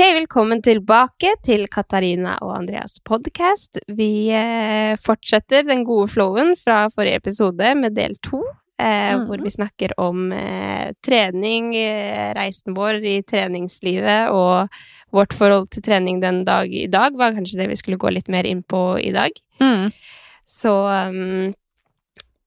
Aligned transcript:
velkommen 0.00 0.62
tilbake 0.64 1.34
til 1.44 1.66
Katarina 1.68 2.38
og 2.40 2.54
Andreas 2.56 2.96
podcast. 3.04 3.76
Vi 3.92 4.30
eh, 4.32 4.94
fortsetter 4.96 5.66
den 5.68 5.82
gode 5.84 6.08
flowen 6.08 6.54
fra 6.56 6.86
forrige 6.94 7.20
episode 7.20 7.74
med 7.76 7.92
del 7.98 8.14
to, 8.24 8.40
eh, 8.80 9.12
mm. 9.12 9.26
hvor 9.28 9.44
vi 9.44 9.52
snakker 9.52 9.92
om 10.00 10.32
eh, 10.32 10.94
trening, 11.04 11.74
eh, 11.76 12.32
reisen 12.38 12.72
vår 12.78 13.02
i 13.04 13.14
treningslivet 13.28 14.32
og 14.32 14.72
vårt 15.12 15.36
forhold 15.36 15.68
til 15.74 15.84
trening 15.84 16.22
den 16.24 16.46
dag 16.48 16.72
i 16.72 16.86
dag, 16.88 17.12
var 17.20 17.36
kanskje 17.36 17.60
det 17.60 17.68
vi 17.74 17.78
skulle 17.82 18.00
gå 18.00 18.14
litt 18.16 18.32
mer 18.32 18.48
inn 18.48 18.64
på 18.64 18.82
i 19.04 19.12
dag. 19.12 19.36
Mm. 19.60 19.90
Så 20.48 20.74
um, 21.12 21.52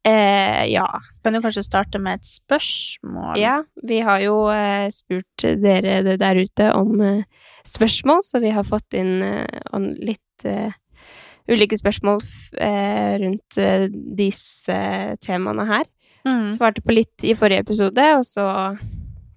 eh, 0.08 0.64
ja. 0.72 0.86
Kan 1.24 1.38
jo 1.38 1.42
kanskje 1.44 1.66
starte 1.66 2.00
med 2.02 2.22
et 2.22 2.30
spørsmål. 2.30 3.38
Ja, 3.40 3.62
vi 3.84 4.02
har 4.06 4.22
jo 4.24 4.38
eh, 4.54 4.88
spurt 4.94 5.46
dere 5.64 6.18
der 6.20 6.40
ute 6.40 6.70
om 6.78 7.02
eh, 7.02 7.50
spørsmål, 7.68 8.24
så 8.28 8.42
vi 8.44 8.54
har 8.56 8.68
fått 8.68 8.98
inn 9.00 9.22
eh, 9.24 9.80
litt 10.04 10.48
eh, 10.48 10.76
ulike 11.52 11.78
spørsmål 11.80 12.22
eh, 12.64 13.16
rundt 13.24 13.60
disse 14.18 14.78
temaene 15.24 15.68
her. 15.68 15.90
Mm. 16.24 16.54
Svarte 16.56 16.84
på 16.84 16.96
litt 16.96 17.26
i 17.28 17.36
forrige 17.36 17.66
episode, 17.66 18.06
og 18.16 18.24
så 18.28 18.46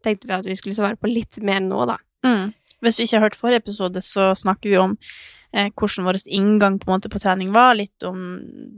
tenkte 0.06 0.28
vi 0.28 0.36
at 0.36 0.46
vi 0.46 0.54
skulle 0.58 0.76
svare 0.76 0.98
på 1.00 1.10
litt 1.10 1.40
mer 1.42 1.64
nå, 1.64 1.82
da. 1.90 1.98
Mm. 2.26 2.52
Hvis 2.84 2.98
du 2.98 3.02
ikke 3.02 3.16
har 3.16 3.26
hørt 3.26 3.38
forrige 3.38 3.64
episode, 3.64 4.02
så 4.04 4.30
snakker 4.38 4.70
vi 4.70 4.78
om 4.78 4.94
eh, 5.56 5.70
hvordan 5.72 6.06
vår 6.08 6.18
inngang 6.26 6.76
på, 6.82 6.98
på 7.10 7.22
trening 7.22 7.54
var, 7.54 7.76
litt 7.78 8.04
om 8.06 8.20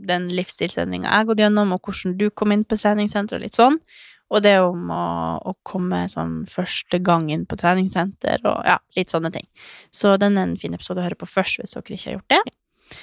den 0.08 0.28
livsstilsendringa 0.32 1.08
jeg 1.08 1.16
har 1.16 1.26
gått 1.28 1.42
gjennom, 1.42 1.74
og 1.74 1.82
hvordan 1.82 2.14
du 2.20 2.28
kom 2.30 2.54
inn 2.54 2.64
på 2.68 2.78
treningssenteret, 2.78 3.40
og 3.40 3.46
litt 3.46 3.58
sånn. 3.58 3.80
Og 4.28 4.42
det 4.44 4.58
om 4.60 4.90
å, 4.92 5.04
å 5.40 5.54
komme 5.64 6.02
sånn 6.12 6.42
første 6.50 7.00
gang 7.00 7.30
inn 7.32 7.46
på 7.48 7.56
treningssenter 7.56 8.42
og 8.44 8.66
ja, 8.68 8.76
litt 8.96 9.12
sånne 9.12 9.30
ting. 9.32 9.46
Så 9.88 10.18
den 10.20 10.36
er 10.36 10.50
en 10.50 10.58
fin 10.60 10.76
episode 10.76 11.00
å 11.00 11.06
høre 11.06 11.16
på 11.16 11.28
først, 11.28 11.62
hvis 11.62 11.72
dere 11.78 11.96
ikke 11.96 12.10
har 12.10 12.18
gjort 12.18 12.34
det. 12.36 12.98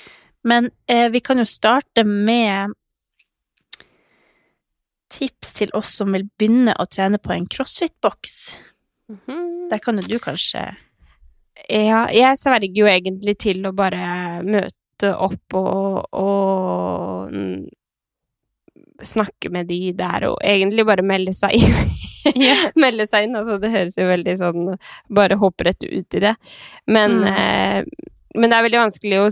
Men 0.46 0.70
eh, 0.86 1.08
vi 1.10 1.24
kan 1.26 1.42
jo 1.42 1.48
starte 1.50 2.06
med 2.06 2.76
tips 5.16 5.56
til 5.58 5.74
oss 5.78 5.96
som 5.98 6.14
vil 6.14 6.28
begynne 6.38 6.76
å 6.78 6.86
trene 6.90 7.18
på 7.22 7.34
en 7.34 7.48
crossfit-boks. 7.50 8.36
Der 9.72 9.82
kan 9.82 9.98
jo 9.98 10.06
du 10.06 10.20
kanskje 10.22 10.68
Ja, 11.72 12.06
jeg 12.12 12.38
sverger 12.42 12.76
jo 12.76 12.88
egentlig 12.92 13.38
til 13.42 13.64
å 13.66 13.72
bare 13.76 14.42
møte 14.46 15.12
opp 15.16 15.56
og, 15.60 16.06
og 16.16 17.32
mm, 17.32 17.66
snakke 19.06 19.50
med 19.52 19.68
de 19.68 19.92
der, 19.98 20.28
og 20.30 20.38
egentlig 20.44 20.86
bare 20.88 21.06
melde 21.06 21.34
seg 21.36 21.56
inn. 21.60 21.80
melde 22.82 23.06
seg 23.06 23.28
inn, 23.28 23.36
altså 23.38 23.60
det 23.62 23.70
høres 23.70 23.98
jo 24.00 24.08
veldig 24.10 24.34
sånn 24.40 24.64
Bare 25.14 25.36
hopp 25.38 25.62
rett 25.68 25.84
ut 25.86 26.16
i 26.18 26.22
det. 26.24 26.32
Men, 26.90 27.20
Mm. 27.22 27.28
eh, 27.30 27.84
men 28.36 28.50
det 28.52 28.58
er 28.58 28.66
veldig 28.68 28.82
vanskelig 28.82 29.20
å, 29.22 29.28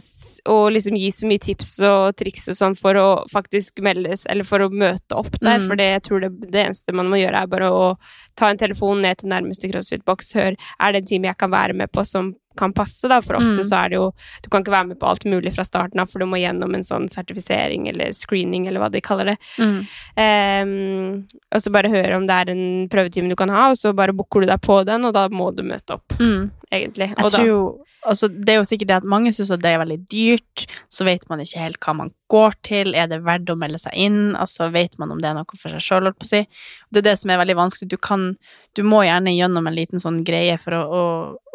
å 0.53 0.57
liksom 0.73 0.95
gi 0.97 1.09
så 1.11 1.27
mye 1.29 1.41
tips 1.43 1.71
og 1.87 2.15
triks 2.19 2.47
og 2.51 2.55
sånn 2.57 2.75
for 2.79 2.97
å 2.99 3.07
faktisk 3.31 3.81
meldes, 3.85 4.25
eller 4.31 4.47
for 4.47 4.63
å 4.65 4.69
møte 4.71 5.15
opp 5.19 5.35
der, 5.39 5.59
Mm. 5.59 5.67
for 5.67 5.75
det, 5.79 5.89
jeg 5.91 6.03
tror 6.03 6.19
det, 6.25 6.31
det 6.51 6.65
eneste 6.65 6.93
man 6.95 7.09
må 7.11 7.19
gjøre, 7.21 7.41
er 7.43 7.47
bare 7.47 7.69
å 7.71 7.97
ta 8.35 8.49
en 8.49 8.57
telefon 8.57 9.01
ned 9.01 9.17
til 9.19 9.29
nærmeste 9.29 9.69
CrossFit-boks, 9.71 10.33
hør, 10.35 10.55
er 10.79 10.91
det 10.91 11.03
en 11.03 11.05
time 11.11 11.27
jeg 11.27 11.37
kan 11.37 11.51
være 11.51 11.73
med 11.73 11.91
på 11.91 12.05
som 12.05 12.33
kan 12.57 12.73
passe, 12.73 13.07
da, 13.09 13.19
for 13.21 13.35
ofte 13.39 13.59
Mm. 13.59 13.63
så 13.69 13.85
er 13.85 13.89
det 13.89 13.95
jo 13.97 14.11
Du 14.43 14.49
kan 14.49 14.61
ikke 14.63 14.71
være 14.71 14.87
med 14.87 14.99
på 14.99 15.07
alt 15.09 15.23
mulig 15.25 15.53
fra 15.55 15.63
starten 15.63 15.99
av, 15.99 16.09
for 16.09 16.19
du 16.19 16.25
må 16.25 16.37
gjennom 16.41 16.73
en 16.75 16.83
sånn 16.83 17.09
sertifisering 17.09 17.87
eller 17.89 18.11
screening, 18.13 18.67
eller 18.67 18.79
hva 18.79 18.91
de 18.91 19.01
kaller 19.01 19.25
det. 19.33 19.37
mm. 19.59 19.85
Um, 20.17 21.25
og 21.53 21.61
så 21.63 21.71
bare 21.73 21.89
høre 21.91 22.15
om 22.17 22.25
det 22.27 22.35
er 22.35 22.51
en 22.53 22.65
prøvetime 22.91 23.29
du 23.31 23.35
kan 23.39 23.49
ha, 23.53 23.69
og 23.71 23.77
så 23.79 23.93
bare 23.95 24.13
booker 24.15 24.43
du 24.43 24.49
deg 24.49 24.61
på 24.65 24.81
den, 24.87 25.05
og 25.05 25.13
da 25.15 25.27
må 25.33 25.51
du 25.55 25.63
møte 25.63 25.97
opp, 25.97 26.13
Mm. 26.19 26.51
egentlig. 26.71 27.11
Og 27.17 27.31
tror 27.31 27.45
jo 27.47 27.63
Altså, 28.05 28.27
det 28.27 28.49
er 28.49 28.57
jo 28.59 28.65
sikkert 28.67 28.87
det 28.89 28.95
at 28.97 29.03
mange 29.07 29.31
syns 29.31 29.49
at 29.49 29.61
det 29.61 29.69
er 29.71 29.79
veldig 29.79 30.09
dyrt, 30.11 30.65
så 30.91 31.05
vet 31.05 31.23
man 31.29 31.39
ikke 31.39 31.57
helt 31.61 31.79
hva 31.79 31.93
man 31.95 32.09
går 32.33 32.57
til, 32.65 32.93
er 32.97 33.07
det 33.11 33.21
verdt 33.25 33.51
å 33.53 33.57
melde 33.59 33.79
seg 33.81 33.95
inn, 34.05 34.33
altså 34.39 34.71
vet 34.73 34.97
man 35.01 35.13
om 35.13 35.21
det 35.21 35.29
er 35.29 35.37
noe 35.37 35.59
for 35.59 35.73
seg 35.73 35.83
sjøl, 35.85 36.09
holdt 36.09 36.19
på 36.21 36.27
å 36.27 36.31
si. 36.31 36.41
Det 36.89 37.03
er 37.03 37.07
det 37.11 37.15
som 37.21 37.33
er 37.33 37.41
veldig 37.43 37.57
vanskelig, 37.61 37.89
du 37.93 37.97
kan 38.01 38.33
Du 38.73 38.81
må 38.81 39.03
gjerne 39.05 39.29
gjennom 39.29 39.67
en 39.69 39.75
liten 39.75 40.01
sånn 40.01 40.23
greie 40.25 40.55
for 40.57 40.73
å, 40.73 40.81
å, 40.81 41.01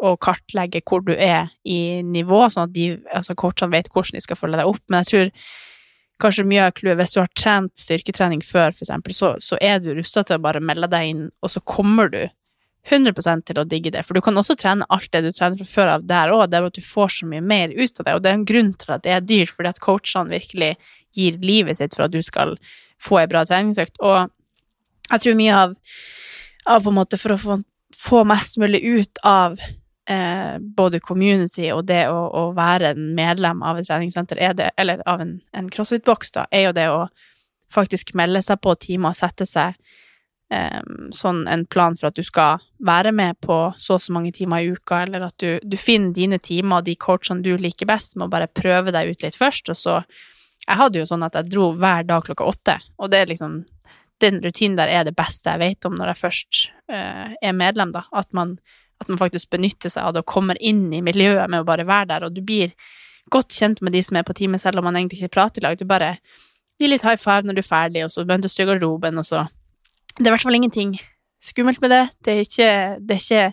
å 0.07 0.11
kartlegge 0.23 0.79
hvor 0.87 1.01
du 1.03 1.11
er 1.11 1.49
i 1.67 1.99
nivå, 1.99 2.45
sånn 2.47 2.69
at 2.69 2.75
de, 2.77 2.93
altså 3.11 3.35
coachene 3.35 3.73
vet 3.73 3.89
hvordan 3.91 4.15
de 4.15 4.23
skal 4.23 4.39
følge 4.39 4.61
deg 4.61 4.69
opp, 4.69 4.79
men 4.87 5.03
jeg 5.03 5.09
tror 5.11 5.33
kanskje 6.23 6.45
mye 6.47 6.67
av 6.67 6.75
clouet 6.77 6.99
Hvis 6.99 7.15
du 7.15 7.19
har 7.21 7.31
trent 7.35 7.75
styrketrening 7.79 8.43
før, 8.45 8.71
for 8.71 8.85
eksempel, 8.85 9.15
så, 9.15 9.33
så 9.43 9.59
er 9.59 9.83
du 9.83 9.91
rusta 9.97 10.23
til 10.23 10.39
å 10.39 10.43
bare 10.43 10.63
melde 10.63 10.87
deg 10.91 11.11
inn, 11.11 11.25
og 11.43 11.51
så 11.51 11.63
kommer 11.63 12.11
du 12.13 12.21
100% 12.87 13.45
til 13.45 13.59
å 13.59 13.65
digge 13.67 13.91
det. 13.93 14.03
For 14.07 14.15
du 14.15 14.23
kan 14.23 14.37
også 14.39 14.55
trene 14.59 14.87
alt 14.89 15.09
det 15.13 15.21
du 15.25 15.31
trener 15.35 15.59
fra 15.59 15.67
før 15.67 15.91
av 15.95 16.05
der 16.09 16.31
òg, 16.33 16.45
det 16.49 16.59
er 16.59 16.69
at 16.69 16.77
du 16.77 16.85
får 16.85 17.11
så 17.19 17.29
mye 17.29 17.43
mer 17.43 17.73
ut 17.75 17.99
av 17.99 18.05
det. 18.07 18.15
Og 18.15 18.23
det 18.23 18.31
er 18.31 18.37
en 18.39 18.47
grunn 18.51 18.71
til 18.79 18.93
at 18.95 19.03
det 19.05 19.15
er 19.15 19.25
dyrt, 19.25 19.53
fordi 19.55 19.73
at 19.73 19.81
coachene 19.83 20.31
virkelig 20.31 20.71
gir 21.17 21.41
livet 21.43 21.79
sitt 21.79 21.97
for 21.97 22.07
at 22.07 22.15
du 22.15 22.21
skal 22.25 22.55
få 23.01 23.21
ei 23.21 23.27
bra 23.31 23.43
treningsøkt. 23.47 23.99
Og 23.99 24.31
jeg 25.09 25.25
tror 25.25 25.37
mye 25.39 25.59
av, 25.65 25.75
av 26.69 26.85
på 26.85 26.93
en 26.93 26.99
måte 27.01 27.19
for 27.21 27.35
å 27.35 27.39
få, 27.41 27.59
få 27.97 28.23
mest 28.29 28.59
mulig 28.61 28.81
ut 28.85 29.21
av 29.27 29.59
eh, 30.09 30.57
både 30.59 31.01
community 31.03 31.69
og 31.75 31.85
det 31.89 32.05
å, 32.09 32.19
å 32.27 32.43
være 32.57 32.93
en 32.93 33.09
medlem 33.17 33.63
av 33.65 33.79
et 33.79 33.89
treningssenter, 33.89 34.41
er 34.41 34.57
det, 34.57 34.71
eller 34.81 35.03
av 35.09 35.23
en, 35.25 35.39
en 35.53 35.71
crossfit-boks, 35.73 36.33
da, 36.37 36.45
er 36.51 36.69
jo 36.69 36.77
det 36.77 36.89
å 36.93 37.01
faktisk 37.73 38.15
melde 38.17 38.41
seg 38.41 38.61
på 38.63 38.73
timer 38.81 39.13
og 39.13 39.19
sette 39.19 39.45
seg 39.45 39.77
em, 40.49 41.09
sånn 41.15 41.43
en 41.47 41.65
plan 41.69 41.97
for 41.97 42.09
at 42.09 42.17
du 42.17 42.25
skal 42.25 42.61
være 42.85 43.13
med 43.15 43.39
på 43.45 43.57
så 43.77 43.97
og 43.97 44.03
så 44.03 44.13
mange 44.15 44.33
timer 44.35 44.63
i 44.63 44.73
uka, 44.73 45.03
eller 45.05 45.27
at 45.29 45.37
du, 45.41 45.59
du 45.63 45.77
finner 45.77 46.13
dine 46.15 46.39
timer 46.41 46.81
og 46.81 46.87
de 46.89 46.95
coachene 46.99 47.45
du 47.45 47.55
liker 47.57 47.89
best, 47.89 48.17
med 48.17 48.27
å 48.27 48.33
bare 48.33 48.49
prøve 48.51 48.93
deg 48.95 49.13
ut 49.13 49.25
litt 49.25 49.39
først, 49.39 49.71
og 49.73 49.79
så 49.79 50.01
Jeg 50.67 50.75
hadde 50.75 50.99
jo 50.99 51.05
sånn 51.07 51.23
at 51.23 51.33
jeg 51.37 51.49
dro 51.49 51.69
hver 51.71 52.03
dag 52.03 52.25
klokka 52.25 52.45
åtte, 52.45 52.73
og 52.99 53.09
det 53.09 53.19
er 53.19 53.29
liksom 53.31 53.63
Den 54.19 54.41
rutinen 54.43 54.75
der 54.75 54.89
er 54.91 55.05
det 55.07 55.15
beste 55.15 55.49
jeg 55.49 55.59
vet 55.59 55.85
om 55.87 55.95
når 55.95 56.11
jeg 56.11 56.19
først 56.19 56.57
eh, 56.91 57.31
er 57.41 57.53
medlem, 57.55 57.93
da. 57.95 58.03
At 58.11 58.27
man, 58.33 58.57
at 58.99 59.07
man 59.07 59.17
faktisk 59.17 59.49
benytter 59.49 59.89
seg 59.89 60.03
av 60.03 60.13
det 60.13 60.25
og 60.25 60.27
kommer 60.27 60.59
inn 60.59 60.91
i 60.91 60.99
miljøet 61.01 61.47
med 61.49 61.61
å 61.61 61.63
bare 61.63 61.87
være 61.87 62.09
der, 62.09 62.25
og 62.27 62.35
du 62.35 62.41
blir 62.43 62.73
godt 63.31 63.55
kjent 63.55 63.79
med 63.81 63.95
de 63.95 64.01
som 64.03 64.17
er 64.19 64.27
på 64.27 64.35
teamet, 64.35 64.61
selv 64.61 64.81
om 64.81 64.89
man 64.89 64.97
egentlig 64.99 65.21
ikke 65.21 65.37
prater 65.37 65.63
i 65.63 65.69
lag. 65.69 65.79
Du 65.79 65.87
bare 65.87 66.17
gir 66.79 66.91
litt 66.91 67.05
high 67.07 67.15
five 67.15 67.47
når 67.47 67.55
du 67.55 67.63
er 67.63 67.69
ferdig, 67.69 68.03
og 68.03 68.11
så 68.11 68.25
møtes 68.27 68.57
du 68.57 68.63
i 68.63 68.67
garderoben, 68.67 69.17
og 69.21 69.27
så 69.27 69.45
det 70.19 70.27
er 70.27 70.33
i 70.33 70.35
hvert 70.35 70.45
fall 70.45 70.59
ingenting 70.59 70.93
skummelt 71.39 71.79
med 71.81 71.93
det. 71.93 72.03
Det 72.25 72.33
er 72.33 72.41
ikke, 72.43 72.71
det 72.99 73.15
er 73.15 73.21
ikke, 73.23 73.43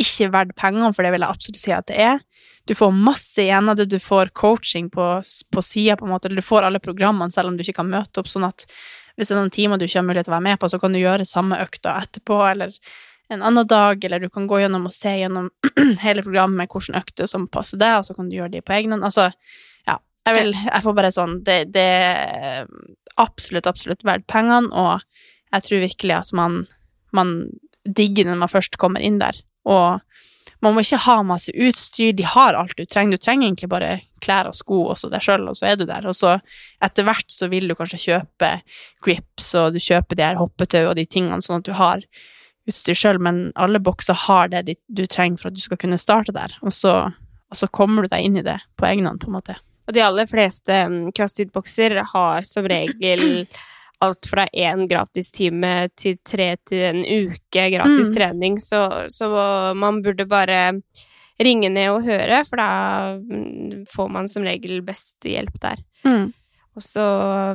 ikke 0.00 0.28
verdt 0.32 0.54
pengene, 0.56 0.92
for 0.96 1.04
det 1.04 1.12
vil 1.12 1.24
jeg 1.24 1.36
absolutt 1.36 1.60
si 1.62 1.74
at 1.76 1.88
det 1.90 1.98
er. 2.00 2.22
Du 2.66 2.74
får 2.74 2.94
masse 2.96 3.42
igjen 3.44 3.68
av 3.70 3.76
det, 3.78 3.86
du 3.92 3.98
får 4.02 4.32
coaching 4.34 4.88
på, 4.90 5.08
på 5.22 5.62
sida, 5.62 5.98
på 6.00 6.08
en 6.08 6.14
måte, 6.14 6.26
eller 6.28 6.40
du 6.40 6.46
får 6.46 6.66
alle 6.66 6.80
programmene 6.82 7.34
selv 7.34 7.52
om 7.52 7.58
du 7.58 7.62
ikke 7.62 7.76
kan 7.82 7.92
møte 7.92 8.22
opp, 8.22 8.30
sånn 8.32 8.48
at 8.48 8.64
hvis 9.16 9.30
det 9.30 9.36
er 9.36 9.38
noen 9.38 9.52
timer 9.54 9.78
du 9.78 9.86
ikke 9.86 10.00
har 10.00 10.08
mulighet 10.08 10.26
til 10.28 10.34
å 10.34 10.36
være 10.36 10.46
med 10.48 10.58
på, 10.60 10.70
så 10.72 10.80
kan 10.80 10.96
du 10.96 11.00
gjøre 11.00 11.28
samme 11.28 11.60
økta 11.62 11.94
etterpå, 12.02 12.40
eller 12.48 12.74
en 13.32 13.44
annen 13.46 13.68
dag, 13.68 14.02
eller 14.04 14.22
du 14.22 14.28
kan 14.32 14.48
gå 14.48 14.60
gjennom 14.62 14.88
og 14.88 14.94
se 14.94 15.12
gjennom 15.20 15.48
hele 16.06 16.24
programmet 16.26 16.62
med 16.62 16.72
hvilke 16.72 16.98
økter 16.98 17.30
som 17.30 17.46
passer 17.52 17.80
deg, 17.80 18.00
og 18.00 18.08
så 18.08 18.16
kan 18.16 18.28
du 18.28 18.36
gjøre 18.38 18.54
de 18.56 18.64
på 18.64 18.76
egen 18.76 18.96
hånd. 18.96 19.06
Altså, 19.06 19.30
ja, 19.88 19.98
jeg 20.28 20.38
vil, 20.40 20.52
jeg 20.58 20.84
får 20.84 20.98
bare 20.98 21.14
sånn, 21.14 21.38
det, 21.46 21.58
det 21.74 21.86
er 22.10 22.68
absolutt, 23.20 23.70
absolutt 23.70 24.04
verdt 24.06 24.26
pengene, 24.30 24.68
og 24.74 25.06
jeg 25.54 25.66
tror 25.66 25.84
virkelig 25.84 26.16
at 26.16 26.32
man, 26.36 26.64
man 27.16 27.36
digger 27.86 28.28
når 28.28 28.42
man 28.42 28.52
først 28.52 28.78
kommer 28.82 29.04
inn 29.04 29.20
der. 29.22 29.38
Og 29.66 30.02
man 30.64 30.74
må 30.74 30.82
ikke 30.82 31.02
ha 31.04 31.16
masse 31.26 31.52
utstyr, 31.52 32.14
de 32.16 32.24
har 32.26 32.56
alt 32.56 32.76
du 32.78 32.84
trenger. 32.88 33.18
Du 33.18 33.24
trenger 33.24 33.48
egentlig 33.48 33.68
bare 33.70 33.90
klær 34.24 34.48
og 34.50 34.56
sko 34.56 34.80
og 34.90 34.96
så 34.98 35.10
deg 35.12 35.24
sjøl, 35.24 35.44
og 35.50 35.58
så 35.58 35.70
er 35.70 35.76
du 35.78 35.84
der. 35.88 36.06
Og 36.08 36.16
så 36.16 36.38
etter 36.84 37.06
hvert 37.06 37.28
så 37.32 37.50
vil 37.52 37.68
du 37.68 37.76
kanskje 37.78 38.02
kjøpe 38.06 38.52
grips, 39.04 39.52
og 39.60 39.76
du 39.76 39.82
kjøper 39.82 40.18
de 40.18 40.26
her 40.26 40.40
hoppetau 40.40 40.88
og 40.88 40.96
de 40.98 41.06
tingene, 41.06 41.42
sånn 41.44 41.60
at 41.60 41.68
du 41.68 41.74
har 41.76 42.02
utstyr 42.66 42.98
sjøl, 42.98 43.20
men 43.22 43.44
alle 43.54 43.78
bokser 43.82 44.16
har 44.26 44.50
det 44.50 44.78
du 44.88 45.04
trenger 45.06 45.38
for 45.38 45.52
at 45.52 45.58
du 45.58 45.62
skal 45.62 45.78
kunne 45.82 46.00
starte 46.02 46.34
der. 46.34 46.56
Og 46.66 46.74
så, 46.74 46.96
og 47.52 47.60
så 47.60 47.70
kommer 47.70 48.02
du 48.04 48.14
deg 48.14 48.26
inn 48.26 48.40
i 48.40 48.46
det 48.46 48.58
på 48.78 48.88
egen 48.88 49.06
hånd, 49.06 49.22
på 49.22 49.30
en 49.30 49.38
måte. 49.38 49.60
Og 49.86 49.94
de 49.94 50.02
aller 50.02 50.26
fleste 50.26 50.80
mm, 50.90 51.12
CrossFit-bokser 51.14 51.94
har 52.14 52.48
som 52.48 52.66
regel 52.66 53.44
alt 54.06 54.30
fra 54.30 54.46
én 54.54 54.86
gratistime 54.90 55.88
til 55.98 56.16
tre 56.26 56.54
til 56.66 56.86
en 56.92 57.02
uke 57.04 57.68
gratis 57.74 58.10
Mm. 58.10 58.14
trening, 58.16 58.58
så, 58.62 58.80
så 59.12 59.28
man 59.76 60.02
burde 60.02 60.26
bare 60.30 60.80
ringe 61.42 61.68
ned 61.68 61.90
og 61.92 62.06
høre, 62.06 62.40
for 62.48 62.56
da 62.56 62.70
mm, 63.20 63.84
får 63.92 64.08
man 64.08 64.28
som 64.32 64.46
regel 64.46 64.80
best 64.86 65.26
hjelp 65.28 65.58
der. 65.60 65.82
Og 66.76 66.84
så 66.84 67.02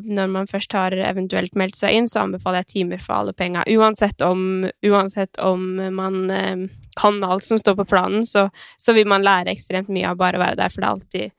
når 0.01 0.29
man 0.33 0.47
først 0.49 0.73
har 0.73 0.95
eventuelt 0.97 1.53
meldt 1.57 1.77
seg 1.77 1.93
inn, 1.93 2.07
så 2.09 2.23
anbefaler 2.23 2.63
jeg 2.63 2.71
timer 2.73 3.01
for 3.01 3.19
alle 3.19 3.33
penga. 3.37 3.61
Uansett 3.69 4.21
om, 4.25 4.65
uansett 4.85 5.37
om 5.37 5.75
man 5.93 6.23
eh, 6.33 6.63
kan 6.97 7.21
alt 7.23 7.45
som 7.45 7.59
står 7.61 7.75
på 7.77 7.85
planen, 7.85 8.25
så, 8.25 8.47
så 8.81 8.93
vil 8.97 9.05
man 9.09 9.21
lære 9.25 9.53
ekstremt 9.53 9.89
mye 9.93 10.09
av 10.09 10.17
bare 10.17 10.39
å 10.39 10.41
være 10.41 10.57
der, 10.63 10.73
for 10.73 10.81
det 10.81 10.87
er 10.87 10.95
alltid 10.95 11.31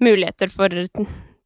muligheter 0.00 0.52
for 0.52 0.68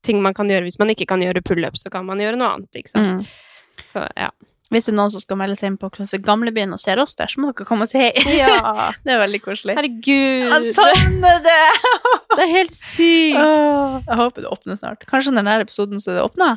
ting 0.07 0.21
man 0.25 0.37
kan 0.37 0.51
gjøre. 0.51 0.67
Hvis 0.69 0.79
man 0.81 0.93
ikke 0.93 1.09
kan 1.11 1.23
gjøre 1.25 1.43
pullup, 1.45 1.77
så 1.81 1.93
kan 1.93 2.07
man 2.09 2.23
gjøre 2.23 2.39
noe 2.41 2.55
annet, 2.57 2.81
ikke 2.81 2.93
sant. 2.93 3.21
Mm. 3.21 3.85
Så 3.87 4.05
ja. 4.17 4.31
Hvis 4.71 4.87
det 4.87 4.93
er 4.93 4.99
noen 5.01 5.11
som 5.11 5.23
skal 5.23 5.39
melde 5.41 5.57
seg 5.59 5.73
inn 5.73 5.77
på 5.83 5.89
Klasse 5.91 6.21
Gamlebyen 6.23 6.71
og 6.77 6.79
ser 6.79 7.01
oss 7.03 7.17
der, 7.19 7.31
så 7.31 7.43
må 7.43 7.51
dere 7.51 7.67
komme 7.67 7.89
og 7.89 7.95
hei. 7.99 8.13
Ja. 8.39 8.53
Det 9.05 9.17
er 9.17 9.19
veldig 9.25 9.41
koselig. 9.43 9.75
Herregud. 9.75 10.45
Jeg 10.47 10.75
savner 10.77 11.41
det! 11.43 11.63
Det 12.37 12.45
er 12.45 12.53
helt 12.53 12.77
sykt. 12.77 13.41
Åh, 13.41 13.97
jeg 14.07 14.19
håper 14.21 14.45
det 14.45 14.53
åpner 14.55 14.79
snart. 14.79 15.03
Kanskje 15.11 15.33
når 15.35 15.43
denne 15.43 15.65
episoden 15.65 16.03
så 16.03 16.15
det 16.15 16.23
åpna? 16.23 16.53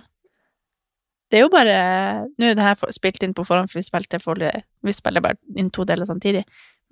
Det 1.34 1.40
er 1.40 1.48
jo 1.48 1.50
bare 1.50 1.78
Nå 2.38 2.52
er 2.52 2.60
det 2.60 2.68
her 2.68 2.94
spilt 2.94 3.26
inn 3.26 3.34
på 3.34 3.42
forhånd, 3.48 3.72
for 3.72 3.82
vi 3.82 3.88
spilte 3.88 4.20
for, 4.22 4.38
vi 4.38 4.94
spiller 4.94 5.26
bare 5.26 5.40
inn 5.58 5.74
to 5.74 5.82
deler 5.90 6.06
samtidig. 6.06 6.44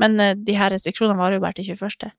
Men 0.01 0.17
uh, 0.19 0.33
de 0.37 0.55
her 0.57 0.73
restriksjonene 0.73 1.19
varer 1.19 1.37
jo 1.37 1.43
bare 1.43 1.57
til 1.59 1.71
21. 1.73 2.11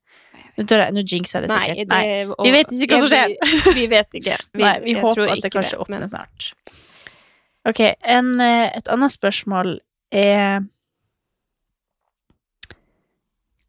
Nå, 0.53 0.65
tør 0.69 0.83
jeg, 0.85 0.93
nå 0.95 1.03
jinxer 1.03 1.39
jeg 1.41 1.49
det 1.49 1.55
Nei, 1.55 1.63
sikkert. 1.69 1.89
det, 1.91 2.37
Vi 2.45 2.53
vet 2.53 2.73
ikke 2.77 2.97
hva 2.97 3.01
som 3.03 3.11
skjer. 3.13 3.33
Vi, 3.43 3.73
vi 3.79 3.87
vet 3.91 4.19
ikke. 4.19 4.37
Vi, 4.57 4.63
Nei, 4.63 4.75
vi 4.85 4.95
håper 4.99 5.33
at 5.33 5.43
det 5.45 5.51
kanskje 5.53 5.79
åpner 5.81 6.05
snart. 6.11 6.53
Ok, 7.69 7.79
en, 8.03 8.33
eh, 8.43 8.69
et 8.75 8.89
annet 8.91 9.13
spørsmål 9.13 9.77
er 10.13 10.65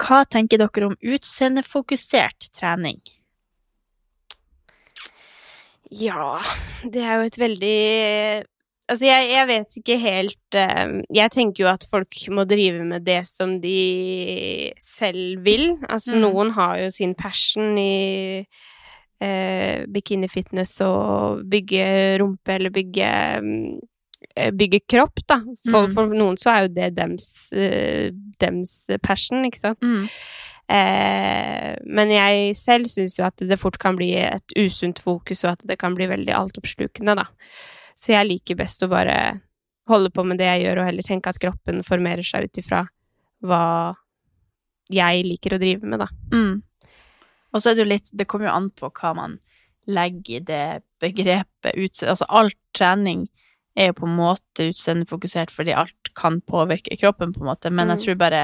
Hva 0.05 0.25
tenker 0.29 0.59
dere 0.61 0.89
om 0.91 0.97
utseendefokusert 0.99 2.51
trening? 2.59 2.99
Ja, 5.95 6.41
det 6.83 7.05
er 7.05 7.21
jo 7.21 7.29
et 7.29 7.39
veldig 7.39 7.79
Altså, 8.89 9.07
jeg, 9.09 9.31
jeg 9.33 9.47
vet 9.49 9.77
ikke 9.81 9.97
helt 9.99 10.57
eh, 10.61 10.91
Jeg 11.17 11.31
tenker 11.33 11.65
jo 11.65 11.69
at 11.71 11.87
folk 11.91 12.19
må 12.37 12.45
drive 12.45 12.85
med 12.85 13.07
det 13.07 13.23
som 13.27 13.55
de 13.63 14.73
selv 14.83 15.41
vil. 15.47 15.79
Altså, 15.89 16.15
Mm. 16.15 16.21
noen 16.27 16.51
har 16.53 16.79
jo 16.83 16.91
sin 16.91 17.15
passion 17.15 17.79
i 17.79 18.45
eh, 19.25 19.85
bikinifitness 19.89 20.81
og 20.85 21.45
bygge 21.49 22.19
rumpe 22.21 22.57
eller 22.59 22.71
bygge 22.75 23.09
eh, 23.09 24.51
Bygge 24.53 24.81
kropp, 24.89 25.21
da. 25.29 25.37
For, 25.71 25.87
Mm. 25.87 25.93
for 25.95 26.07
noen 26.17 26.37
så 26.41 26.51
er 26.51 26.63
jo 26.65 26.69
det 26.75 26.95
dems, 26.97 27.27
eh, 27.53 28.11
dems 28.41 28.87
passion, 29.03 29.45
ikke 29.45 29.61
sant? 29.61 29.81
Mm. 29.85 30.09
Eh, 30.75 31.77
men 31.87 32.09
jeg 32.11 32.57
selv 32.57 32.89
syns 32.91 33.19
jo 33.19 33.25
at 33.29 33.37
det 33.37 33.59
fort 33.61 33.79
kan 33.79 33.95
bli 33.97 34.15
et 34.17 34.55
usunt 34.57 34.99
fokus, 34.99 35.45
og 35.45 35.53
at 35.53 35.67
det 35.69 35.79
kan 35.79 35.95
bli 35.95 36.07
veldig 36.11 36.33
altoppslukende, 36.35 37.15
da. 37.21 37.25
Så 37.95 38.13
jeg 38.15 38.27
liker 38.29 38.59
best 38.59 38.83
å 38.83 38.89
bare 38.91 39.41
holde 39.89 40.11
på 40.11 40.25
med 40.27 40.39
det 40.41 40.47
jeg 40.49 40.65
gjør, 40.65 40.81
og 40.81 40.89
heller 40.89 41.03
tenke 41.07 41.31
at 41.31 41.39
kroppen 41.43 41.83
formerer 41.87 42.25
seg 42.27 42.49
ut 42.49 42.59
ifra 42.63 42.85
hva 43.45 43.95
jeg 44.93 45.25
liker 45.27 45.55
å 45.57 45.61
drive 45.61 45.89
med, 45.89 46.01
da. 46.03 46.09
Mm. 46.33 46.63
Og 47.55 47.63
så 47.63 47.71
er 47.71 47.77
det 47.77 47.85
jo 47.85 47.91
litt 47.93 48.09
Det 48.13 48.27
kommer 48.29 48.49
jo 48.49 48.55
an 48.57 48.71
på 48.75 48.91
hva 48.91 49.13
man 49.17 49.39
legger 49.87 50.41
i 50.41 50.45
det 50.49 50.83
begrepet 51.01 51.77
utseende 51.77 52.15
Altså, 52.17 52.27
all 52.29 52.51
trening 52.77 53.27
er 53.77 53.91
jo 53.91 53.97
på 54.01 54.07
en 54.09 54.17
måte 54.17 54.69
utseendefokusert 54.71 55.53
fordi 55.53 55.75
alt 55.77 56.11
kan 56.17 56.41
påvirke 56.47 56.97
kroppen, 57.01 57.33
på 57.35 57.43
en 57.43 57.51
måte, 57.53 57.71
men 57.71 57.89
jeg 57.93 57.99
Mm. 57.99 58.05
tror 58.05 58.19
bare 58.21 58.43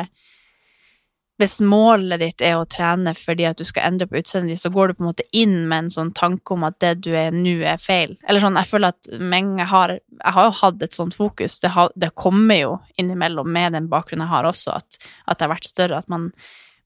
hvis 1.40 1.60
målet 1.64 2.20
ditt 2.20 2.42
er 2.44 2.58
å 2.58 2.66
trene 2.68 3.14
fordi 3.16 3.46
at 3.48 3.60
du 3.60 3.64
skal 3.64 3.88
endre 3.88 4.06
på 4.08 4.18
utseendet 4.20 4.52
ditt, 4.52 4.62
så 4.62 4.70
går 4.72 4.90
du 4.90 4.98
på 4.98 5.04
en 5.04 5.08
måte 5.08 5.26
inn 5.36 5.56
med 5.70 5.86
en 5.86 5.92
sånn 5.94 6.12
tanke 6.16 6.52
om 6.52 6.66
at 6.68 6.76
det 6.84 6.92
du 7.06 7.10
er 7.16 7.32
nå, 7.32 7.56
er 7.64 7.80
feil. 7.80 8.12
Eller 8.28 8.44
sånn, 8.44 8.58
jeg 8.60 8.68
føler 8.68 8.92
at 8.92 9.10
mange 9.20 9.66
har 9.70 9.96
Jeg 10.20 10.34
har 10.36 10.50
jo 10.50 10.56
hatt 10.58 10.82
et 10.84 10.96
sånt 10.96 11.16
fokus. 11.16 11.54
Det, 11.62 11.70
har, 11.72 11.92
det 11.96 12.10
kommer 12.12 12.58
jo 12.58 12.72
innimellom 13.00 13.48
med 13.48 13.72
den 13.72 13.86
bakgrunnen 13.88 14.26
jeg 14.26 14.34
har 14.34 14.48
også, 14.50 14.74
at, 14.76 14.98
at 15.24 15.38
det 15.38 15.46
har 15.46 15.54
vært 15.54 15.68
større. 15.70 16.00
At 16.02 16.10
man, 16.12 16.26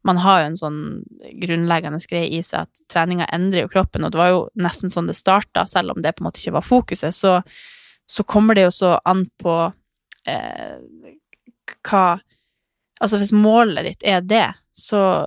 man 0.06 0.20
har 0.22 0.40
jo 0.40 0.50
en 0.52 0.58
sånn 0.60 0.78
grunnleggende 1.42 1.98
greie 2.06 2.30
i 2.30 2.42
seg 2.46 2.68
at 2.68 2.84
treninga 2.92 3.26
endrer 3.34 3.64
jo 3.64 3.72
kroppen, 3.72 4.06
og 4.06 4.14
det 4.14 4.20
var 4.20 4.30
jo 4.30 4.44
nesten 4.54 4.92
sånn 4.92 5.10
det 5.10 5.16
starta, 5.18 5.66
selv 5.66 5.96
om 5.96 6.04
det 6.04 6.14
på 6.14 6.22
en 6.22 6.28
måte 6.28 6.38
ikke 6.38 6.54
var 6.60 6.68
fokuset. 6.68 7.16
Så, 7.16 7.40
så 8.06 8.26
kommer 8.28 8.54
det 8.54 8.68
jo 8.68 8.76
så 8.78 8.92
an 9.02 9.26
på 9.42 9.56
eh, 10.30 10.78
hva 11.88 12.06
Altså, 13.02 13.18
hvis 13.18 13.34
målet 13.34 13.88
ditt 13.88 14.04
er 14.06 14.20
det, 14.22 14.46
så, 14.70 15.24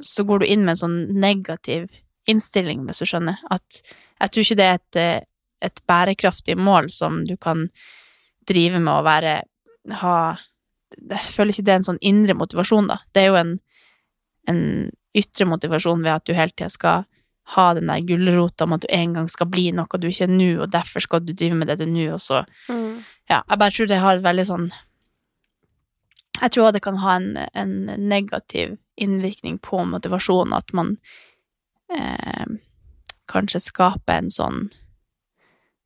så 0.00 0.24
går 0.24 0.42
du 0.42 0.46
inn 0.48 0.64
med 0.64 0.74
en 0.74 0.82
sånn 0.84 1.00
negativ 1.20 1.90
innstilling, 2.30 2.84
hvis 2.86 3.02
du 3.02 3.08
skjønner. 3.08 3.40
At 3.52 3.82
jeg 4.20 4.32
tror 4.32 4.46
ikke 4.46 4.60
det 4.60 4.68
er 4.68 4.78
et, 4.78 5.00
eh, 5.00 5.26
et 5.70 5.82
bærekraftig 5.88 6.56
mål 6.58 6.90
som 6.92 7.24
du 7.28 7.36
kan 7.40 7.68
drive 8.48 8.80
med 8.80 8.92
å 8.92 9.04
være 9.06 9.40
ha 10.00 10.36
Jeg 10.90 11.30
føler 11.30 11.54
ikke 11.54 11.62
det 11.68 11.72
er 11.72 11.78
en 11.78 11.86
sånn 11.86 12.00
indre 12.02 12.34
motivasjon, 12.34 12.88
da. 12.90 12.96
Det 13.14 13.22
er 13.22 13.28
jo 13.28 13.36
en, 13.38 13.52
en 14.50 14.62
ytre 15.14 15.46
motivasjon 15.46 16.02
ved 16.02 16.10
at 16.16 16.24
du 16.26 16.32
hele 16.34 16.50
tida 16.50 16.66
skal 16.72 17.04
ha 17.54 17.66
den 17.74 17.90
der 17.90 18.02
gulrota 18.06 18.66
om 18.66 18.74
at 18.74 18.84
du 18.84 18.88
en 18.94 19.14
gang 19.14 19.28
skal 19.30 19.48
bli 19.50 19.68
noe 19.74 20.00
du 20.02 20.08
ikke 20.10 20.26
er 20.26 20.34
nå, 20.34 20.50
og 20.64 20.72
derfor 20.74 21.02
skal 21.04 21.22
du 21.22 21.32
drive 21.32 21.58
med 21.58 21.70
det 21.70 21.78
du 21.80 21.84
er 21.86 21.92
nå, 21.94 22.06
og 22.16 22.22
så 22.22 22.44
Ja, 23.30 23.44
jeg 23.46 23.58
bare 23.62 23.70
tror 23.70 23.86
det 23.86 24.00
har 24.02 24.18
et 24.18 24.26
veldig 24.26 24.46
sånn 24.48 24.68
Jeg 26.40 26.52
tror 26.52 26.72
det 26.72 26.80
kan 26.84 26.96
ha 27.02 27.16
en, 27.18 27.36
en 27.54 27.74
negativ 28.08 28.76
innvirkning 28.96 29.58
på 29.58 29.82
motivasjonen, 29.84 30.54
at 30.56 30.72
man 30.72 30.94
eh, 31.92 32.46
kanskje 33.28 33.60
skaper 33.60 34.12
en 34.22 34.30
sånn 34.30 34.62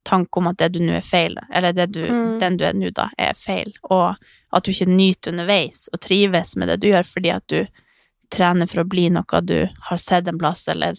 tanke 0.04 0.38
om 0.38 0.46
at 0.50 0.58
det 0.60 0.68
du 0.74 0.80
nå 0.84 0.92
er 0.98 1.04
feil, 1.06 1.38
eller 1.50 1.72
det 1.72 1.86
du, 1.94 2.02
Mm. 2.04 2.38
den 2.40 2.56
du 2.60 2.64
er 2.68 2.74
nå, 2.76 2.90
da, 2.92 3.08
er 3.18 3.32
feil, 3.34 3.72
og 3.88 4.16
at 4.52 4.64
du 4.64 4.70
ikke 4.70 4.86
nyter 4.90 5.32
underveis 5.32 5.88
og 5.92 6.00
trives 6.04 6.56
med 6.56 6.68
det 6.68 6.76
du 6.82 6.88
gjør 6.90 7.06
fordi 7.08 7.30
at 7.32 7.46
du 7.48 7.64
trener 8.30 8.66
for 8.68 8.82
å 8.82 8.88
bli 8.88 9.08
noe 9.10 9.40
du 9.42 9.68
har 9.88 9.96
sett 9.96 10.28
en 10.28 10.38
plass, 10.38 10.66
eller 10.68 10.98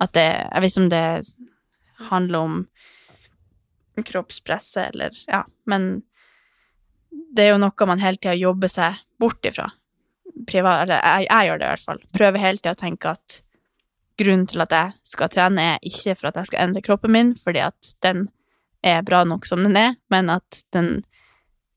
at 0.00 0.12
det 0.14 0.22
Jeg 0.52 0.60
vet 0.62 0.70
ikke 0.70 0.82
om 0.84 0.88
det 0.88 1.34
handler 2.08 2.38
om 2.38 2.68
kroppspresset, 4.06 4.94
eller 4.94 5.10
Ja, 5.26 5.44
men 5.66 6.02
det 7.10 7.44
er 7.44 7.52
jo 7.52 7.60
noe 7.62 7.88
man 7.90 8.02
hele 8.02 8.20
tida 8.20 8.36
jobber 8.38 8.70
seg 8.72 8.98
bort 9.20 9.44
ifra. 9.46 9.68
Privat, 10.48 10.84
eller 10.84 11.02
jeg, 11.02 11.28
jeg 11.28 11.48
gjør 11.48 11.60
det 11.60 11.66
i 11.66 11.72
hvert 11.72 11.86
fall. 11.90 12.00
Prøver 12.14 12.42
hele 12.42 12.60
tida 12.60 12.74
å 12.74 12.80
tenke 12.80 13.12
at 13.14 13.38
grunnen 14.18 14.48
til 14.50 14.64
at 14.64 14.74
jeg 14.74 14.94
skal 15.06 15.30
trene, 15.30 15.66
er 15.74 15.86
ikke 15.86 16.16
for 16.18 16.30
at 16.30 16.40
jeg 16.40 16.50
skal 16.50 16.64
endre 16.66 16.82
kroppen 16.84 17.14
min, 17.14 17.34
fordi 17.38 17.62
at 17.62 17.92
den 18.04 18.26
er 18.86 19.04
bra 19.06 19.22
nok 19.26 19.46
som 19.46 19.62
den 19.64 19.76
er, 19.78 19.94
men 20.10 20.30
at 20.30 20.62
den, 20.74 21.02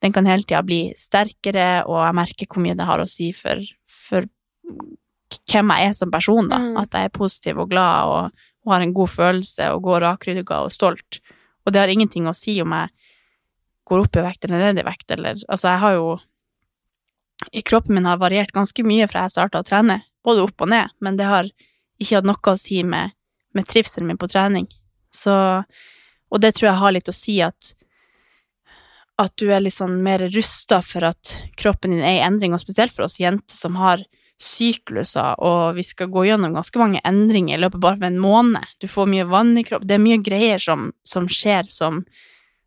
den 0.02 0.16
kan 0.16 0.30
hele 0.30 0.46
tida 0.46 0.64
bli 0.66 0.82
sterkere, 0.98 1.84
og 1.86 2.02
jeg 2.02 2.18
merker 2.18 2.50
hvor 2.50 2.66
mye 2.66 2.78
det 2.78 2.90
har 2.90 3.02
å 3.02 3.10
si 3.10 3.32
for, 3.38 3.62
for 3.90 4.30
hvem 5.52 5.74
jeg 5.76 5.90
er 5.90 5.98
som 5.98 6.14
person, 6.14 6.50
da. 6.50 6.62
Mm. 6.62 6.80
At 6.82 6.98
jeg 6.98 7.10
er 7.10 7.16
positiv 7.16 7.62
og 7.64 7.70
glad 7.72 8.10
og, 8.10 8.42
og 8.66 8.74
har 8.76 8.86
en 8.86 8.96
god 8.96 9.14
følelse 9.14 9.70
og 9.76 9.86
går 9.86 10.04
rakrygga 10.06 10.64
og 10.66 10.74
stolt. 10.74 11.22
Og 11.66 11.74
det 11.74 11.82
har 11.82 11.94
ingenting 11.94 12.28
å 12.30 12.36
si 12.38 12.58
om 12.64 12.74
jeg 12.76 12.94
går 13.92 14.06
opp 14.06 14.18
i 14.18 14.26
vekt 14.26 14.48
eller 14.48 14.64
ned 14.66 14.82
i 14.82 14.88
vekt, 14.88 15.10
eller 15.12 15.36
Altså, 15.48 15.74
jeg 15.74 15.84
har 15.86 15.98
jo 16.00 16.12
Kroppen 17.66 17.96
min 17.98 18.06
har 18.06 18.20
variert 18.22 18.52
ganske 18.54 18.84
mye 18.86 19.08
fra 19.10 19.24
jeg 19.26 19.34
starta 19.34 19.64
å 19.64 19.66
trene, 19.66 20.04
både 20.24 20.44
opp 20.46 20.62
og 20.62 20.70
ned, 20.70 20.92
men 21.02 21.16
det 21.18 21.26
har 21.26 21.48
ikke 21.98 22.20
hatt 22.20 22.28
noe 22.30 22.54
å 22.54 22.60
si 22.60 22.84
med, 22.86 23.16
med 23.58 23.66
trivselen 23.66 24.12
min 24.12 24.20
på 24.22 24.30
trening. 24.30 24.68
Så 25.10 25.34
Og 26.32 26.40
det 26.40 26.54
tror 26.56 26.70
jeg 26.70 26.80
har 26.80 26.94
litt 26.94 27.10
å 27.10 27.16
si 27.16 27.42
at 27.42 27.74
at 29.22 29.34
du 29.38 29.52
er 29.52 29.62
litt 29.62 29.76
sånn 29.76 30.00
mer 30.02 30.24
rusta 30.34 30.80
for 30.86 31.06
at 31.06 31.36
kroppen 31.60 31.94
din 31.94 32.02
er 32.02 32.20
i 32.20 32.26
endring, 32.26 32.56
og 32.56 32.62
spesielt 32.64 32.94
for 32.96 33.06
oss 33.06 33.20
jenter 33.22 33.58
som 33.58 33.78
har 33.78 34.04
sykluser, 34.42 35.38
og 35.38 35.76
vi 35.78 35.84
skal 35.86 36.10
gå 36.10 36.26
gjennom 36.26 36.56
ganske 36.56 36.82
mange 36.82 37.02
endringer 37.06 37.58
i 37.58 37.62
løpet 37.62 37.84
bare 37.84 38.00
av 38.00 38.08
en 38.08 38.18
måned. 38.22 38.74
Du 38.82 38.88
får 38.90 39.10
mye 39.12 39.28
vann 39.30 39.54
i 39.60 39.66
kroppen. 39.68 39.90
Det 39.90 39.98
er 39.98 40.02
mye 40.02 40.22
greier 40.24 40.62
som, 40.62 40.90
som 41.06 41.28
skjer 41.30 41.70
som, 41.70 42.02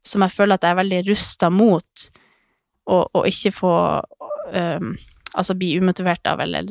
som 0.05 0.25
jeg 0.25 0.35
føler 0.35 0.59
at 0.59 0.67
jeg 0.67 0.75
er 0.75 0.81
veldig 0.83 1.01
rusta 1.09 1.51
mot, 1.53 2.07
å 2.85 3.25
ikke 3.25 3.53
få 3.57 3.75
um, 4.53 4.95
Altså 5.35 5.55
bli 5.59 5.73
umotivert 5.81 6.29
av, 6.31 6.39
eller 6.45 6.69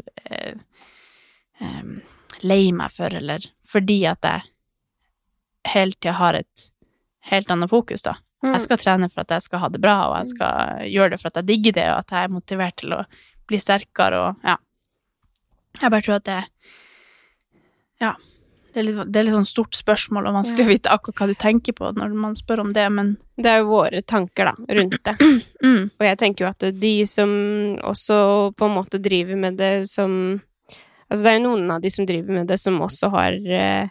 um, 1.59 1.97
lei 2.47 2.69
meg 2.71 2.93
for, 2.95 3.11
eller 3.11 3.43
fordi 3.67 3.97
at 4.07 4.23
jeg 4.23 4.45
hele 5.73 5.97
tida 5.97 6.13
har 6.15 6.37
et 6.37 6.67
helt 7.31 7.51
annet 7.51 7.71
fokus, 7.71 8.05
da. 8.05 8.15
Mm. 8.43 8.53
Jeg 8.53 8.63
skal 8.65 8.79
trene 8.79 9.09
for 9.11 9.23
at 9.23 9.31
jeg 9.35 9.45
skal 9.45 9.63
ha 9.63 9.69
det 9.71 9.81
bra, 9.83 9.97
og 10.09 10.17
jeg 10.19 10.33
skal 10.33 10.87
gjøre 10.91 11.13
det 11.13 11.19
for 11.21 11.31
at 11.31 11.41
jeg 11.41 11.49
digger 11.49 11.75
det, 11.79 11.85
og 11.93 12.01
at 12.01 12.15
jeg 12.15 12.27
er 12.27 12.33
motivert 12.33 12.77
til 12.81 12.95
å 12.97 13.01
bli 13.51 13.59
sterkere, 13.59 14.19
og 14.19 14.47
ja. 14.47 14.57
Jeg 15.81 15.89
bare 15.89 16.05
tror 16.05 16.19
at 16.19 16.27
det 16.29 16.41
Ja. 18.03 18.13
Det 18.73 18.81
er 18.81 18.87
litt, 18.87 19.01
det 19.13 19.19
er 19.19 19.27
litt 19.27 19.35
sånn 19.35 19.45
stort 19.45 19.77
spørsmål, 19.77 20.27
og 20.29 20.37
vanskelig 20.39 20.65
å 20.65 20.71
vite 20.71 20.93
akkurat 20.93 21.19
hva 21.21 21.27
du 21.29 21.35
tenker 21.37 21.75
på 21.77 21.91
når 21.93 22.15
man 22.17 22.33
spør 22.37 22.63
om 22.63 22.71
det, 22.73 22.87
men 22.89 23.15
Det 23.37 23.49
er 23.49 23.61
jo 23.61 23.69
våre 23.69 24.01
tanker, 24.01 24.49
da, 24.49 24.73
rundt 24.79 24.97
det. 25.05 25.13
mm, 25.65 25.83
Og 25.99 26.07
jeg 26.07 26.19
tenker 26.21 26.45
jo 26.45 26.49
at 26.49 26.65
de 26.81 26.95
som 27.09 27.29
også 27.85 28.17
på 28.57 28.69
en 28.69 28.75
måte 28.79 29.01
driver 29.01 29.37
med 29.37 29.61
det 29.61 29.75
som 29.91 30.41
Altså, 31.13 31.27
det 31.27 31.29
er 31.29 31.35
jo 31.37 31.45
noen 31.45 31.69
av 31.69 31.81
de 31.83 31.89
som 31.93 32.07
driver 32.09 32.33
med 32.39 32.47
det, 32.49 32.55
som 32.57 32.79
også 32.81 33.11
har 33.13 33.35
eh, 33.37 33.89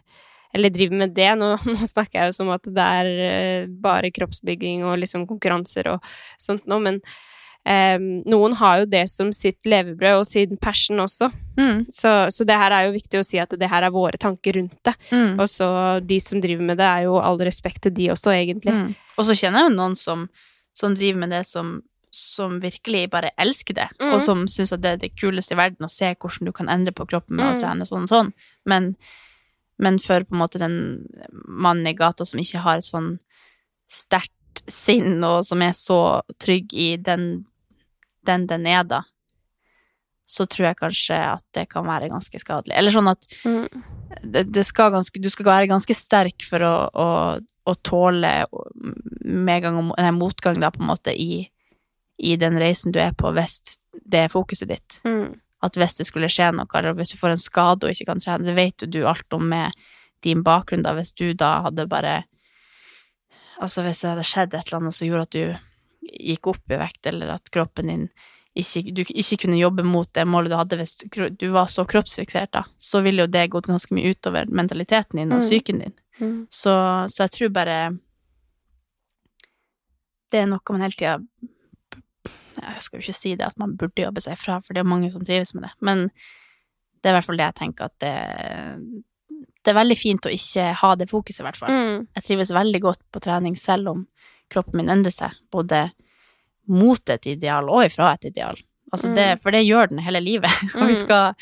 Eller 0.52 0.72
driver 0.74 0.98
med 1.04 1.12
det. 1.14 1.28
Nå, 1.38 1.52
nå 1.76 1.86
snakker 1.86 2.18
jeg 2.18 2.32
jo 2.32 2.38
som 2.40 2.50
at 2.50 2.66
det 2.66 2.86
er 3.02 3.10
eh, 3.28 3.68
bare 3.70 4.10
kroppsbygging 4.10 4.82
og 4.82 4.98
liksom 5.04 5.28
konkurranser 5.30 5.92
og 5.94 6.14
sånt 6.42 6.66
nå, 6.66 6.80
men 6.82 6.98
eh, 7.64 7.98
noen 8.26 8.54
har 8.58 8.80
jo 8.80 8.86
det 8.86 9.04
som 9.10 9.32
sitt 9.32 9.60
levebrød 9.64 10.20
og 10.20 10.26
sin 10.26 10.56
passion 10.56 10.98
også. 10.98 11.30
mm, 11.56 11.86
Så, 11.92 12.30
så 12.32 12.44
det 12.46 12.56
her 12.58 12.72
er 12.72 12.86
jo 12.88 12.92
viktig 12.96 13.20
å 13.20 13.24
si 13.24 13.38
at 13.38 13.50
det 13.58 13.68
her 13.70 13.82
er 13.86 13.90
våre 13.94 14.18
tanker 14.18 14.52
rundt 14.58 14.78
det. 14.84 14.94
mm, 15.12 15.38
Og 15.40 15.46
så 15.48 16.00
de 16.04 16.18
som 16.20 16.40
driver 16.40 16.62
med 16.64 16.78
det, 16.78 16.86
er 16.86 17.02
jo 17.04 17.18
all 17.20 17.38
respekt 17.38 17.82
til 17.82 17.92
de 17.94 18.08
også, 18.10 18.32
egentlig. 18.34 18.72
mm. 18.74 18.94
Og 19.18 19.24
så 19.24 19.32
kjenner 19.38 19.60
jeg 19.62 19.70
jo 19.70 19.76
noen 19.76 19.96
som, 19.96 20.28
som 20.74 20.94
driver 20.94 21.18
med 21.20 21.30
det 21.30 21.46
som, 21.46 21.82
som 22.10 22.58
virkelig 22.60 23.10
bare 23.10 23.30
elsker 23.38 23.74
det, 23.74 23.88
Mm. 24.00 24.12
og 24.14 24.20
som 24.20 24.46
syns 24.48 24.72
at 24.72 24.80
det 24.82 24.90
er 24.90 24.96
det 24.96 25.14
kuleste 25.16 25.52
i 25.54 25.56
verden 25.56 25.86
å 25.86 25.90
se 25.90 26.14
hvordan 26.14 26.46
du 26.46 26.52
kan 26.52 26.68
endre 26.68 26.92
på 26.92 27.06
kroppen 27.06 27.36
med 27.36 27.46
å 27.46 27.52
Mm. 27.56 27.60
trene 27.62 27.86
sånn 27.86 28.02
og 28.02 28.08
sånn. 28.08 28.32
Men, 28.66 28.96
men 29.78 29.98
for 29.98 30.20
på 30.24 30.32
en 30.34 30.38
måte 30.42 30.58
den 30.58 31.06
mannen 31.46 31.86
i 31.86 31.94
gata 31.94 32.24
som 32.26 32.40
ikke 32.40 32.60
har 32.60 32.76
et 32.78 32.84
sånn 32.84 33.18
sterkt 33.88 34.62
sinn, 34.68 35.22
og 35.24 35.44
som 35.44 35.62
er 35.62 35.72
så 35.76 36.20
trygg 36.40 36.72
i 36.74 36.96
den 36.96 37.44
den 38.26 38.46
den 38.50 38.66
er, 38.70 38.84
da, 38.84 39.02
så 40.32 40.46
tror 40.48 40.70
jeg 40.70 40.78
kanskje 40.78 41.16
at 41.18 41.44
det 41.52 41.66
kan 41.68 41.84
være 41.84 42.08
ganske 42.12 42.38
skadelig. 42.40 42.76
Eller 42.78 42.94
sånn 42.94 43.10
at 43.10 43.26
Mm. 43.44 43.66
det, 44.22 44.44
det 44.52 44.64
skal 44.64 44.92
ganske, 44.94 45.20
du 45.20 45.28
skal 45.28 45.44
være 45.48 45.68
ganske 45.68 45.94
sterk 45.96 46.44
for 46.48 46.62
å, 46.64 46.74
å, 46.94 47.08
å 47.66 47.74
tåle 47.84 48.30
medgang 49.24 49.78
og 49.80 49.94
nei, 49.98 50.10
motgang, 50.16 50.60
da, 50.60 50.70
på 50.70 50.80
en 50.82 50.90
måte, 50.92 51.12
i, 51.12 51.48
i 52.18 52.36
den 52.36 52.58
reisen 52.60 52.92
du 52.92 53.00
er 53.02 53.12
på, 53.12 53.32
hvis 53.34 53.78
det 54.04 54.24
er 54.26 54.32
fokuset 54.32 54.68
ditt. 54.70 55.00
Mm. 55.04 55.34
At 55.62 55.76
hvis 55.78 55.98
det 56.00 56.06
skulle 56.08 56.30
skje 56.32 56.48
noe, 56.56 56.66
eller 56.74 56.96
hvis 56.98 57.12
du 57.12 57.18
får 57.20 57.34
en 57.36 57.42
skade 57.42 57.86
og 57.86 57.92
ikke 57.94 58.08
kan 58.08 58.22
trene, 58.22 58.46
det 58.46 58.56
vet 58.56 58.82
jo 58.82 58.88
du 58.90 59.02
alt 59.06 59.36
om 59.36 59.44
med 59.48 59.74
din 60.22 60.42
bakgrunn, 60.46 60.82
da, 60.86 60.94
hvis 60.96 61.12
du 61.18 61.32
da 61.34 61.60
hadde 61.68 61.88
bare 61.90 62.22
Altså 63.62 63.84
hvis 63.84 64.00
det 64.02 64.08
hadde 64.10 64.24
skjedd 64.26 64.54
et 64.56 64.66
eller 64.66 64.80
annet 64.80 64.94
som 64.96 65.06
gjorde 65.06 65.22
at 65.28 65.34
du 65.36 65.58
gikk 66.02 66.46
opp 66.50 66.70
i 66.74 66.78
vekt, 66.80 67.06
eller 67.06 67.30
at 67.36 67.50
kroppen 67.54 67.86
din 67.92 68.08
ikke, 68.58 68.82
du 68.92 69.00
ikke 69.06 69.38
kunne 69.46 69.56
jobbe 69.56 69.84
mot 69.86 70.08
det 70.12 70.26
målet 70.28 70.50
du 70.52 70.56
hadde 70.58 70.76
hvis 70.76 70.96
du 71.40 71.46
var 71.54 71.70
så 71.72 71.86
kroppsfiksert, 71.88 72.50
da, 72.52 72.64
så 72.76 73.00
ville 73.00 73.24
jo 73.24 73.30
det 73.32 73.46
gått 73.54 73.70
ganske 73.70 73.94
mye 73.96 74.10
utover 74.12 74.50
mentaliteten 74.52 75.16
din 75.22 75.32
og 75.32 75.38
Mm. 75.40 75.46
psyken 75.46 75.78
din. 75.80 75.94
Mm. 76.20 76.46
Så, 76.50 76.74
så 77.08 77.22
jeg 77.24 77.30
tror 77.38 77.48
bare 77.54 77.76
Det 80.32 80.42
er 80.42 80.46
noe 80.50 80.60
man 80.70 80.84
hele 80.84 80.92
tida 80.96 81.14
Jeg 82.60 82.82
skal 82.84 82.98
jo 83.00 83.02
ikke 83.06 83.16
si 83.16 83.32
det 83.34 83.46
at 83.46 83.56
man 83.60 83.72
burde 83.80 84.04
jobbe 84.04 84.20
seg 84.20 84.36
fra, 84.38 84.60
for 84.60 84.74
det 84.76 84.82
er 84.84 84.88
mange 84.92 85.10
som 85.10 85.24
trives 85.24 85.54
med 85.56 85.64
det, 85.66 85.72
men 85.80 86.04
det 87.02 87.08
er 87.08 87.14
i 87.14 87.16
hvert 87.16 87.26
fall 87.26 87.40
det 87.40 87.48
jeg 87.48 87.58
tenker 87.62 87.88
at 87.88 87.96
det 88.04 88.12
Det 89.64 89.72
er 89.72 89.78
veldig 89.80 89.96
fint 89.98 90.26
å 90.26 90.30
ikke 90.34 90.68
ha 90.82 90.94
det 90.98 91.08
fokuset, 91.10 91.40
i 91.40 91.46
hvert 91.46 91.56
fall. 91.58 91.70
Mm. 91.72 92.06
Jeg 92.18 92.24
trives 92.28 92.50
veldig 92.54 92.80
godt 92.82 93.00
på 93.14 93.20
trening 93.22 93.56
selv 93.58 93.88
om 93.94 94.06
kroppen 94.52 94.78
min 94.82 94.92
endrer 94.92 95.14
seg, 95.16 95.34
både 95.52 95.86
mot 96.70 97.10
et 97.16 97.26
ideal 97.32 97.66
og 97.72 97.86
ifra 97.88 98.12
et 98.14 98.28
ideal. 98.30 98.60
Altså 98.92 99.10
det, 99.16 99.30
for 99.42 99.50
det 99.56 99.64
gjør 99.64 99.88
den 99.94 100.02
hele 100.04 100.20
livet. 100.22 100.52
Og 100.76 100.84
vi 100.86 100.92
Mm. 100.94 101.00
skal, 101.00 101.34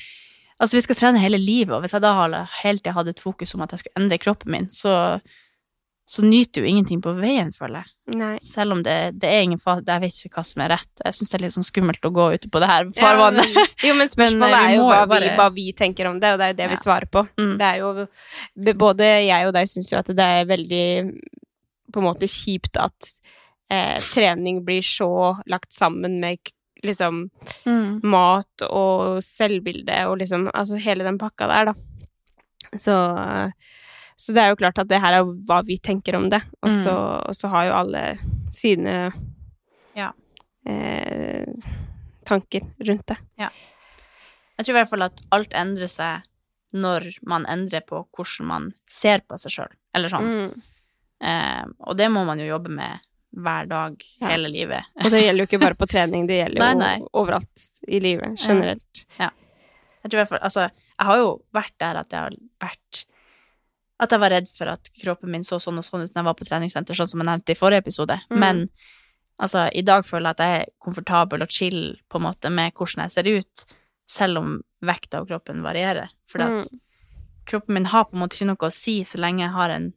altså 0.62 0.76
vi 0.78 0.82
skal 0.86 0.96
trene 0.96 1.18
hele 1.22 1.38
livet, 1.42 1.74
og 1.74 1.82
hvis 1.82 1.92
jeg 1.96 2.02
da 2.04 2.14
hele 2.62 2.78
tida 2.78 2.92
hadde 2.96 3.10
et 3.16 3.20
fokus 3.20 3.54
om 3.56 3.62
at 3.66 3.72
jeg 3.74 3.82
skulle 3.82 3.98
endre 4.04 4.18
kroppen 4.22 4.52
min, 4.54 4.68
så, 4.70 4.94
så 6.10 6.22
nyter 6.26 6.62
jo 6.62 6.70
ingenting 6.70 7.00
på 7.02 7.12
veien, 7.18 7.50
føler 7.54 7.82
jeg. 7.82 8.16
Nei. 8.20 8.30
Selv 8.42 8.74
om 8.76 8.84
det, 8.86 8.96
det 9.22 9.28
er 9.30 9.42
ingen 9.46 9.58
fa... 9.62 9.76
Jeg 9.86 10.02
vet 10.06 10.16
ikke 10.26 10.38
hva 10.40 10.44
som 10.46 10.62
er 10.64 10.72
rett. 10.76 10.90
Jeg 11.04 11.16
syns 11.18 11.30
det 11.30 11.38
er 11.40 11.44
litt 11.46 11.56
sånn 11.58 11.66
skummelt 11.68 12.06
å 12.08 12.12
gå 12.16 12.28
ute 12.36 12.50
på 12.50 12.62
det 12.62 12.70
her 12.70 12.88
farvannet. 12.96 13.50
Ja, 13.54 13.66
jo, 13.90 13.94
men 13.98 14.10
spørsmålet 14.16 14.54
Men, 14.56 14.58
eh, 14.62 14.70
er 14.72 14.78
jo 14.78 14.88
hva, 14.92 15.02
bare- 15.10 15.28
vi, 15.28 15.36
hva 15.42 15.48
vi 15.58 15.66
tenker 15.82 16.10
om 16.10 16.18
det, 16.22 16.32
og 16.34 16.38
det 16.42 16.48
er 16.48 16.54
jo 16.54 16.60
det 16.62 16.70
vi 16.76 16.80
svarer 16.84 17.10
på. 17.14 17.26
Mm. 17.40 17.52
Det 17.60 17.68
er 17.74 17.82
jo 17.82 18.74
Både 18.86 19.10
jeg 19.26 19.46
og 19.50 19.54
deg 19.58 19.70
syns 19.74 19.90
jo 19.92 19.98
at 20.00 20.10
det 20.14 20.30
er 20.38 20.48
veldig 20.50 20.84
på 21.92 22.00
en 22.02 22.06
måte 22.08 22.28
kjipt 22.30 22.76
at 22.80 23.10
eh, 23.70 23.98
trening 24.14 24.62
blir 24.66 24.82
så 24.82 25.10
lagt 25.46 25.72
sammen 25.76 26.18
med 26.22 26.38
liksom 26.82 27.26
Mm. 27.66 28.00
mat 28.08 28.62
og 28.70 29.18
selvbilde 29.22 29.98
og 30.08 30.18
liksom 30.22 30.46
Altså 30.54 30.78
hele 30.80 31.04
den 31.04 31.18
pakka 31.20 31.46
der, 31.50 31.64
da. 31.70 31.74
Så 32.76 32.94
så 34.20 34.32
det 34.36 34.42
er 34.42 34.48
jo 34.52 34.56
klart 34.60 34.78
at 34.78 34.88
det 34.88 35.00
her 35.00 35.14
er 35.16 35.24
hva 35.48 35.62
vi 35.64 35.78
tenker 35.80 36.16
om 36.16 36.26
det, 36.28 36.42
og 36.62 36.68
så, 36.84 36.92
og 37.28 37.34
så 37.36 37.48
har 37.48 37.64
jo 37.68 37.72
alle 37.72 38.02
sine 38.52 39.12
Ja. 39.96 40.10
eh, 40.66 41.46
tanker 42.24 42.60
rundt 42.86 43.06
det. 43.08 43.16
Jeg 43.38 44.64
tror 44.66 44.74
i 44.74 44.78
hvert 44.78 44.90
fall 44.90 45.02
at 45.06 45.22
alt 45.32 45.52
endrer 45.56 45.88
seg 45.88 46.22
når 46.76 47.08
man 47.26 47.46
endrer 47.46 47.80
på 47.88 48.02
hvordan 48.12 48.46
man 48.46 48.68
ser 48.88 49.20
på 49.26 49.38
seg 49.40 49.50
sjøl, 49.56 49.72
eller 49.96 50.08
sånn. 50.12 50.28
Mm. 50.28 50.62
Eh, 51.20 51.64
og 51.86 51.96
det 51.98 52.08
må 52.12 52.24
man 52.24 52.40
jo 52.40 52.48
jobbe 52.48 52.72
med 52.72 53.00
hver 53.30 53.68
dag, 53.70 53.96
Ja. 54.20 54.28
hele 54.32 54.48
livet. 54.50 54.88
Og 55.04 55.10
det 55.12 55.20
gjelder 55.22 55.44
jo 55.44 55.46
ikke 55.46 55.60
bare 55.62 55.78
på 55.78 55.86
trening, 55.94 56.26
det 56.26 56.40
gjelder 56.40 56.58
jo 56.60 56.78
Nei, 56.80 56.94
jo 56.98 57.08
overalt 57.22 57.66
i 57.86 58.00
livet 58.02 58.40
generelt. 58.42 59.04
Jeg 59.20 60.08
tror 60.10 60.16
i 60.16 60.22
hvert 60.22 60.32
fall, 60.32 60.42
altså, 60.42 60.64
jeg 60.70 61.06
har 61.06 61.18
jo 61.20 61.28
vært 61.54 61.74
der 61.78 61.98
at 62.00 62.10
jeg 62.12 62.20
har 62.24 62.36
vært 62.64 63.04
At 64.00 64.14
jeg 64.14 64.20
var 64.22 64.32
redd 64.32 64.48
for 64.48 64.70
at 64.72 64.88
kroppen 64.96 65.30
min 65.30 65.44
så 65.44 65.58
sånn 65.60 65.76
og 65.76 65.84
sånn 65.84 66.06
ut 66.06 66.14
når 66.14 66.22
jeg 66.22 66.24
var 66.30 66.36
på 66.38 66.46
treningssenter, 66.48 66.96
sånn 66.96 67.06
som 67.10 67.20
jeg 67.20 67.26
nevnte 67.28 67.52
i 67.52 67.58
forrige 67.58 67.82
episode. 67.84 68.16
Mm. 68.30 68.38
Men 68.40 68.62
altså, 69.36 69.66
i 69.76 69.82
dag 69.84 70.06
føler 70.08 70.30
jeg 70.30 70.38
at 70.38 70.40
jeg 70.46 70.60
er 70.62 70.70
komfortabel 70.80 71.44
og 71.44 71.52
chill 71.52 71.82
på 72.08 72.16
en 72.16 72.24
måte 72.24 72.48
med 72.48 72.72
hvordan 72.72 73.04
jeg 73.04 73.12
ser 73.12 73.28
ut, 73.28 73.64
selv 74.08 74.40
om 74.40 74.54
vekta 74.80 75.20
og 75.20 75.28
kroppen 75.28 75.60
varierer. 75.62 76.08
For 76.32 76.40
at 76.40 76.72
kroppen 77.44 77.76
min 77.76 77.90
har 77.92 78.08
på 78.08 78.16
en 78.16 78.24
måte 78.24 78.40
ikke 78.40 78.48
noe 78.54 78.70
å 78.70 78.72
si 78.72 79.02
så 79.04 79.20
lenge 79.20 79.44
jeg 79.44 79.52
har 79.52 79.76
en 79.76 79.92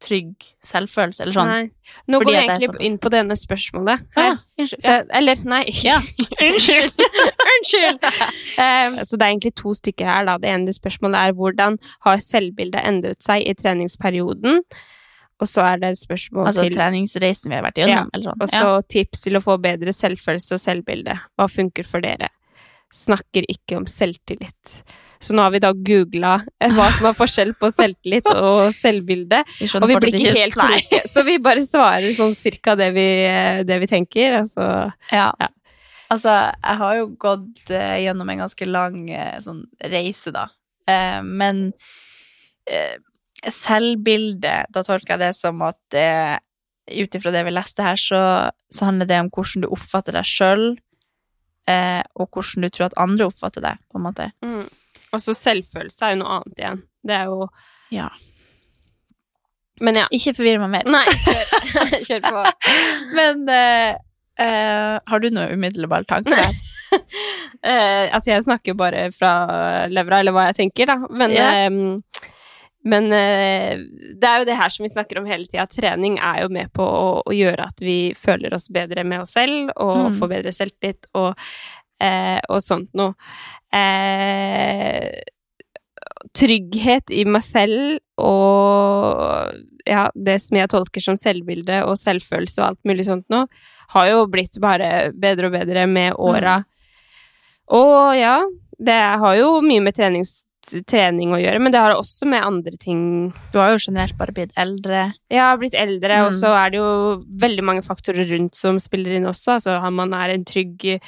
trygg 0.00 0.46
selvfølelse, 0.64 1.22
eller 1.24 1.36
sånn. 1.36 1.50
Nei. 1.50 1.94
Nå 2.08 2.20
Fordi 2.20 2.30
går 2.30 2.36
er 2.38 2.44
egentlig 2.46 2.68
sånn. 2.70 2.84
inn 2.86 2.98
på 3.02 3.10
denne 3.12 3.36
spørsmålet. 3.36 4.04
Ah, 4.20 4.38
unnskyld. 4.58 4.84
Så, 4.86 4.94
eller, 5.20 5.42
nei. 5.52 5.62
Ja. 5.90 5.98
Unnskyld. 6.46 7.02
Unnskyld. 7.54 8.06
Eh, 8.06 9.00
så 9.04 9.16
det 9.16 9.26
er 9.26 9.28
egentlig 9.28 9.54
to 9.60 9.74
stykker 9.76 10.08
her, 10.08 10.28
da. 10.28 10.38
Det 10.40 10.52
ene 10.52 10.74
spørsmålet 10.76 11.20
er 11.20 11.36
hvordan 11.36 11.76
har 12.06 12.24
selvbildet 12.24 12.86
endret 12.92 13.26
seg 13.26 13.44
i 13.44 13.54
treningsperioden? 13.58 14.64
Og 15.40 15.48
så 15.48 15.64
er 15.64 15.78
det 15.80 15.94
et 15.94 16.00
spørsmål 16.02 16.50
Altså 16.50 16.66
til 16.66 16.74
treningsreisen 16.76 17.48
vi 17.48 17.56
har 17.56 17.64
vært 17.64 17.78
gjennom, 17.80 18.10
eller 18.12 18.28
sånn. 18.28 18.42
Og 18.44 18.50
så 18.52 18.72
tips 18.92 19.22
til 19.24 19.38
å 19.38 19.44
få 19.44 19.56
bedre 19.62 19.94
selvfølelse 19.96 20.56
og 20.56 20.60
selvbilde. 20.60 21.16
Hva 21.40 21.46
funker 21.48 21.86
for 21.88 22.04
dere? 22.04 22.28
Snakker 22.92 23.46
ikke 23.48 23.78
om 23.80 23.86
selvtillit. 23.88 24.80
Så 25.20 25.34
nå 25.36 25.44
har 25.44 25.52
vi 25.52 25.60
da 25.60 25.70
googla 25.76 26.38
hva 26.76 26.86
som 26.96 27.10
er 27.10 27.16
forskjell 27.16 27.52
på 27.60 27.68
selvtillit 27.74 28.28
og 28.32 28.70
selvbilde. 28.72 29.42
Vi 29.58 29.68
Og 29.76 29.88
vi 29.90 29.98
blir 30.00 30.16
ikke 30.16 30.34
helt 30.38 30.56
kloke, 30.56 31.00
så 31.12 31.24
vi 31.26 31.36
bare 31.44 31.64
svarer 31.66 32.08
sånn 32.16 32.32
cirka 32.38 32.76
det 32.80 32.90
vi, 32.96 33.06
det 33.68 33.80
vi 33.82 33.90
tenker. 33.90 34.40
Altså, 34.42 34.66
Ja. 35.12 35.30
Ja. 35.36 35.50
Altså, 36.10 36.32
jeg 36.58 36.78
har 36.80 36.94
jo 36.98 37.04
gått 37.22 37.70
uh, 37.70 37.94
gjennom 38.02 38.32
en 38.32 38.40
ganske 38.42 38.66
lang 38.66 39.04
uh, 39.14 39.36
sånn 39.44 39.60
reise, 39.92 40.32
da. 40.34 40.48
Uh, 40.90 41.20
men 41.22 41.68
uh, 42.66 42.96
selvbilde, 43.46 44.56
da 44.74 44.82
tolker 44.82 45.14
jeg 45.14 45.22
det 45.22 45.30
som 45.38 45.62
at 45.62 45.78
uh, 45.94 46.34
ut 46.90 47.14
ifra 47.14 47.32
det 47.34 47.44
vi 47.46 47.54
leste 47.54 47.84
her, 47.84 47.98
så, 48.00 48.22
så 48.72 48.88
handler 48.88 49.08
det 49.08 49.20
om 49.22 49.30
hvordan 49.32 49.64
du 49.64 49.70
oppfatter 49.70 50.16
deg 50.16 50.26
sjøl, 50.28 50.64
eh, 51.70 52.02
og 52.16 52.30
hvordan 52.34 52.66
du 52.66 52.70
tror 52.72 52.88
at 52.88 52.98
andre 53.00 53.28
oppfatter 53.30 53.64
deg, 53.64 53.80
på 53.90 54.00
en 54.00 54.06
måte. 54.08 54.30
mm. 54.44 54.68
Og 55.12 55.22
så 55.22 55.34
selvfølelse 55.34 56.04
er 56.06 56.14
jo 56.14 56.20
noe 56.22 56.36
annet 56.40 56.60
igjen. 56.62 56.82
Det 57.06 57.16
er 57.16 57.30
jo 57.32 57.48
Ja. 57.90 58.08
Men 59.80 59.96
ja. 59.96 60.06
Ikke 60.12 60.34
forvirr 60.36 60.60
meg 60.60 60.74
mer. 60.74 60.90
Nei, 60.92 61.06
kjør, 61.24 61.94
kjør 62.08 62.26
på. 62.26 62.42
Men 63.16 63.46
uh, 63.48 63.94
uh, 64.42 64.96
har 65.08 65.22
du 65.24 65.30
noe 65.32 65.54
umiddelbar 65.56 66.04
tanke 66.10 66.36
der? 66.36 66.52
uh, 66.92 68.06
altså, 68.14 68.34
jeg 68.34 68.44
snakker 68.44 68.76
bare 68.76 69.06
fra 69.16 69.32
levra, 69.88 70.20
eller 70.20 70.36
hva 70.36 70.50
jeg 70.50 70.58
tenker, 70.64 70.92
da. 70.92 70.98
Men, 71.08 71.32
yeah. 71.32 71.64
um, 71.72 72.28
men 72.90 73.10
eh, 73.12 73.80
det 74.16 74.24
er 74.24 74.38
jo 74.40 74.46
det 74.48 74.54
her 74.56 74.70
som 74.72 74.84
vi 74.86 74.88
snakker 74.92 75.18
om 75.20 75.26
hele 75.28 75.44
tida. 75.44 75.66
Trening 75.68 76.14
er 76.16 76.38
jo 76.46 76.52
med 76.52 76.70
på 76.76 76.84
å, 76.84 77.08
å 77.28 77.34
gjøre 77.36 77.66
at 77.68 77.82
vi 77.84 77.98
føler 78.16 78.54
oss 78.56 78.70
bedre 78.72 79.04
med 79.04 79.20
oss 79.24 79.34
selv, 79.36 79.68
og 79.76 79.98
Mm. 80.06 80.14
får 80.16 80.30
bedre 80.32 80.52
selvtillit, 80.56 81.08
og, 81.20 81.34
eh, 82.00 82.38
og 82.48 82.62
sånt 82.64 82.90
noe. 82.98 83.14
Eh, 83.72 85.10
trygghet 86.36 87.10
i 87.14 87.24
meg 87.26 87.42
selv 87.44 87.98
og 88.20 89.54
ja, 89.88 90.04
det 90.14 90.36
som 90.44 90.58
jeg 90.58 90.70
tolker 90.70 91.02
som 91.02 91.16
selvbilde 91.18 91.80
og 91.86 91.96
selvfølelse 91.98 92.60
og 92.60 92.66
alt 92.68 92.82
mulig 92.86 93.06
sånt 93.08 93.24
noe, 93.32 93.48
har 93.94 94.10
jo 94.10 94.26
blitt 94.30 94.58
bare 94.62 95.10
bedre 95.16 95.48
og 95.48 95.54
bedre 95.56 95.86
med 95.90 96.14
åra. 96.20 96.60
Og 97.74 98.12
ja, 98.18 98.36
det 98.78 98.98
har 99.22 99.38
jo 99.40 99.56
mye 99.64 99.82
med 99.82 99.96
trenings, 99.96 100.44
trening 100.86 101.32
å 101.34 101.40
gjøre, 101.40 101.58
men 101.64 101.72
det 101.74 101.80
har 101.82 101.96
også 101.96 102.28
med 102.30 102.44
andre 102.46 102.76
ting 102.78 103.00
Du 103.50 103.58
har 103.58 103.72
jo 103.72 103.80
generelt 103.82 104.14
bare 104.20 104.34
blitt 104.36 104.52
eldre. 104.60 105.08
Ja, 105.32 105.48
blitt 105.58 105.74
eldre, 105.74 106.20
og 106.26 106.32
Mm. 106.32 106.38
så 106.38 106.52
er 106.54 106.70
det 106.70 106.78
jo 106.78 107.24
veldig 107.40 107.64
mange 107.64 107.82
faktorer 107.82 108.28
rundt 108.30 108.54
som 108.54 108.78
spiller 108.78 109.16
inn 109.16 109.26
også. 109.26 109.56
Altså, 109.56 109.90
man 109.90 110.12
er 110.14 110.34
en 110.36 110.44
trygg 110.44 111.00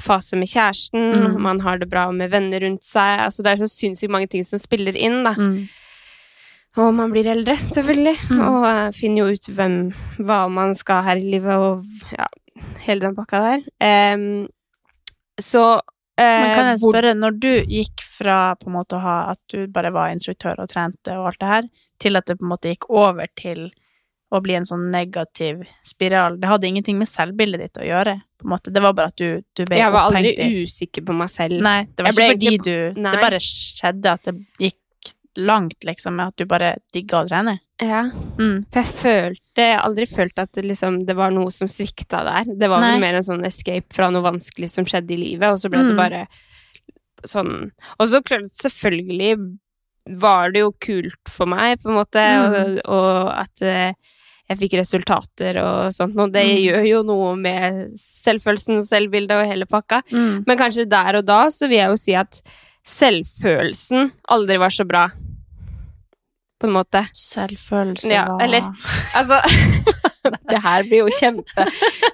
fase 0.00 0.36
med 0.36 0.48
kjæresten, 0.48 1.12
Mm. 1.14 1.40
man 1.40 1.60
har 1.60 1.78
det 1.78 1.88
bra 1.90 2.10
med 2.12 2.30
venner 2.30 2.60
rundt 2.60 2.82
seg. 2.84 3.20
Altså, 3.26 3.42
det 3.42 3.52
er 3.52 3.56
så 3.64 3.68
sinnssykt 3.68 4.10
mange 4.10 4.28
ting 4.28 4.44
som 4.44 4.58
spiller 4.58 4.96
inn, 4.96 5.22
da. 5.24 5.34
Og 6.78 6.94
man 6.94 7.10
blir 7.10 7.26
eldre, 7.26 7.56
selvfølgelig. 7.56 8.16
Mm. 8.30 8.40
Og 8.46 8.66
eh, 8.68 8.90
finner 8.94 9.24
jo 9.24 9.32
ut 9.34 9.48
hvem, 9.56 9.78
hva 10.22 10.48
man 10.50 10.74
skal 10.78 11.02
her 11.02 11.16
i 11.18 11.30
livet, 11.32 11.56
og 11.56 11.84
ja, 12.14 12.26
hele 12.86 13.00
den 13.08 13.16
pakka 13.16 13.40
der. 13.42 13.64
Um, 14.14 14.46
så 15.40 15.64
uh, 15.80 15.80
Men 16.20 16.54
kan 16.54 16.66
jeg 16.70 16.78
hvor- 16.82 16.92
spørre, 16.94 17.14
når 17.16 17.38
du 17.40 17.50
gikk 17.66 18.00
fra 18.04 18.54
på 18.60 18.68
en 18.68 18.76
måte 18.76 18.98
å 18.98 19.00
ha 19.02 19.30
at 19.32 19.38
du 19.48 19.66
bare 19.66 19.90
var 19.92 20.10
instruktør 20.12 20.58
og 20.60 20.68
trente 20.68 21.16
og 21.16 21.26
alt 21.32 21.40
det 21.40 21.48
her, 21.48 21.68
til 22.00 22.16
at 22.16 22.26
det 22.26 22.38
på 22.38 22.44
en 22.46 22.52
måte 22.52 22.70
gikk 22.74 22.86
over 22.90 23.26
til 23.36 23.70
å 24.30 24.40
bli 24.42 24.54
en 24.54 24.64
sånn 24.68 24.90
negativ 24.92 25.64
spiral. 25.84 26.36
Det 26.40 26.46
hadde 26.48 26.66
ingenting 26.68 26.98
med 26.98 27.08
selvbildet 27.10 27.60
ditt 27.64 27.80
å 27.82 27.86
gjøre. 27.86 28.20
på 28.40 28.46
en 28.46 28.50
måte. 28.54 28.70
Det 28.72 28.80
var 28.80 28.92
bare 28.96 29.10
at 29.12 29.16
du, 29.20 29.42
du 29.56 29.64
ble 29.66 29.76
Jeg 29.76 29.92
var 29.92 30.06
aldri 30.08 30.30
i 30.38 30.62
usikker 30.64 31.02
på 31.04 31.12
meg 31.12 31.28
selv. 31.30 31.60
Nei, 31.60 31.84
det 31.94 32.04
var 32.06 32.12
ikke 32.14 32.28
fordi 32.34 32.52
ikke... 32.56 32.64
du 32.94 33.00
Nei. 33.02 33.10
Det 33.12 33.20
bare 33.20 33.40
skjedde 33.44 34.12
at 34.14 34.22
det 34.30 34.34
gikk 34.58 34.76
langt, 35.36 35.84
liksom, 35.84 36.16
med 36.16 36.26
at 36.32 36.36
du 36.40 36.44
bare 36.46 36.70
digga 36.92 37.20
å 37.20 37.26
trene. 37.28 37.58
Ja, 37.80 38.02
Mm. 38.38 38.64
for 38.70 38.80
jeg 38.80 38.90
følte 39.00 39.56
Jeg 39.66 39.74
har 39.76 39.84
aldri 39.86 40.06
følt 40.06 40.38
at 40.38 40.52
det, 40.52 40.64
liksom, 40.64 41.04
det 41.06 41.14
var 41.16 41.30
noe 41.30 41.50
som 41.50 41.68
svikta 41.68 42.22
der. 42.24 42.44
Det 42.56 42.68
var 42.68 42.80
mer 43.00 43.14
en 43.14 43.22
sånn 43.22 43.44
escape 43.46 43.92
fra 43.94 44.10
noe 44.10 44.22
vanskelig 44.22 44.70
som 44.70 44.84
skjedde 44.84 45.12
i 45.14 45.16
livet, 45.16 45.48
og 45.52 45.58
så 45.58 45.68
ble 45.70 45.78
Mm. 45.82 45.88
det 45.88 45.96
bare 45.96 46.26
sånn 47.26 47.70
Og 47.98 48.08
så 48.08 48.22
klart, 48.24 48.50
selvfølgelig 48.56 49.58
var 50.20 50.50
det 50.50 50.60
jo 50.64 50.72
kult 50.80 51.28
for 51.28 51.46
meg, 51.46 51.78
på 51.82 51.90
en 51.90 51.98
måte, 51.98 52.20
Mm. 52.20 52.54
og, 52.54 52.80
og 52.88 53.28
at 53.38 53.62
eh, 53.62 53.92
jeg 54.50 54.58
fikk 54.64 54.72
resultater 54.80 55.60
og 55.62 55.92
sånt 55.94 56.16
noe. 56.18 56.26
Det 56.34 56.42
Mm. 56.42 56.56
gjør 56.66 56.86
jo 56.88 57.02
noe 57.06 57.36
med 57.38 57.92
selvfølelsen 58.00 58.80
og 58.80 58.86
selvbildet 58.88 59.36
og 59.38 59.46
hele 59.46 59.66
pakka. 59.70 60.02
Mm. 60.10 60.42
Men 60.46 60.58
kanskje 60.58 60.88
der 60.90 61.20
og 61.20 61.24
da 61.28 61.44
så 61.54 61.68
vil 61.70 61.78
jeg 61.78 61.88
jo 61.92 61.96
si 62.02 62.14
at 62.18 62.40
selvfølelsen 62.84 64.10
aldri 64.34 64.56
var 64.58 64.70
så 64.74 64.84
bra. 64.88 65.04
På 66.60 66.66
en 66.68 66.74
måte. 66.74 67.06
Selvfølelse 67.16 68.10
Ja, 68.12 68.26
var 68.28 68.42
eller- 68.44 68.66
Altså 69.16 69.38
Det 70.50 70.58
her 70.62 70.82
blir 70.84 70.98
jo 71.00 71.06
kjempe 71.16 71.64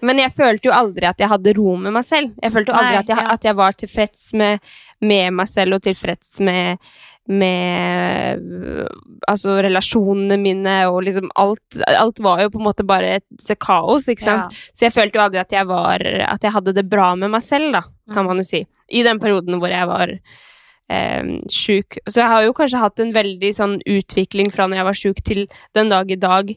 Men 0.07 0.19
jeg 0.23 0.31
følte 0.31 0.69
jo 0.69 0.73
aldri 0.77 1.09
at 1.09 1.19
jeg 1.19 1.29
hadde 1.29 1.55
ro 1.57 1.75
med 1.77 1.93
meg 1.97 2.05
selv. 2.07 2.31
Jeg 2.43 2.53
følte 2.55 2.71
jo 2.71 2.77
aldri 2.79 2.93
Nei, 2.93 3.01
at, 3.01 3.09
jeg, 3.09 3.19
ja. 3.19 3.33
at 3.35 3.43
jeg 3.49 3.57
var 3.59 3.73
tilfreds 3.73 4.29
med, 4.39 4.61
med 5.01 5.33
meg 5.35 5.49
selv 5.51 5.75
og 5.75 5.83
tilfreds 5.83 6.39
med 6.41 6.79
med 7.29 8.87
altså 9.29 9.57
relasjonene 9.65 10.37
mine 10.41 10.75
og 10.91 11.03
liksom 11.07 11.31
alt 11.39 11.79
Alt 11.91 12.21
var 12.25 12.43
jo 12.45 12.51
på 12.55 12.61
en 12.61 12.67
måte 12.69 12.87
bare 12.87 13.17
et 13.19 13.53
kaos, 13.63 14.09
ikke 14.13 14.23
sant? 14.27 14.53
Ja. 14.53 14.67
Så 14.73 14.87
jeg 14.87 14.95
følte 14.95 15.19
jo 15.19 15.25
aldri 15.27 15.41
at 15.43 15.53
jeg 15.57 15.67
var 15.69 16.05
At 16.29 16.43
jeg 16.47 16.53
hadde 16.55 16.75
det 16.77 16.87
bra 16.91 17.15
med 17.19 17.31
meg 17.35 17.43
selv, 17.43 17.73
da, 17.73 17.83
kan 18.13 18.25
Mm. 18.25 18.29
man 18.31 18.37
jo 18.39 18.47
si. 18.47 18.67
I 18.93 19.03
den 19.03 19.19
perioden 19.19 19.59
hvor 19.59 19.69
jeg 19.73 19.87
var 19.89 20.13
eh, 20.89 21.23
sjuk. 21.51 21.99
Så 22.09 22.21
jeg 22.23 22.29
har 22.31 22.43
jo 22.45 22.53
kanskje 22.55 22.79
hatt 22.79 23.01
en 23.03 23.13
veldig 23.13 23.51
sånn 23.57 23.81
utvikling 23.83 24.53
fra 24.55 24.67
når 24.69 24.77
jeg 24.77 24.85
var 24.91 25.01
sjuk 25.01 25.23
til 25.27 25.47
den 25.75 25.89
dag 25.91 26.11
i 26.11 26.15
dag 26.17 26.55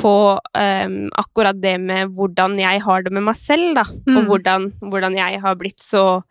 på 0.00 0.12
eh, 0.56 0.88
akkurat 1.20 1.58
det 1.60 1.78
med 1.80 2.12
hvordan 2.16 2.58
jeg 2.60 2.80
har 2.84 3.02
det 3.02 3.12
med 3.12 3.22
meg 3.24 3.36
selv, 3.36 3.74
da. 3.76 3.82
Og 3.82 4.20
Mm. 4.20 4.26
hvordan, 4.28 4.72
hvordan 4.80 5.16
jeg 5.16 5.40
har 5.40 5.54
blitt 5.56 5.80
så 5.80 6.22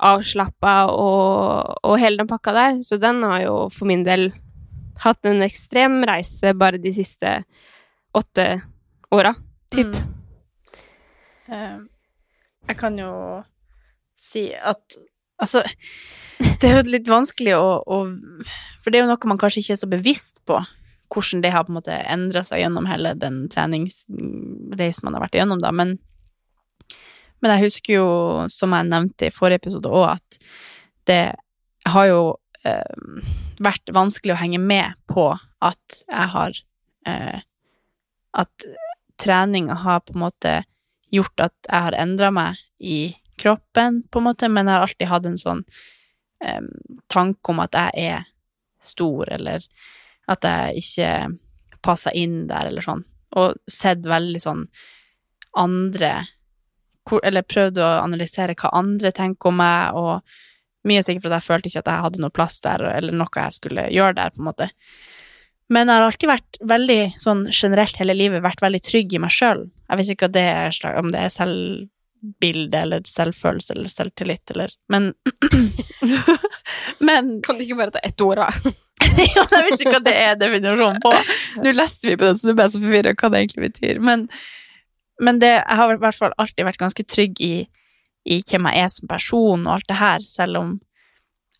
avslappa 0.00 0.74
og, 0.92 1.76
og 1.84 1.98
hele 2.00 2.22
den 2.22 2.30
pakka 2.30 2.54
der. 2.56 2.80
Så 2.86 2.98
den 3.00 3.22
har 3.26 3.44
jo 3.44 3.56
for 3.74 3.90
min 3.90 4.04
del 4.06 4.30
hatt 5.04 5.26
en 5.28 5.44
ekstrem 5.44 6.00
reise 6.08 6.52
bare 6.56 6.80
de 6.80 6.92
siste 6.92 7.40
åtte 8.16 8.46
åra, 9.14 9.32
typ. 9.72 9.94
Mm. 9.94 10.16
Eh, 11.50 11.78
Jeg 12.70 12.76
kan 12.78 12.98
jo 12.98 13.12
si 14.18 14.50
at 14.54 14.98
Altså, 15.40 15.62
det 16.60 16.68
er 16.68 16.74
jo 16.76 16.92
litt 16.92 17.08
vanskelig 17.08 17.54
å, 17.56 17.80
å 17.80 18.00
For 18.84 18.92
det 18.92 18.98
er 18.98 19.06
jo 19.06 19.08
noe 19.08 19.30
man 19.30 19.40
kanskje 19.40 19.62
ikke 19.62 19.72
er 19.72 19.80
så 19.80 19.88
bevisst 19.88 20.42
på, 20.44 20.58
hvordan 21.10 21.40
det 21.40 21.52
har 21.54 21.64
på 21.64 21.72
en 21.72 21.78
måte 21.78 21.96
endra 22.12 22.42
seg 22.44 22.60
gjennom 22.60 22.84
hele 22.90 23.14
den 23.16 23.46
treningsreisen 23.48 25.06
man 25.08 25.16
har 25.16 25.24
vært 25.24 25.38
igjennom, 25.38 25.62
da. 25.64 25.72
Men, 25.72 25.96
men 27.40 27.54
jeg 27.54 27.66
husker 27.66 27.94
jo, 27.96 28.08
som 28.52 28.74
jeg 28.76 28.88
nevnte 28.90 29.28
i 29.28 29.34
forrige 29.34 29.62
episode 29.62 29.90
òg, 29.90 30.16
at 30.18 30.40
det 31.08 31.22
har 31.88 32.08
jo 32.10 32.22
eh, 32.68 33.22
vært 33.60 33.92
vanskelig 33.96 34.34
å 34.34 34.40
henge 34.40 34.60
med 34.62 34.96
på 35.10 35.30
at 35.34 36.02
jeg 36.06 36.32
har 36.34 36.60
eh, 37.08 37.40
At 38.30 38.66
treninga 39.18 39.74
har 39.74 40.04
på 40.06 40.14
en 40.14 40.22
måte 40.22 40.52
gjort 41.10 41.42
at 41.42 41.54
jeg 41.66 41.82
har 41.82 41.96
endra 41.98 42.28
meg 42.30 42.60
i 42.78 43.16
kroppen, 43.40 44.04
på 44.06 44.20
en 44.20 44.28
måte, 44.28 44.48
men 44.48 44.68
jeg 44.68 44.76
har 44.76 44.84
alltid 44.86 45.10
hatt 45.10 45.26
en 45.26 45.40
sånn 45.40 45.62
eh, 46.44 46.62
tanke 47.10 47.50
om 47.50 47.62
at 47.64 47.74
jeg 47.74 48.04
er 48.12 48.28
stor, 48.80 49.26
eller 49.34 49.66
at 50.30 50.46
jeg 50.46 50.84
ikke 50.84 51.10
passer 51.82 52.14
inn 52.16 52.44
der, 52.46 52.70
eller 52.70 52.86
sånn. 52.86 53.02
Og 53.40 53.58
sett 53.66 54.06
veldig 54.06 54.42
sånn 54.42 54.64
andre 55.58 56.12
Eller 57.22 57.46
prøvde 57.46 57.82
å 57.84 58.00
analysere 58.04 58.56
hva 58.58 58.72
andre 58.78 59.12
tenker 59.16 59.50
om 59.50 59.60
meg, 59.60 59.98
og 59.98 60.88
mye 60.88 61.02
sikkert 61.04 61.26
fordi 61.26 61.38
jeg 61.38 61.48
følte 61.48 61.70
ikke 61.70 61.82
at 61.84 61.90
jeg 61.92 62.04
hadde 62.06 62.22
noe 62.24 62.34
plass 62.34 62.60
der, 62.64 62.84
eller 62.94 63.16
noe 63.16 63.34
jeg 63.36 63.56
skulle 63.58 63.88
gjøre 63.92 64.16
der, 64.20 64.34
på 64.34 64.42
en 64.42 64.50
måte. 64.50 64.70
Men 65.70 65.86
jeg 65.86 66.00
har 66.00 66.08
alltid 66.08 66.30
vært 66.30 66.60
veldig, 66.66 67.00
sånn 67.22 67.44
generelt 67.54 67.98
hele 68.00 68.16
livet, 68.16 68.42
vært 68.42 68.62
veldig 68.64 68.80
trygg 68.82 69.14
i 69.14 69.20
meg 69.22 69.34
sjøl. 69.34 69.68
Jeg 69.86 70.00
vet 70.00 70.12
ikke 70.16 70.30
det 70.34 70.46
er, 70.50 70.78
om 70.98 71.10
det 71.14 71.20
er 71.22 71.34
selvbilde 71.34 72.80
eller 72.80 73.06
selvfølelse 73.06 73.76
eller 73.76 73.92
selvtillit 73.92 74.54
eller 74.54 74.74
Men 74.90 75.12
Men 77.06 77.36
Kan 77.46 77.58
det 77.58 77.68
ikke 77.68 77.78
bare 77.78 77.94
ta 77.94 78.02
ett 78.02 78.24
ord, 78.24 78.42
da? 78.42 78.50
ja, 79.36 79.44
jeg 79.44 79.66
vet 79.68 79.78
ikke 79.78 79.94
hva 79.94 80.02
det 80.04 80.16
er 80.18 80.40
definisjonen 80.40 80.98
på. 81.02 81.12
Nå 81.62 81.74
leste 81.76 82.10
vi 82.10 82.18
på 82.18 82.32
du 82.34 82.52
ble 82.54 82.66
så 82.70 82.82
forvirra 82.82 83.14
hva 83.14 83.30
det 83.30 83.44
egentlig 83.44 83.70
betyr. 83.70 84.02
Men, 84.04 84.26
men 85.20 85.40
det, 85.42 85.52
jeg 85.58 85.78
har 85.80 85.94
i 85.94 86.00
hvert 86.00 86.16
fall 86.16 86.34
alltid 86.40 86.66
vært 86.66 86.80
ganske 86.80 87.04
trygg 87.04 87.40
i, 87.44 87.54
i 88.24 88.40
hvem 88.40 88.68
jeg 88.70 88.84
er 88.84 88.92
som 88.94 89.10
person 89.10 89.66
og 89.66 89.74
alt 89.76 89.88
det 89.90 89.98
her, 90.00 90.24
selv 90.24 90.60
om, 90.60 90.74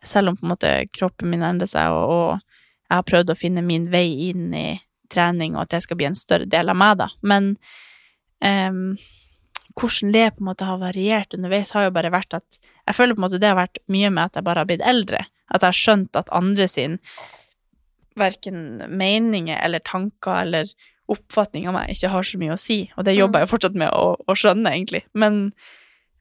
selv 0.04 0.32
om 0.32 0.38
på 0.38 0.46
en 0.46 0.54
måte 0.54 0.72
kroppen 0.96 1.32
min 1.32 1.44
endrer 1.46 1.70
seg, 1.70 1.92
og, 1.92 2.10
og 2.10 2.88
jeg 2.90 2.96
har 2.96 3.06
prøvd 3.06 3.32
å 3.32 3.38
finne 3.38 3.64
min 3.64 3.88
vei 3.92 4.06
inn 4.30 4.50
i 4.56 4.68
trening, 5.10 5.56
og 5.56 5.64
at 5.64 5.76
det 5.76 5.84
skal 5.84 5.98
bli 6.00 6.08
en 6.08 6.18
større 6.18 6.48
del 6.50 6.70
av 6.72 6.78
meg, 6.78 6.96
da. 7.00 7.08
Men 7.26 7.52
um, 8.42 8.96
hvordan 9.78 10.14
det 10.14 10.26
på 10.34 10.42
en 10.42 10.48
måte 10.50 10.68
har 10.68 10.80
variert 10.80 11.34
underveis, 11.36 11.74
har 11.74 11.88
jo 11.88 11.96
bare 11.96 12.12
vært 12.12 12.38
at 12.40 12.60
Jeg 12.90 12.96
føler 12.96 13.14
på 13.14 13.20
en 13.20 13.26
måte 13.28 13.38
det 13.38 13.46
har 13.46 13.58
vært 13.58 13.78
mye 13.86 14.08
med 14.10 14.24
at 14.24 14.38
jeg 14.38 14.44
bare 14.44 14.62
har 14.64 14.66
blitt 14.66 14.82
eldre. 14.82 15.20
At 15.46 15.62
jeg 15.62 15.68
har 15.68 15.78
skjønt 15.78 16.16
at 16.18 16.32
andre 16.34 16.66
sin 16.66 16.96
verken 18.18 18.80
meninger 18.90 19.60
eller 19.62 19.82
tanker 19.86 20.40
eller 20.40 20.72
oppfatning 21.12 21.68
av 21.68 21.76
meg 21.76 21.92
ikke 21.92 22.10
har 22.12 22.26
så 22.26 22.38
mye 22.40 22.54
å 22.54 22.60
si. 22.60 22.80
Og 22.96 23.06
det 23.06 23.16
jobber 23.16 23.40
jeg 23.40 23.48
jo 23.48 23.52
fortsatt 23.54 23.76
med 23.78 23.92
å, 23.94 24.14
å 24.20 24.36
skjønne, 24.38 24.72
egentlig. 24.72 25.02
Men 25.18 25.42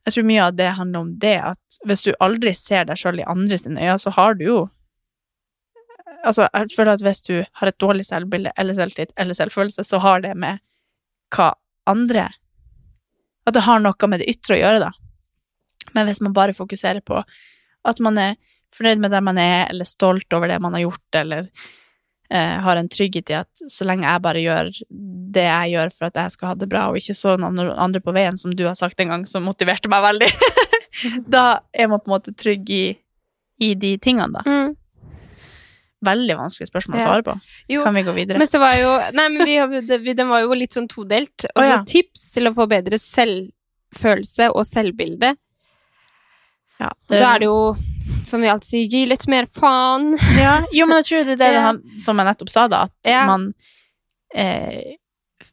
jeg 0.08 0.16
tror 0.16 0.28
mye 0.30 0.48
av 0.48 0.58
det 0.58 0.70
handler 0.80 1.06
om 1.06 1.14
det 1.22 1.38
at 1.52 1.80
hvis 1.88 2.04
du 2.08 2.12
aldri 2.24 2.54
ser 2.58 2.88
deg 2.90 3.00
sjøl 3.00 3.22
i 3.22 3.28
andre 3.30 3.60
sine 3.60 3.82
øyne, 3.82 3.98
så 4.02 4.14
har 4.18 4.38
du 4.40 4.46
jo 4.48 4.60
Altså, 6.20 6.50
jeg 6.52 6.74
føler 6.76 6.98
at 6.98 7.04
hvis 7.06 7.22
du 7.24 7.36
har 7.62 7.70
et 7.70 7.78
dårlig 7.80 8.04
selvbilde 8.04 8.52
eller 8.60 8.76
selvtillit 8.76 9.14
eller 9.16 9.38
selvfølelse, 9.38 9.86
så 9.88 10.02
har 10.04 10.20
det 10.20 10.34
med 10.36 10.60
hva 11.32 11.54
andre 11.88 12.26
At 13.48 13.56
det 13.56 13.64
har 13.64 13.80
noe 13.80 14.10
med 14.12 14.20
det 14.20 14.28
ytre 14.28 14.58
å 14.58 14.60
gjøre, 14.60 14.82
da. 14.84 14.90
Men 15.96 16.10
hvis 16.10 16.20
man 16.20 16.36
bare 16.36 16.58
fokuserer 16.58 17.00
på 17.06 17.22
at 17.88 18.02
man 18.04 18.20
er 18.20 18.36
fornøyd 18.76 19.00
med 19.00 19.16
det 19.16 19.22
man 19.24 19.40
er, 19.42 19.70
eller 19.70 19.88
stolt 19.88 20.36
over 20.36 20.52
det 20.52 20.60
man 20.62 20.76
har 20.76 20.84
gjort, 20.84 21.16
eller 21.22 21.48
eh, 22.32 22.56
har 22.64 22.78
en 22.80 22.90
trygghet 22.90 23.30
i 23.34 23.38
at 23.42 23.64
så 23.70 23.86
lenge 23.90 24.08
jeg 24.08 24.22
bare 24.26 24.44
gjør 24.44 24.72
det 24.90 25.46
jeg 25.46 25.74
gjør 25.76 25.92
for 25.94 26.10
at 26.10 26.20
jeg 26.24 26.36
skal 26.36 26.52
ha 26.52 26.56
det 26.58 26.70
bra, 26.72 26.88
og 26.90 26.98
ikke 26.98 27.16
så 27.18 27.36
noen 27.38 27.60
andre 27.76 28.02
på 28.02 28.14
veien, 28.16 28.38
som 28.38 28.54
du 28.56 28.66
har 28.68 28.76
sagt 28.78 29.00
en 29.00 29.12
gang, 29.14 29.26
som 29.30 29.46
motiverte 29.46 29.90
meg 29.92 30.02
veldig, 30.08 30.30
da 31.36 31.46
er 31.74 31.90
man 31.92 32.02
på 32.02 32.10
en 32.10 32.16
måte 32.18 32.34
trygg 32.34 32.70
i, 32.74 32.84
i 33.62 33.74
de 33.78 33.96
tingene, 34.02 34.40
da. 34.40 34.46
Mm. 34.48 34.76
Veldig 36.08 36.36
vanskelig 36.40 36.70
spørsmål 36.70 36.96
å 37.02 37.04
svare 37.04 37.24
på. 37.28 37.34
Jo, 37.68 37.82
Kan 37.84 37.98
vi 37.98 38.06
gå 38.08 38.14
videre? 38.16 38.40
men 38.40 38.48
så 38.48 38.62
var 38.62 38.78
jo 38.80 38.92
Nei, 39.18 39.26
men 39.34 39.44
vi, 39.44 39.82
det- 39.84 39.98
vi, 40.06 40.14
den 40.16 40.30
var 40.32 40.46
jo 40.46 40.56
litt 40.56 40.72
sånn 40.78 40.88
todelt. 40.88 41.44
Og 41.52 41.60
så 41.60 41.74
ja. 41.74 41.82
tips 41.84 42.30
til 42.38 42.48
å 42.48 42.54
få 42.56 42.70
bedre 42.72 42.96
selvfølelse 43.04 44.48
og 44.56 44.64
selvbilde. 44.70 45.34
ja, 46.80 46.90
Da 47.12 47.20
er 47.34 47.44
det 47.44 47.50
jo, 47.50 47.76
som 48.26 48.42
vi 48.42 48.50
alltid 48.52 48.68
sier, 48.70 48.88
gi 48.92 49.06
litt 49.10 49.28
mer 49.32 49.46
faen. 49.46 50.14
Ja, 50.40 50.60
jo, 50.76 50.86
men 50.90 51.00
jeg 51.02 51.06
tror 51.10 51.24
det 51.28 51.36
er 51.36 51.42
det 51.44 51.52
Ja. 51.54 51.62
han, 51.70 51.82
som 52.00 52.18
jeg 52.20 52.30
nettopp 52.30 52.50
sa, 52.54 52.68
da, 52.68 52.84
at 52.90 53.10
Ja. 53.12 53.26
man 53.26 53.54
eh, 54.36 54.96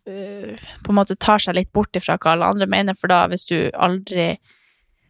på 0.07 0.91
en 0.93 0.99
måte 0.99 1.17
tar 1.19 1.39
seg 1.43 1.55
litt 1.57 1.73
bort 1.73 1.97
ifra 1.97 2.17
hva 2.19 2.33
alle 2.35 2.47
andre 2.53 2.67
mener, 2.71 2.95
for 2.95 3.09
da 3.09 3.25
hvis 3.29 3.45
du 3.49 3.71
aldri 3.75 4.37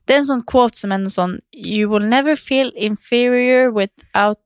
Det 0.07 0.15
er 0.15 0.19
en 0.23 0.29
sånn 0.29 0.45
quote 0.47 0.77
som 0.79 0.93
er 0.93 0.99
noe 1.03 1.11
sånn 1.11 1.39
You 1.53 1.89
will 1.91 2.05
never 2.07 2.37
feel 2.37 2.71
inferior 2.77 3.73
without 3.75 4.39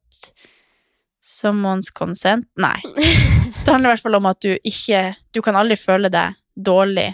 someone's 1.22 1.90
consent. 1.92 2.46
Nei. 2.56 2.78
Det 3.64 3.68
handler 3.68 3.90
i 3.90 3.92
hvert 3.94 4.02
fall 4.06 4.16
om 4.16 4.26
at 4.30 4.40
du 4.40 4.54
ikke 4.64 5.02
Du 5.34 5.42
kan 5.44 5.54
aldri 5.58 5.76
føle 5.76 6.08
deg 6.10 6.34
dårlig 6.56 7.10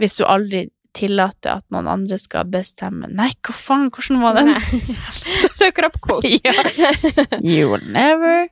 hvis 0.00 0.16
du 0.18 0.24
aldri 0.26 0.64
tillater 0.94 1.56
at 1.56 1.64
noen 1.72 1.88
andre 1.88 2.18
skal 2.20 2.44
bestemme 2.52 3.08
Nei, 3.08 3.30
hva 3.40 3.54
faen, 3.56 3.88
hvordan 3.90 4.20
var 4.20 4.34
den? 4.36 4.52
Søker 5.60 5.86
opp 5.88 6.00
quotes. 6.04 6.40
Ja. 6.44 7.38
You 7.40 7.70
will 7.72 7.86
never 7.92 8.48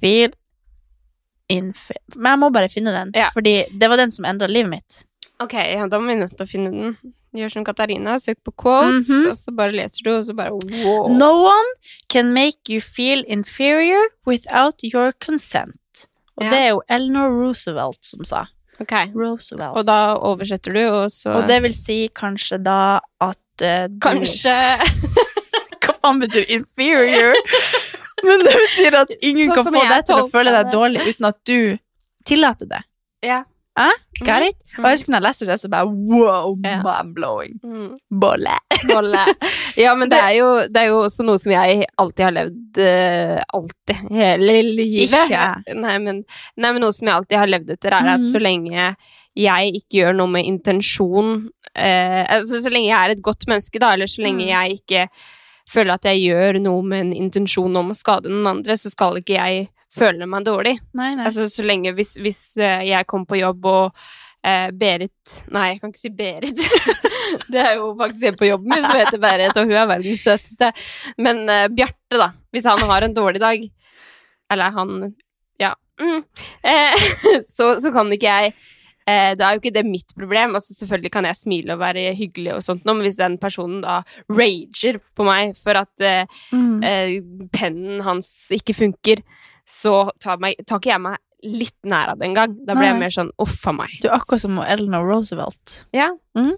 feel 0.00 0.32
infi... 1.52 1.94
Men 2.16 2.32
jeg 2.34 2.40
må 2.44 2.50
bare 2.54 2.68
finne 2.72 2.92
den, 2.94 3.12
Ja. 3.16 3.28
fordi 3.34 3.62
det 3.72 3.88
var 3.90 3.96
den 4.00 4.10
som 4.14 4.24
endra 4.28 4.48
livet 4.48 4.70
mitt. 4.70 5.04
Ok, 5.40 5.54
ja, 5.54 5.86
da 5.86 5.98
må 6.00 6.10
vi 6.10 6.18
nødt 6.20 6.34
til 6.36 6.44
å 6.46 6.50
finne 6.50 6.70
den. 6.74 6.96
Gjør 7.36 7.52
som 7.52 7.64
Katarina, 7.64 8.16
søk 8.18 8.38
på 8.44 8.52
quotes, 8.56 9.08
Mhm. 9.08 9.26
og 9.30 9.36
så 9.38 9.52
bare 9.54 9.72
leser 9.76 10.02
du, 10.04 10.10
og 10.16 10.24
så 10.24 10.34
bare 10.34 10.50
wow. 10.56 11.08
No 11.12 11.28
one 11.44 11.74
can 12.08 12.32
make 12.32 12.68
you 12.72 12.80
feel 12.80 13.22
inferior 13.28 14.00
without 14.26 14.80
your 14.82 15.12
consent. 15.12 16.06
Og 16.38 16.44
Ja. 16.44 16.50
det 16.50 16.58
er 16.58 16.68
jo 16.70 16.82
Eleanor 16.88 17.28
Roosevelt 17.30 18.00
som 18.04 18.24
sa. 18.24 18.46
Ok. 18.80 18.92
Roosevelt. 19.14 19.74
Og 19.76 19.86
da 19.88 19.98
oversetter 20.28 20.74
du, 20.76 20.82
og 20.86 21.10
så 21.10 21.32
Og 21.40 21.48
det 21.50 21.56
vil 21.64 21.74
si 21.74 21.96
kanskje 22.14 22.60
da 22.62 23.00
at 23.24 23.64
eh, 23.66 23.88
du 23.90 23.98
Kanskje 24.04 24.54
Hva 25.82 25.94
faen 25.98 26.20
betyr 26.22 26.46
inferior? 26.54 27.34
Men 28.26 28.42
det 28.46 28.54
betyr 28.54 28.96
at 29.00 29.10
ingen 29.18 29.50
Sånn 29.50 29.56
kan 29.60 29.66
som 29.68 29.74
få 29.76 29.82
jeg 29.82 29.90
deg 29.92 30.06
til 30.08 30.14
å 30.14 30.20
tolker 30.24 30.32
føle 30.36 30.54
deg 30.54 30.64
det. 30.68 30.72
dårlig 30.74 31.04
uten 31.12 31.28
at 31.28 31.38
du 31.46 31.58
tillater 32.26 32.70
det. 32.70 32.80
Ja. 33.24 33.40
Got 34.26 34.42
it? 34.48 34.56
Og 34.80 34.86
jeg 34.88 34.96
husker 34.96 35.12
når 35.14 35.20
jeg 35.20 35.26
leste 35.28 35.46
det, 35.46 35.56
så 35.62 35.68
bare 35.70 35.86
wow, 35.86 36.56
Ja. 36.64 36.80
mind-blowing. 36.82 37.52
Mm. 37.62 37.92
Bolle. 38.20 38.56
Bolle. 38.90 39.24
Ja, 39.78 39.92
men 39.94 40.10
det 40.10 40.18
er, 40.18 40.32
jo, 40.40 40.48
det 40.66 40.80
er 40.82 40.88
jo 40.90 40.96
også 41.04 41.22
noe 41.22 41.38
som 41.38 41.52
jeg 41.54 41.84
alltid 42.02 42.24
har 42.26 42.34
levd 42.34 42.80
uh, 42.82 43.36
Alltid. 43.54 44.00
Hele 44.10 44.56
livet. 44.66 45.30
Nei 45.78 45.94
men, 46.02 46.24
nei, 46.58 46.72
men 46.72 46.82
noe 46.82 46.96
som 46.96 47.06
jeg 47.06 47.14
alltid 47.14 47.38
har 47.38 47.52
levd 47.52 47.70
etter, 47.76 47.94
er 47.94 48.10
at 48.16 48.24
mm. 48.24 48.28
så 48.32 48.42
lenge 48.42 48.88
jeg 49.38 49.74
ikke 49.78 50.00
gjør 50.00 50.16
noe 50.18 50.32
med 50.34 50.48
intensjon 50.50 51.28
uh, 51.46 52.22
altså 52.26 52.58
Så 52.64 52.72
lenge 52.74 52.88
jeg 52.90 52.98
er 52.98 53.14
et 53.14 53.22
godt 53.22 53.46
menneske, 53.46 53.78
da, 53.78 53.92
eller 53.94 54.10
så 54.10 54.24
lenge 54.26 54.42
Mm. 54.48 54.50
jeg 54.50 54.80
ikke 54.80 55.06
føler 55.68 55.94
at 55.94 56.06
jeg 56.08 56.24
gjør 56.26 56.58
noe 56.64 56.82
med 56.82 57.06
en 57.06 57.12
intensjon 57.28 57.76
om 57.76 57.90
å 57.92 57.96
skade 57.96 58.30
noen 58.32 58.46
andre, 58.56 58.74
så 58.80 58.90
skal 58.90 59.18
ikke 59.20 59.36
jeg 59.38 59.68
føle 59.98 60.26
meg 60.30 60.46
dårlig. 60.46 60.76
Nei, 60.98 61.12
nei. 61.18 61.26
Altså 61.28 61.48
så 61.52 61.64
lenge 61.66 61.92
hvis, 61.98 62.16
hvis 62.22 62.40
eh, 62.60 62.86
jeg 62.90 63.06
kommer 63.10 63.28
på 63.30 63.40
jobb 63.40 63.66
og 63.70 64.00
eh, 64.46 64.70
Berit 64.78 65.36
Nei, 65.54 65.66
jeg 65.74 65.80
kan 65.82 65.92
ikke 65.92 66.04
si 66.04 66.12
Berit. 66.14 66.62
det 67.52 67.60
er 67.64 67.74
jo 67.80 67.90
faktisk 67.98 68.30
en 68.30 68.38
på 68.40 68.48
jobben 68.48 68.72
min 68.74 68.86
som 68.86 68.98
heter 69.00 69.20
Berit, 69.22 69.56
og 69.58 69.68
hun 69.68 69.76
er 69.82 69.90
verdens 69.90 70.24
søteste. 70.24 70.70
Men 71.18 71.44
eh, 71.50 71.66
Bjarte, 71.74 72.18
da. 72.20 72.30
Hvis 72.54 72.68
han 72.70 72.80
har 72.90 73.04
en 73.06 73.16
dårlig 73.16 73.42
dag, 73.44 73.68
eller 74.52 74.76
han 74.78 74.96
Ja. 75.60 75.74
Mm, 76.00 76.22
eh, 76.62 77.06
så, 77.56 77.72
så 77.82 77.90
kan 77.90 78.06
ikke 78.14 78.30
jeg 78.30 78.52
eh, 79.10 79.32
Da 79.34 79.48
er 79.48 79.56
jo 79.56 79.58
ikke 79.60 79.72
det 79.74 79.82
mitt 79.88 80.14
problem. 80.14 80.54
Altså, 80.54 80.76
selvfølgelig 80.78 81.10
kan 81.16 81.26
jeg 81.26 81.36
smile 81.40 81.74
og 81.74 81.80
være 81.82 82.12
hyggelig, 82.14 82.52
og 82.54 82.62
sånt, 82.62 82.84
men 82.86 83.02
hvis 83.02 83.18
den 83.18 83.34
personen 83.42 83.80
da 83.82 83.98
rager 84.30 85.00
på 85.18 85.26
meg 85.26 85.56
for 85.58 85.80
at 85.82 86.04
eh, 86.06 86.38
Mm. 86.54 86.78
eh, 86.86 87.18
pennen 87.52 88.00
hans 88.06 88.30
ikke 88.54 88.76
funker, 88.78 89.20
så 89.68 90.08
tar, 90.22 90.40
meg, 90.42 90.56
tar 90.66 90.80
ikke 90.80 90.94
jeg 90.94 91.04
meg 91.04 91.18
litt 91.44 91.76
nær 91.86 92.14
av 92.14 92.18
det 92.20 92.30
engang. 92.30 92.54
Da 92.66 92.74
blir 92.74 92.88
jeg 92.88 92.98
mer 92.98 93.12
sånn 93.14 93.28
uff 93.42 93.60
a 93.68 93.74
meg. 93.76 93.92
Du 94.02 94.08
er 94.08 94.16
akkurat 94.16 94.42
som 94.42 94.56
Eleanor 94.64 95.06
Roosevelt. 95.06 95.82
Ja. 95.94 96.08
Mm. 96.38 96.56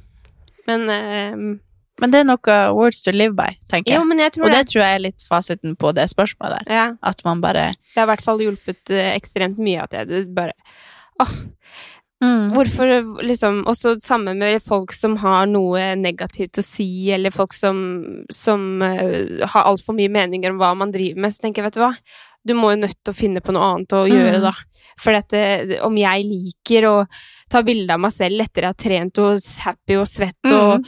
Men 0.68 0.87
eh, 0.94 1.42
Men 2.01 2.14
det 2.14 2.23
er 2.23 2.29
noe 2.29 2.57
words 2.73 3.03
to 3.05 3.12
live 3.12 3.35
by, 3.37 3.51
tenker 3.68 3.92
Jo, 3.92 4.01
jeg. 4.01 4.09
men 4.09 4.23
jeg 4.23 4.33
tror 4.37 4.46
Og 4.46 4.55
det 4.55 4.62
jeg... 4.62 4.70
tror 4.70 4.83
jeg 4.87 4.96
er 4.96 5.05
litt 5.05 5.25
fasiten 5.27 5.77
på 5.77 5.92
det 5.96 6.07
spørsmålet 6.12 6.62
der. 6.62 6.75
Ja, 6.79 6.87
At 7.05 7.20
man 7.27 7.42
bare 7.44 7.73
det 7.75 7.99
har 7.99 8.07
i 8.09 8.12
hvert 8.14 8.25
fall 8.25 8.40
hjulpet 8.40 8.92
eh, 8.94 9.12
ekstremt 9.18 9.61
mye 9.61 9.85
at 9.85 9.96
jeg 9.99 10.09
det 10.09 10.23
bare 10.37 10.55
Åh, 11.20 11.35
mm. 12.25 12.46
hvorfor 12.55 12.94
liksom 13.27 13.66
Også 13.68 13.99
samme 14.01 14.33
med 14.38 14.62
folk 14.64 14.94
som 14.96 15.18
har 15.20 15.51
noe 15.51 15.90
negativt 16.01 16.62
å 16.62 16.64
si, 16.64 17.11
eller 17.12 17.35
folk 17.35 17.53
som, 17.53 17.77
som 18.33 18.81
uh, 18.81 19.44
har 19.44 19.68
altfor 19.68 19.99
mye 19.99 20.09
meninger 20.09 20.55
om 20.55 20.62
hva 20.62 20.73
man 20.79 20.94
driver 20.94 21.20
med, 21.20 21.35
så 21.35 21.44
tenker 21.44 21.61
jeg, 21.61 21.68
vet 21.68 21.77
du 21.77 21.85
hva 21.85 21.92
du 22.46 22.55
må 22.57 22.70
jo 22.74 22.81
nødt 22.87 22.96
til 23.05 23.12
å 23.12 23.16
finne 23.16 23.40
på 23.44 23.53
noe 23.53 23.66
annet 23.74 23.92
å 23.92 24.07
gjøre, 24.09 24.38
Mm. 24.38 24.42
da. 24.42 24.53
For 25.00 25.12
dette, 25.12 25.81
om 25.85 25.96
jeg 25.96 26.24
liker 26.24 26.83
å 26.88 27.07
ta 27.50 27.62
bilde 27.62 27.90
av 27.92 28.00
meg 28.00 28.12
selv 28.12 28.40
etter 28.40 28.62
jeg 28.62 28.68
har 28.68 28.74
trent 28.74 29.18
og 29.18 29.40
happy 29.64 29.96
og 30.00 30.07
svett, 30.07 30.38
og, 30.53 30.81
Mm. 30.81 30.85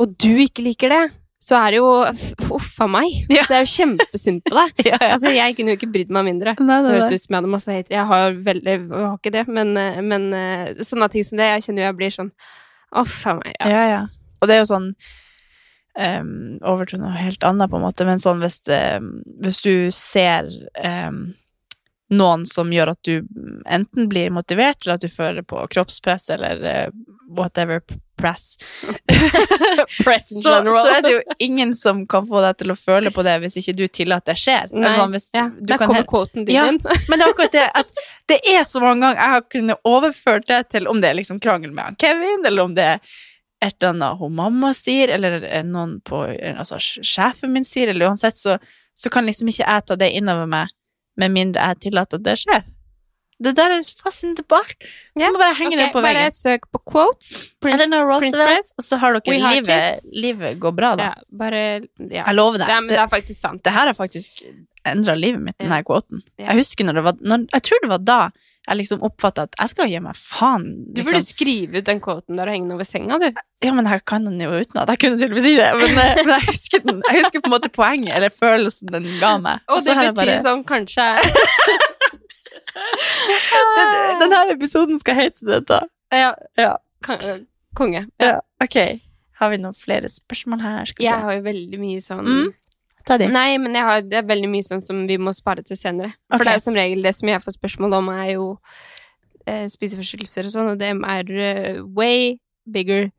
og 0.00 0.18
du 0.18 0.36
ikke 0.44 0.62
liker 0.64 0.88
det, 0.88 1.12
så 1.42 1.54
er 1.66 1.70
det 1.70 1.78
jo 1.78 2.54
Uff 2.56 2.80
a 2.80 2.86
meg. 2.88 3.10
Ja. 3.30 3.42
Det 3.46 3.54
er 3.54 3.64
jo 3.64 3.70
kjempesynd 3.76 4.42
på 4.42 4.54
deg. 4.56 4.72
ja, 4.90 4.96
ja. 5.00 5.12
Altså, 5.14 5.30
jeg 5.34 5.54
kunne 5.56 5.74
jo 5.74 5.76
ikke 5.78 5.92
brydd 5.92 6.10
meg 6.10 6.24
mindre. 6.24 6.54
Nei, 6.58 6.82
Det 6.82 6.90
høres 6.94 7.12
ut 7.12 7.20
som 7.22 7.34
jeg 7.34 7.38
hadde 7.42 7.52
masse 7.52 7.70
hater. 7.70 7.94
Jeg 7.94 8.06
har 8.06 8.32
veldig 8.32 8.64
Jeg 8.64 8.90
har 8.90 9.18
ikke 9.18 9.32
det, 9.32 9.46
men, 9.48 9.76
eh, 9.76 10.00
men 10.02 10.32
eh, 10.34 10.74
sånne 10.82 11.10
ting 11.10 11.22
som 11.22 11.38
det, 11.38 11.46
jeg 11.54 11.62
kjenner 11.68 11.82
jo 11.84 11.90
jeg 11.92 11.96
blir 11.96 12.10
sånn 12.16 12.32
Uff 12.96 13.26
a 13.26 13.34
meg. 13.34 13.54
Ja. 13.60 13.68
Ja, 13.68 13.84
ja. 13.90 14.02
Og 14.42 14.48
det 14.48 14.56
er 14.56 14.64
jo 14.64 14.70
sånn 14.74 14.94
um, 15.98 16.58
Over 16.62 16.86
til 16.90 17.02
noe 17.02 17.14
helt 17.16 17.44
annet, 17.46 17.70
på 17.70 17.80
en 17.80 17.86
måte, 17.86 18.06
men 18.08 18.22
sånn 18.22 18.42
hvis, 18.44 18.60
det, 18.68 18.82
hvis 19.42 19.60
du 19.64 19.74
ser 19.94 20.48
um, 20.84 21.34
noen 22.12 22.46
som 22.46 22.70
gjør 22.72 22.94
at 22.94 23.02
du 23.08 23.20
enten 23.66 24.08
blir 24.10 24.30
motivert, 24.34 24.84
eller 24.84 24.98
at 24.98 25.06
du 25.06 25.10
føler 25.10 25.42
på 25.46 25.64
kroppspress, 25.72 26.30
eller 26.36 26.62
uh, 26.62 27.06
whatever 27.36 27.82
press, 28.16 28.56
Press 30.04 30.28
så, 30.42 30.50
så 30.72 30.88
er 30.88 31.02
det 31.02 31.12
jo 31.12 31.20
ingen 31.38 31.74
som 31.76 32.06
kan 32.08 32.26
få 32.28 32.40
deg 32.44 32.58
til 32.62 32.72
å 32.72 32.76
føle 32.78 33.12
på 33.12 33.24
det 33.26 33.36
hvis 33.42 33.58
ikke 33.60 33.74
du 33.76 33.84
tillater 33.88 34.32
det 34.32 34.40
skjer. 34.40 34.72
Nei, 34.72 34.92
sånn, 34.96 35.16
ja, 35.36 35.44
du 35.52 35.66
der 35.68 35.80
kan 35.82 35.90
kommer 35.90 36.06
quoten 36.08 36.46
din 36.46 36.56
Ja. 36.56 36.66
inn. 36.70 36.80
Men 37.10 37.18
det 37.20 37.26
er 37.26 37.34
akkurat 37.34 37.54
det 37.54 37.66
at 37.82 37.92
det 38.32 38.40
er 38.54 38.64
så 38.66 38.82
mange 38.82 39.04
ganger 39.04 39.20
jeg 39.20 39.34
har 39.36 39.46
kunnet 39.52 39.90
overført 39.92 40.48
det 40.50 40.62
til 40.74 40.88
om 40.90 41.02
det 41.02 41.12
er 41.12 41.20
liksom 41.20 41.40
krangel 41.42 41.74
med 41.76 41.98
Kevin, 42.02 42.42
eller 42.48 42.66
om 42.66 42.74
det 42.78 42.88
er 42.96 43.16
et 43.64 43.76
eller 43.80 43.94
annet 43.94 44.20
hun 44.20 44.34
mamma 44.36 44.72
sier, 44.76 45.12
eller 45.16 45.40
noen 45.64 45.98
på 46.04 46.24
altså, 46.28 46.78
sjefen 46.80 47.54
min 47.54 47.64
sier, 47.64 47.92
eller 47.92 48.10
uansett, 48.10 48.36
så, 48.36 48.58
så 48.94 49.12
kan 49.12 49.26
liksom 49.26 49.48
ikke 49.52 49.64
jeg 49.64 49.86
ta 49.88 49.98
det 49.98 50.12
innover 50.18 50.48
meg 50.50 50.74
med 51.16 51.32
mindre 51.32 51.70
jeg 51.70 51.86
tillater 51.86 52.20
at 52.20 52.26
det 52.26 52.36
skjer. 52.42 52.66
Det 53.42 53.52
der 53.56 53.70
er 53.76 53.82
fascinerende. 53.84 54.44
Ja, 55.20 55.26
Du 55.28 55.32
må 55.34 55.38
bare 55.42 55.54
henge 55.58 55.76
det 55.76 55.90
på 55.92 56.00
veggen. 56.00 56.22
bare 56.24 56.30
søk 56.32 56.62
på 56.72 56.80
quotes. 56.90 57.52
Print- 57.60 57.92
Roosevelt, 57.92 58.72
og 58.78 58.84
så 58.84 58.96
har 59.02 59.12
dere 59.20 59.36
livet, 59.52 60.00
livet 60.14 60.58
går 60.60 60.72
bra, 60.72 60.94
da. 60.96 61.02
Ja, 61.02 61.14
bare 61.36 61.62
Ja. 62.00 62.24
Jeg 62.26 62.34
lover 62.34 62.58
deg. 62.58 62.66
Det, 62.66 62.80
det, 62.88 62.96
det 62.96 62.98
er 63.04 63.08
faktisk 63.12 63.40
sant. 63.40 63.62
det 63.62 63.72
her 63.72 63.86
har 63.86 63.94
faktisk 63.94 64.42
endra 64.86 65.14
livet 65.14 65.40
mitt, 65.42 65.58
den 65.58 65.70
her 65.70 65.82
quoten. 65.82 66.22
Jeg 66.38 66.56
husker 66.56 66.84
når 66.84 66.94
det 66.94 67.04
var 67.04 67.12
når, 67.20 67.46
Jeg 67.52 67.62
tror 67.62 67.78
det 67.82 67.88
var 67.90 67.98
da 67.98 68.20
jeg 68.66 68.78
liksom 68.80 68.98
oppfatta 69.06 69.42
at 69.46 69.52
jeg 69.60 69.68
skal 69.70 69.86
gi 69.92 69.98
meg 70.02 70.16
faen. 70.18 70.64
Du 70.92 71.02
burde 71.04 71.20
Liksom. 71.20 71.36
skrive 71.36 71.78
ut 71.78 71.84
den 71.86 72.00
quoten 72.00 72.34
der 72.36 72.48
og 72.48 72.52
henge 72.52 72.66
den 72.66 72.72
over 72.74 72.82
senga, 72.84 73.18
du. 73.22 73.28
Ja, 73.62 73.72
men 73.72 73.86
jeg 73.86 74.04
kan 74.04 74.24
den 74.24 74.40
jo 74.40 74.50
utenat. 74.50 74.88
Jeg 74.90 74.98
kunne 74.98 75.18
tydeligvis 75.20 75.44
si 75.44 75.54
det, 75.54 75.68
men, 75.76 75.90
eh, 76.02 76.14
men 76.24 76.32
jeg, 76.34 76.46
husker 76.48 76.82
den, 76.82 76.98
jeg 77.08 77.20
husker 77.22 77.40
på 77.40 77.46
en 77.46 77.54
måte 77.54 77.70
poenget, 77.70 78.16
eller 78.16 78.28
følelsen 78.34 78.90
den 78.90 79.06
ga 79.20 79.36
meg. 79.38 79.60
Og 79.68 79.76
og 79.78 79.84
det 79.84 79.94
betyr 79.94 80.14
bare- 80.18 80.42
sånn 80.42 80.64
kanskje 80.66 81.06
den, 82.76 83.96
Denne 84.22 84.42
episoden 84.54 85.00
skal 85.02 85.18
hete 85.18 85.46
dette. 85.48 85.80
Ja. 86.14 86.34
Ja. 86.60 86.76
Konge. 87.76 88.06
Ja, 88.22 88.38
ok. 88.62 88.78
Har 89.36 89.50
vi 89.52 89.58
noen 89.60 89.76
flere 89.76 90.08
spørsmål 90.08 90.62
her? 90.64 90.88
Skal 90.88 91.04
Jeg 91.04 91.24
har 91.26 91.36
jo 91.36 91.42
veldig 91.44 91.80
mye 91.82 92.04
sånn 92.04 92.24
Mm. 92.26 92.54
Ta 93.06 93.18
de. 93.22 93.28
Nei, 93.30 93.54
men 93.62 93.76
har, 93.78 94.00
det 94.02 94.16
er 94.18 94.24
veldig 94.26 94.48
mye 94.50 94.66
sånn 94.66 94.80
som 94.82 95.04
vi 95.06 95.14
må 95.22 95.30
spare 95.36 95.62
til 95.62 95.78
senere. 95.78 96.16
For 96.32 96.42
det 96.42 96.56
er 96.56 96.58
jo 96.58 96.64
som 96.64 96.74
regel 96.74 97.04
det 97.06 97.12
som 97.14 97.28
jeg 97.30 97.42
får 97.44 97.54
spørsmål 97.54 97.94
om, 98.00 98.08
er 98.10 98.32
jo 98.32 98.46
eh, 99.46 99.68
spiseforstyrrelser 99.70 100.48
og 100.48 100.54
sånn, 100.56 100.70
og 100.72 100.80
dem 100.80 101.04
er 101.06 101.30
eh, 101.30 101.78
way 101.84 102.40
bigger 102.66 103.12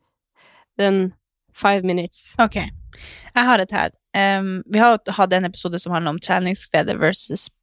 than 0.78 1.14
five 1.56 1.88
minutes. 1.88 2.34
Ok. 2.44 2.60
Jeg 2.60 3.48
har 3.48 3.64
et 3.64 3.72
her. 3.72 3.96
Um, 4.18 4.64
vi 4.68 4.82
har 4.82 5.00
hatt 5.14 5.34
en 5.34 5.46
episode 5.48 5.80
som 5.80 5.94
handler 5.94 6.16
om 6.16 6.20
treningsglede 6.20 6.98
versus 7.00 7.48
eh, 7.48 7.57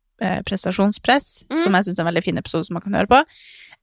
prestasjonspress, 0.47 1.45
Mm. 1.51 1.57
som 1.59 1.73
jeg 1.75 1.85
syns 1.89 1.99
er 1.99 2.03
en 2.05 2.11
veldig 2.13 2.25
fin 2.25 2.39
episode 2.39 2.65
som 2.67 2.75
man 2.75 2.83
kan 2.83 2.95
høre 2.95 3.07
på. 3.11 3.19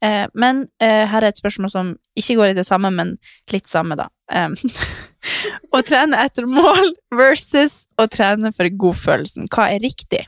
Eh, 0.02 0.28
men 0.34 0.64
eh, 0.82 1.06
her 1.08 1.22
er 1.22 1.28
et 1.30 1.38
spørsmål 1.38 1.70
som 1.70 1.90
ikke 2.18 2.36
går 2.40 2.52
i 2.52 2.58
det 2.58 2.66
samme, 2.66 2.90
men 2.92 3.18
litt 3.52 3.68
samme, 3.68 3.96
da. 4.00 4.08
Å 5.76 5.82
trene 5.86 6.18
etter 6.26 6.48
mål 6.50 6.94
versus 7.14 7.84
å 8.02 8.08
trene 8.10 8.50
for 8.56 8.66
godfølelsen. 8.70 9.46
Hva 9.54 9.68
er 9.76 9.80
riktig? 9.84 10.24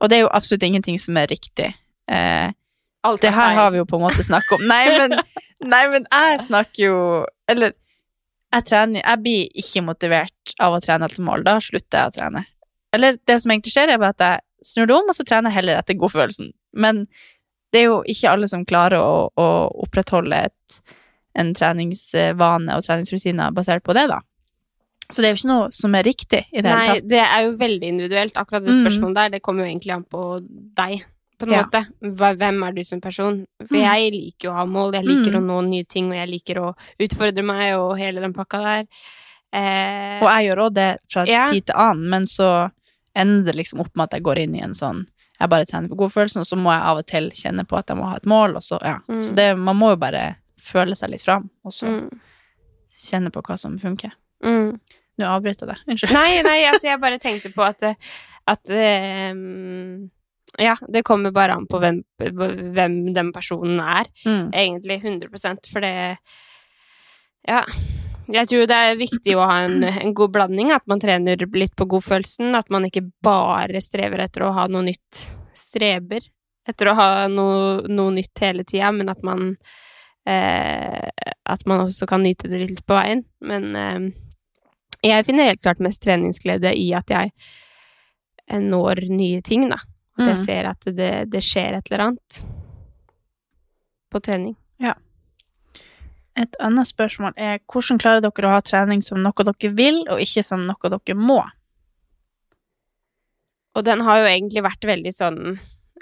Og 0.00 0.08
det 0.08 0.18
er 0.18 0.24
jo 0.26 0.32
absolutt 0.32 0.64
ingenting 0.66 0.98
som 1.00 1.16
er 1.20 1.26
riktig. 1.28 1.72
Eh, 2.08 2.52
Alt 3.06 3.20
det 3.22 3.28
er 3.30 3.36
her 3.36 3.50
feil. 3.52 3.58
har 3.60 3.70
vi 3.74 3.78
jo 3.82 3.84
på 3.88 3.96
en 3.98 4.04
måte 4.06 4.24
snakket 4.24 4.56
om. 4.58 4.64
Nei, 4.68 4.84
men, 4.98 5.14
nei, 5.74 5.82
men 5.92 6.06
jeg 6.10 6.40
snakker 6.48 6.82
jo 6.86 6.96
Eller 7.48 7.72
jeg 8.54 8.64
trener 8.68 9.02
Jeg 9.02 9.20
blir 9.22 9.48
ikke 9.62 9.82
motivert 9.84 10.52
av 10.62 10.74
å 10.76 10.80
trene 10.82 11.06
etter 11.10 11.22
mål. 11.26 11.44
Da 11.46 11.58
slutter 11.60 11.98
jeg 12.00 12.08
å 12.12 12.14
trene. 12.16 12.44
Eller 12.96 13.18
det 13.28 13.38
som 13.42 13.52
egentlig 13.54 13.72
skjer, 13.76 13.92
er 13.94 14.00
bare 14.02 14.14
at 14.16 14.24
jeg 14.24 14.40
snur 14.72 14.88
det 14.90 14.96
om, 14.96 15.08
og 15.12 15.16
så 15.18 15.24
trener 15.28 15.52
jeg 15.52 15.60
heller 15.60 15.80
etter 15.80 15.98
godfølelsen. 16.00 16.50
Men 16.74 17.04
det 17.72 17.82
er 17.82 17.90
jo 17.90 17.98
ikke 18.08 18.30
alle 18.32 18.48
som 18.48 18.64
klarer 18.68 18.98
å, 19.02 19.28
å 19.36 19.46
opprettholde 19.84 20.38
et, 20.48 20.80
en 21.36 21.52
treningsvane 21.56 22.72
og 22.76 22.84
treningsrutiner 22.86 23.52
basert 23.56 23.84
på 23.86 23.94
det, 23.96 24.06
da. 24.12 24.22
Så 25.12 25.22
det 25.22 25.28
er 25.28 25.34
jo 25.36 25.38
ikke 25.38 25.50
noe 25.52 25.66
som 25.76 25.94
er 25.94 26.02
riktig 26.02 26.40
i 26.50 26.62
det 26.62 26.64
Nei, 26.66 26.70
hele 26.72 26.94
tatt. 26.96 27.04
Nei, 27.04 27.10
det 27.12 27.20
er 27.22 27.42
jo 27.44 27.50
veldig 27.60 27.90
individuelt. 27.92 28.38
Akkurat 28.40 28.64
det 28.64 28.72
Mm. 28.74 28.80
spørsmålet 28.80 29.14
der, 29.20 29.28
det 29.36 29.42
kommer 29.42 29.62
jo 29.62 29.70
egentlig 29.70 29.92
an 29.94 30.02
på 30.04 30.22
deg, 30.80 31.04
på 31.38 31.46
en 31.46 31.52
Ja. 31.52 31.62
måte. 31.62 31.82
Hvem 32.02 32.62
er 32.66 32.72
du 32.72 32.82
som 32.82 33.00
person? 33.00 33.46
For 33.68 33.76
Mm. 33.76 33.82
jeg 33.84 34.12
liker 34.16 34.48
jo 34.48 34.50
å 34.50 34.56
ha 34.56 34.64
mål, 34.66 34.94
jeg 34.94 35.04
liker 35.04 35.30
Mm. 35.36 35.38
å 35.38 35.46
nå 35.46 35.60
nye 35.68 35.84
ting, 35.86 36.08
og 36.10 36.16
jeg 36.16 36.28
liker 36.28 36.54
å 36.58 36.74
utfordre 36.98 37.44
meg, 37.44 37.74
og 37.76 37.98
hele 37.98 38.20
den 38.20 38.32
pakka 38.34 38.58
der. 38.64 38.86
Eh, 39.52 40.18
Og 40.24 40.28
jeg 40.32 40.48
gjør 40.50 40.64
òg 40.66 40.74
det 40.74 40.98
fra 41.08 41.24
Ja. 41.24 41.44
tid 41.52 41.66
til 41.66 41.74
annen, 41.76 42.08
men 42.10 42.22
så 42.24 42.72
ender 43.16 43.48
det 43.50 43.56
liksom 43.58 43.80
opp 43.82 43.92
med 43.96 44.04
at 44.08 44.16
jeg 44.18 44.24
går 44.26 44.38
inn 44.44 44.54
i 44.58 44.62
en 44.66 44.74
sånn 44.76 45.04
Jeg 45.40 45.50
bare 45.52 45.66
trener 45.68 45.88
for 45.92 45.98
godfølelsen, 46.00 46.40
og 46.40 46.46
så 46.48 46.56
må 46.56 46.70
jeg 46.72 46.82
av 46.88 46.98
og 47.02 47.06
til 47.10 47.26
kjenne 47.36 47.64
på 47.68 47.76
at 47.76 47.90
jeg 47.92 47.98
må 47.98 48.06
ha 48.08 48.16
et 48.16 48.24
mål, 48.28 48.54
og 48.56 48.62
så 48.64 48.78
ja. 48.80 48.98
Mm. 49.08 49.18
Så 49.20 49.34
det, 49.36 49.50
man 49.58 49.76
må 49.76 49.90
jo 49.92 49.98
bare 50.00 50.22
føle 50.66 50.96
seg 50.96 51.10
litt 51.12 51.24
fram, 51.26 51.50
og 51.64 51.74
så 51.76 51.86
mm, 51.92 52.06
kjenne 53.10 53.30
på 53.34 53.42
hva 53.44 53.56
som 53.60 53.76
funker. 53.78 54.14
mm. 54.44 54.78
Nå 55.16 55.24
avbryter 55.32 55.64
jeg 55.64 55.70
deg. 55.72 55.84
Unnskyld. 55.92 56.12
Nei, 56.12 56.42
nei, 56.44 56.56
altså 56.70 56.88
jeg 56.90 57.00
bare 57.00 57.18
tenkte 57.22 57.48
på 57.54 57.62
at, 57.64 57.84
at 58.52 58.72
um 59.32 60.10
Ja, 60.60 60.74
det 60.88 61.02
kommer 61.04 61.32
bare 61.36 61.52
an 61.56 61.66
på 61.68 61.78
hvem, 61.82 62.02
hvem 62.20 62.94
den 63.16 63.32
personen 63.32 63.80
er, 63.80 64.06
Mm. 64.24 64.50
egentlig. 64.56 64.98
100% 65.02 65.68
For 65.72 65.80
det 65.84 66.18
Ja. 67.48 67.62
Jeg 68.26 68.48
tror 68.50 68.66
det 68.66 68.76
er 68.76 68.96
viktig 68.98 69.34
å 69.38 69.44
ha 69.46 69.58
en, 69.66 69.84
en 69.86 70.14
god 70.16 70.32
blanding, 70.34 70.72
at 70.74 70.82
man 70.90 70.98
trener 71.02 71.38
litt 71.54 71.76
på 71.78 71.86
godfølelsen, 71.86 72.54
at 72.58 72.70
man 72.74 72.88
ikke 72.88 73.04
bare 73.22 73.78
strever 73.84 74.18
etter 74.24 74.42
å 74.42 74.52
ha 74.56 74.64
noe 74.66 74.82
nytt. 74.88 75.26
Streber 75.56 76.24
etter 76.66 76.90
å 76.90 76.94
ha 76.98 77.08
noe, 77.30 77.84
noe 77.86 78.10
nytt 78.16 78.42
hele 78.42 78.64
tida, 78.66 78.90
men 78.92 79.08
at 79.12 79.22
man 79.22 79.52
eh, 80.26 81.06
At 81.46 81.62
man 81.70 81.84
også 81.84 82.08
kan 82.10 82.24
nyte 82.26 82.48
det 82.50 82.64
litt 82.64 82.82
på 82.86 82.96
veien. 82.98 83.22
Men 83.46 83.76
eh, 83.78 84.08
jeg 85.06 85.26
finner 85.28 85.46
helt 85.52 85.62
klart 85.62 85.78
mest 85.84 86.02
treningsglede 86.02 86.72
i 86.74 86.88
at 86.98 87.12
jeg 87.14 87.30
eh, 88.50 88.58
når 88.58 89.04
nye 89.14 89.42
ting, 89.46 89.68
da. 89.70 89.78
At 90.18 90.32
jeg 90.32 90.36
Mm. 90.36 90.44
ser 90.46 90.64
at 90.70 90.84
det, 90.96 91.12
det 91.30 91.42
skjer 91.44 91.76
et 91.76 91.90
eller 91.92 92.02
annet 92.06 92.38
på 94.10 94.20
trening. 94.24 94.56
Et 96.36 96.58
annet 96.60 96.88
spørsmål 96.88 97.36
er 97.40 97.62
hvordan 97.64 98.00
klarer 98.00 98.24
dere 98.24 98.48
å 98.48 98.56
ha 98.56 98.64
trening 98.64 99.00
som 99.04 99.22
noe 99.24 99.46
dere 99.46 99.72
vil, 99.76 100.02
og 100.12 100.20
ikke 100.20 100.44
som 100.44 100.66
noe 100.68 100.92
dere 100.92 101.16
må? 101.16 101.40
Og 103.76 103.84
den 103.84 104.04
har 104.04 104.20
jo 104.20 104.28
egentlig 104.28 104.64
vært 104.64 104.84
veldig 104.88 105.14
sånn 105.14 105.40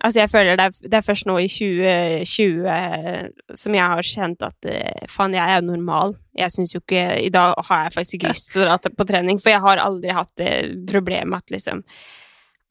Altså, 0.02 0.24
jeg 0.24 0.30
føler 0.32 0.56
det 0.58 0.64
er, 0.66 0.78
det 0.90 0.96
er 0.98 1.04
først 1.06 1.26
nå 1.28 1.36
i 1.38 1.46
2020 1.46 3.58
som 3.60 3.76
jeg 3.78 3.92
har 3.92 4.08
kjent 4.08 4.40
at 4.42 4.66
eh, 4.66 5.04
faen, 5.06 5.36
jeg 5.38 5.54
er 5.54 5.62
normal. 5.62 6.16
Jeg 6.34 6.50
syns 6.50 6.74
jo 6.74 6.80
ikke 6.82 7.04
I 7.22 7.30
dag 7.32 7.54
har 7.68 7.84
jeg 7.84 7.94
faktisk 7.94 8.16
ikke 8.18 8.32
lyst 8.32 8.50
til 8.50 8.64
å 8.64 8.66
dra 8.66 8.90
på 8.90 9.06
trening, 9.06 9.38
for 9.38 9.54
jeg 9.54 9.62
har 9.62 9.82
aldri 9.84 10.16
hatt 10.16 10.32
det 10.40 10.50
problemet 10.90 11.44
at 11.44 11.54
liksom 11.54 11.84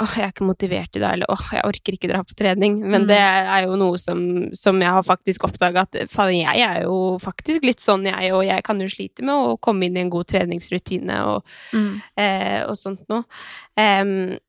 Åh, 0.01 0.13
jeg 0.17 0.25
er 0.25 0.31
ikke 0.33 0.47
motivert 0.47 0.95
i 0.97 0.99
dag, 1.03 1.13
eller 1.13 1.29
åh, 1.29 1.43
jeg 1.53 1.61
orker 1.67 1.93
ikke 1.93 2.09
dra 2.09 2.23
på 2.25 2.33
trening. 2.35 2.79
Men 2.81 3.03
Mm. 3.03 3.07
det 3.07 3.17
er 3.19 3.65
jo 3.67 3.75
noe 3.77 3.97
som, 4.01 4.49
som 4.51 4.79
jeg 4.81 4.89
har 4.89 5.03
faktisk 5.05 5.43
oppdaga 5.45 5.81
at 5.85 6.09
faen, 6.09 6.33
jeg 6.41 6.61
er 6.65 6.81
jo 6.87 7.19
faktisk 7.21 7.63
litt 7.63 7.79
sånn, 7.79 8.05
jeg, 8.09 8.31
og 8.33 8.41
jeg 8.43 8.63
kan 8.63 8.79
jo 8.81 8.87
slite 8.89 9.21
med 9.23 9.35
å 9.35 9.59
komme 9.61 9.85
inn 9.85 9.95
i 9.97 10.01
en 10.01 10.09
god 10.09 10.25
treningsrutine 10.27 11.19
og, 11.29 11.45
eh, 12.17 12.63
og 12.65 12.75
sånt 12.75 13.05
noe. 13.09 13.23
Um, 13.77 14.39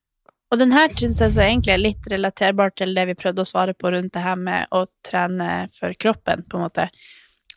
Og 0.53 0.59
den 0.59 0.71
her 0.73 0.89
syns 0.95 1.19
jeg 1.19 1.35
egentlig 1.35 1.73
er 1.73 1.79
litt 1.83 2.07
relaterbar 2.07 2.71
til 2.77 2.95
det 2.95 3.07
vi 3.09 3.15
prøvde 3.15 3.43
å 3.43 3.49
svare 3.49 3.75
på 3.75 3.91
rundt 3.91 4.13
det 4.13 4.23
her 4.23 4.37
med 4.37 4.69
å 4.71 4.87
trene 5.03 5.69
for 5.75 5.91
kroppen, 5.99 6.45
på 6.49 6.57
en 6.57 6.63
måte. 6.69 6.89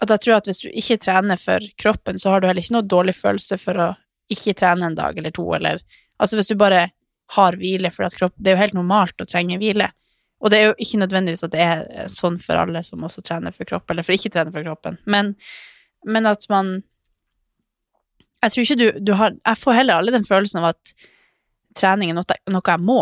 At 0.02 0.10
jeg 0.10 0.20
tror 0.20 0.38
at 0.38 0.46
hvis 0.46 0.62
du 0.64 0.70
ikke 0.70 0.98
trener 1.00 1.38
for 1.38 1.60
kroppen, 1.78 2.18
så 2.18 2.32
har 2.32 2.42
du 2.42 2.48
heller 2.48 2.62
ikke 2.62 2.74
noe 2.74 2.88
dårlig 2.88 3.14
følelse 3.16 3.60
for 3.60 3.74
å 3.76 3.96
ikke 4.32 4.56
trene 4.56 4.84
en 4.88 4.96
dag 4.96 5.16
eller 5.18 5.32
to, 5.32 5.46
eller 5.54 5.80
Altså 6.20 6.36
hvis 6.36 6.48
du 6.48 6.56
bare 6.56 6.90
har 7.36 7.58
hvile, 7.60 7.92
for 7.92 8.08
kropp 8.16 8.34
Det 8.38 8.52
er 8.52 8.56
jo 8.56 8.62
helt 8.62 8.78
normalt 8.78 9.22
å 9.22 9.26
trenge 9.28 9.58
hvile. 9.60 9.90
Og 10.40 10.52
det 10.52 10.60
er 10.60 10.66
jo 10.70 10.76
ikke 10.78 11.00
nødvendigvis 11.02 11.44
at 11.44 11.52
det 11.52 11.64
er 11.66 12.08
sånn 12.14 12.38
for 12.40 12.60
alle 12.62 12.84
som 12.86 13.04
også 13.04 13.24
trener 13.26 13.52
for 13.52 13.66
kropp, 13.66 13.90
eller 13.90 14.06
for 14.06 14.14
ikke 14.14 14.30
trener 14.36 14.54
for 14.54 14.64
kroppen, 14.64 15.00
men, 15.06 15.36
men 16.06 16.26
at 16.30 16.46
man 16.50 16.84
Jeg 18.44 18.52
tror 18.54 18.64
ikke 18.64 18.78
du, 18.78 19.00
du 19.02 19.14
har 19.18 19.34
Jeg 19.34 19.58
får 19.58 19.74
heller 19.74 19.98
aldri 19.98 20.14
den 20.14 20.28
følelsen 20.28 20.62
av 20.62 20.70
at 20.76 20.94
trening 21.76 22.10
er 22.12 22.18
noe, 22.20 22.38
noe 22.50 22.62
jeg 22.68 22.82
må. 22.86 23.02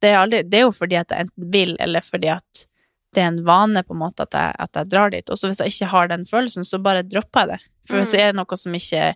Det 0.00 0.10
er, 0.10 0.18
aldri, 0.20 0.42
det 0.44 0.58
er 0.58 0.62
jo 0.66 0.72
fordi 0.76 0.96
at 0.96 1.10
jeg 1.12 1.26
enten 1.26 1.50
vil, 1.52 1.74
eller 1.80 2.00
fordi 2.04 2.28
at 2.32 2.66
det 3.14 3.22
er 3.22 3.30
en 3.30 3.44
vane 3.46 3.82
på 3.84 3.94
en 3.94 4.00
måte 4.00 4.24
at 4.26 4.34
jeg, 4.34 4.54
at 4.64 4.76
jeg 4.76 4.88
drar 4.90 5.10
dit. 5.12 5.28
Og 5.30 5.38
så 5.38 5.48
hvis 5.48 5.60
jeg 5.60 5.72
ikke 5.72 5.90
har 5.92 6.08
den 6.10 6.24
følelsen, 6.26 6.64
så 6.64 6.80
bare 6.82 7.04
dropper 7.06 7.40
jeg 7.44 7.48
det. 7.52 7.58
For 7.88 8.00
hvis 8.00 8.12
Mm. 8.12 8.16
det 8.16 8.22
er 8.24 8.32
noe 8.38 8.56
som 8.56 8.74
ikke 8.74 9.14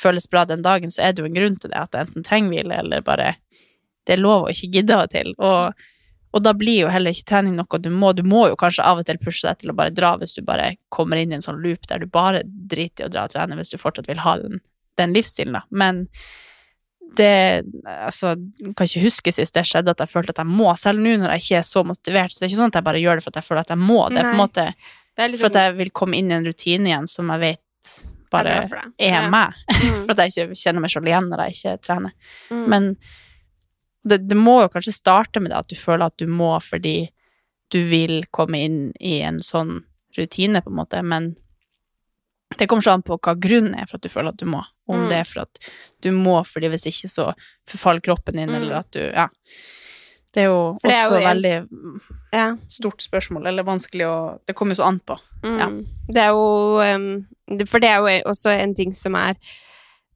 føles 0.00 0.28
bra 0.30 0.44
den 0.44 0.62
dagen, 0.62 0.90
så 0.90 1.02
er 1.02 1.12
det 1.12 1.22
jo 1.24 1.28
en 1.28 1.34
grunn 1.34 1.56
til 1.60 1.70
det, 1.72 1.80
at 1.80 1.92
jeg 1.92 2.06
enten 2.06 2.24
trenger 2.24 2.50
hvile, 2.54 2.78
eller 2.78 3.00
bare 3.04 3.34
Det 4.06 4.16
er 4.16 4.22
lov 4.22 4.46
å 4.46 4.52
ikke 4.52 4.70
gidde 4.78 4.96
av 4.96 5.06
og 5.06 5.14
til. 5.14 5.32
Og, 5.38 5.86
og 6.30 6.42
da 6.44 6.52
blir 6.56 6.84
jo 6.84 6.90
heller 6.92 7.14
ikke 7.14 7.28
trening 7.32 7.56
noe 7.58 7.80
du 7.82 7.90
må. 7.92 8.12
Du 8.16 8.22
må 8.26 8.46
jo 8.48 8.58
kanskje 8.60 8.86
av 8.86 9.00
og 9.02 9.06
til 9.08 9.18
pushe 9.22 9.46
deg 9.48 9.60
til 9.60 9.72
å 9.72 9.78
bare 9.78 9.94
dra 9.94 10.14
hvis 10.20 10.36
du 10.38 10.42
bare 10.46 10.74
kommer 10.88 11.20
inn 11.20 11.32
i 11.34 11.38
en 11.38 11.44
sånn 11.44 11.60
loop 11.62 11.88
der 11.90 12.02
du 12.02 12.06
bare 12.10 12.42
driter 12.46 13.04
i 13.04 13.08
å 13.08 13.12
dra 13.12 13.26
og 13.28 13.34
trene 13.34 13.58
hvis 13.58 13.72
du 13.74 13.78
fortsatt 13.80 14.08
vil 14.10 14.22
ha 14.24 14.36
den, 14.40 14.62
den 15.00 15.16
livsstilen, 15.16 15.58
da. 15.60 15.64
Men 15.70 16.06
det 17.18 17.64
Altså, 17.90 18.36
jeg 18.60 18.74
kan 18.78 18.86
ikke 18.86 19.02
huske 19.02 19.32
sist 19.34 19.56
det 19.56 19.64
skjedde 19.66 19.90
at 19.90 20.02
jeg 20.04 20.12
følte 20.12 20.34
at 20.34 20.42
jeg 20.44 20.50
må, 20.50 20.70
selv 20.78 21.02
nå 21.02 21.16
når 21.18 21.34
jeg 21.34 21.44
ikke 21.44 21.58
er 21.58 21.66
så 21.66 21.82
motivert. 21.86 22.32
Så 22.32 22.40
det 22.40 22.46
er 22.46 22.52
ikke 22.52 22.60
sånn 22.62 22.72
at 22.72 22.78
jeg 22.80 22.86
bare 22.86 23.02
gjør 23.02 23.18
det 23.18 23.24
for 23.24 23.32
at 23.34 23.40
jeg 23.40 23.48
føler 23.48 23.64
at 23.66 23.74
jeg 23.74 23.82
må. 23.82 23.98
Det 24.10 24.22
er 24.22 24.28
på 24.28 24.36
en 24.36 24.42
måte 24.44 24.66
liksom, 24.70 25.40
for 25.42 25.50
at 25.50 25.58
jeg 25.60 25.76
vil 25.80 25.90
komme 26.00 26.20
inn 26.20 26.30
i 26.30 26.36
en 26.38 26.46
rutine 26.46 26.90
igjen 26.92 27.10
som 27.10 27.32
jeg 27.34 27.42
vet 27.42 27.96
bare 28.30 28.60
er, 28.60 28.86
er 29.02 29.30
meg. 29.32 29.58
Ja. 29.66 29.78
Mm, 29.90 30.02
For 30.04 30.12
at 30.12 30.20
jeg 30.22 30.46
ikke 30.46 30.60
kjenner 30.60 30.82
meg 30.84 30.92
sjøl 30.92 31.08
igjen 31.08 31.28
når 31.30 31.40
jeg 31.42 31.56
ikke 31.56 31.72
trener. 31.82 32.12
mm. 32.52 32.64
Men 32.70 32.90
det, 34.04 34.28
det 34.28 34.36
må 34.36 34.60
jo 34.62 34.68
kanskje 34.72 34.92
starte 34.96 35.40
med 35.40 35.50
det 35.52 35.58
at 35.58 35.68
du 35.68 35.76
føler 35.76 36.06
at 36.06 36.16
du 36.18 36.26
må 36.26 36.54
fordi 36.64 37.10
du 37.70 37.82
vil 37.86 38.24
komme 38.34 38.58
inn 38.64 38.78
i 39.00 39.20
en 39.22 39.38
sånn 39.38 39.84
rutine, 40.16 40.62
på 40.62 40.70
en 40.72 40.76
måte, 40.80 41.02
men 41.06 41.36
det 42.58 42.66
kommer 42.66 42.82
så 42.82 42.96
an 42.96 43.02
på 43.06 43.14
hva 43.22 43.36
grunnen 43.38 43.76
er 43.78 43.86
for 43.86 44.00
at 44.00 44.02
du 44.02 44.10
føler 44.10 44.32
at 44.32 44.40
du 44.40 44.46
må. 44.50 44.64
Om 44.90 45.04
Mm. 45.04 45.08
det 45.08 45.18
er 45.20 45.24
for 45.28 45.42
at 45.42 45.60
du 46.02 46.10
må 46.10 46.40
fordi 46.44 46.68
hvis 46.72 46.86
ikke 46.90 47.08
så 47.12 47.28
forfaller 47.68 48.00
kroppen 48.00 48.34
din, 48.34 48.48
Mm. 48.50 48.54
eller 48.62 48.74
at 48.80 48.90
du 48.90 49.00
Ja. 49.12 49.28
Det 50.32 50.42
er 50.42 50.46
jo 50.46 50.78
det 50.82 50.90
er 50.94 51.04
også 51.06 51.20
jo 51.20 51.26
veldig 51.26 51.68
ja. 52.32 52.56
stort 52.68 52.98
spørsmål, 53.02 53.46
eller 53.46 53.62
vanskelig 53.64 54.06
å 54.06 54.40
Det 54.46 54.54
kommer 54.54 54.74
jo 54.74 54.82
så 54.82 54.86
an 54.88 55.00
på. 55.00 55.16
Mm. 55.42 55.58
Ja. 55.58 55.68
Det 56.08 56.22
er 56.22 56.30
jo 56.30 57.66
For 57.66 57.78
det 57.80 57.88
er 57.88 57.98
jo 57.98 58.30
også 58.30 58.50
en 58.60 58.74
ting 58.74 58.92
som 58.94 59.14
er 59.14 59.34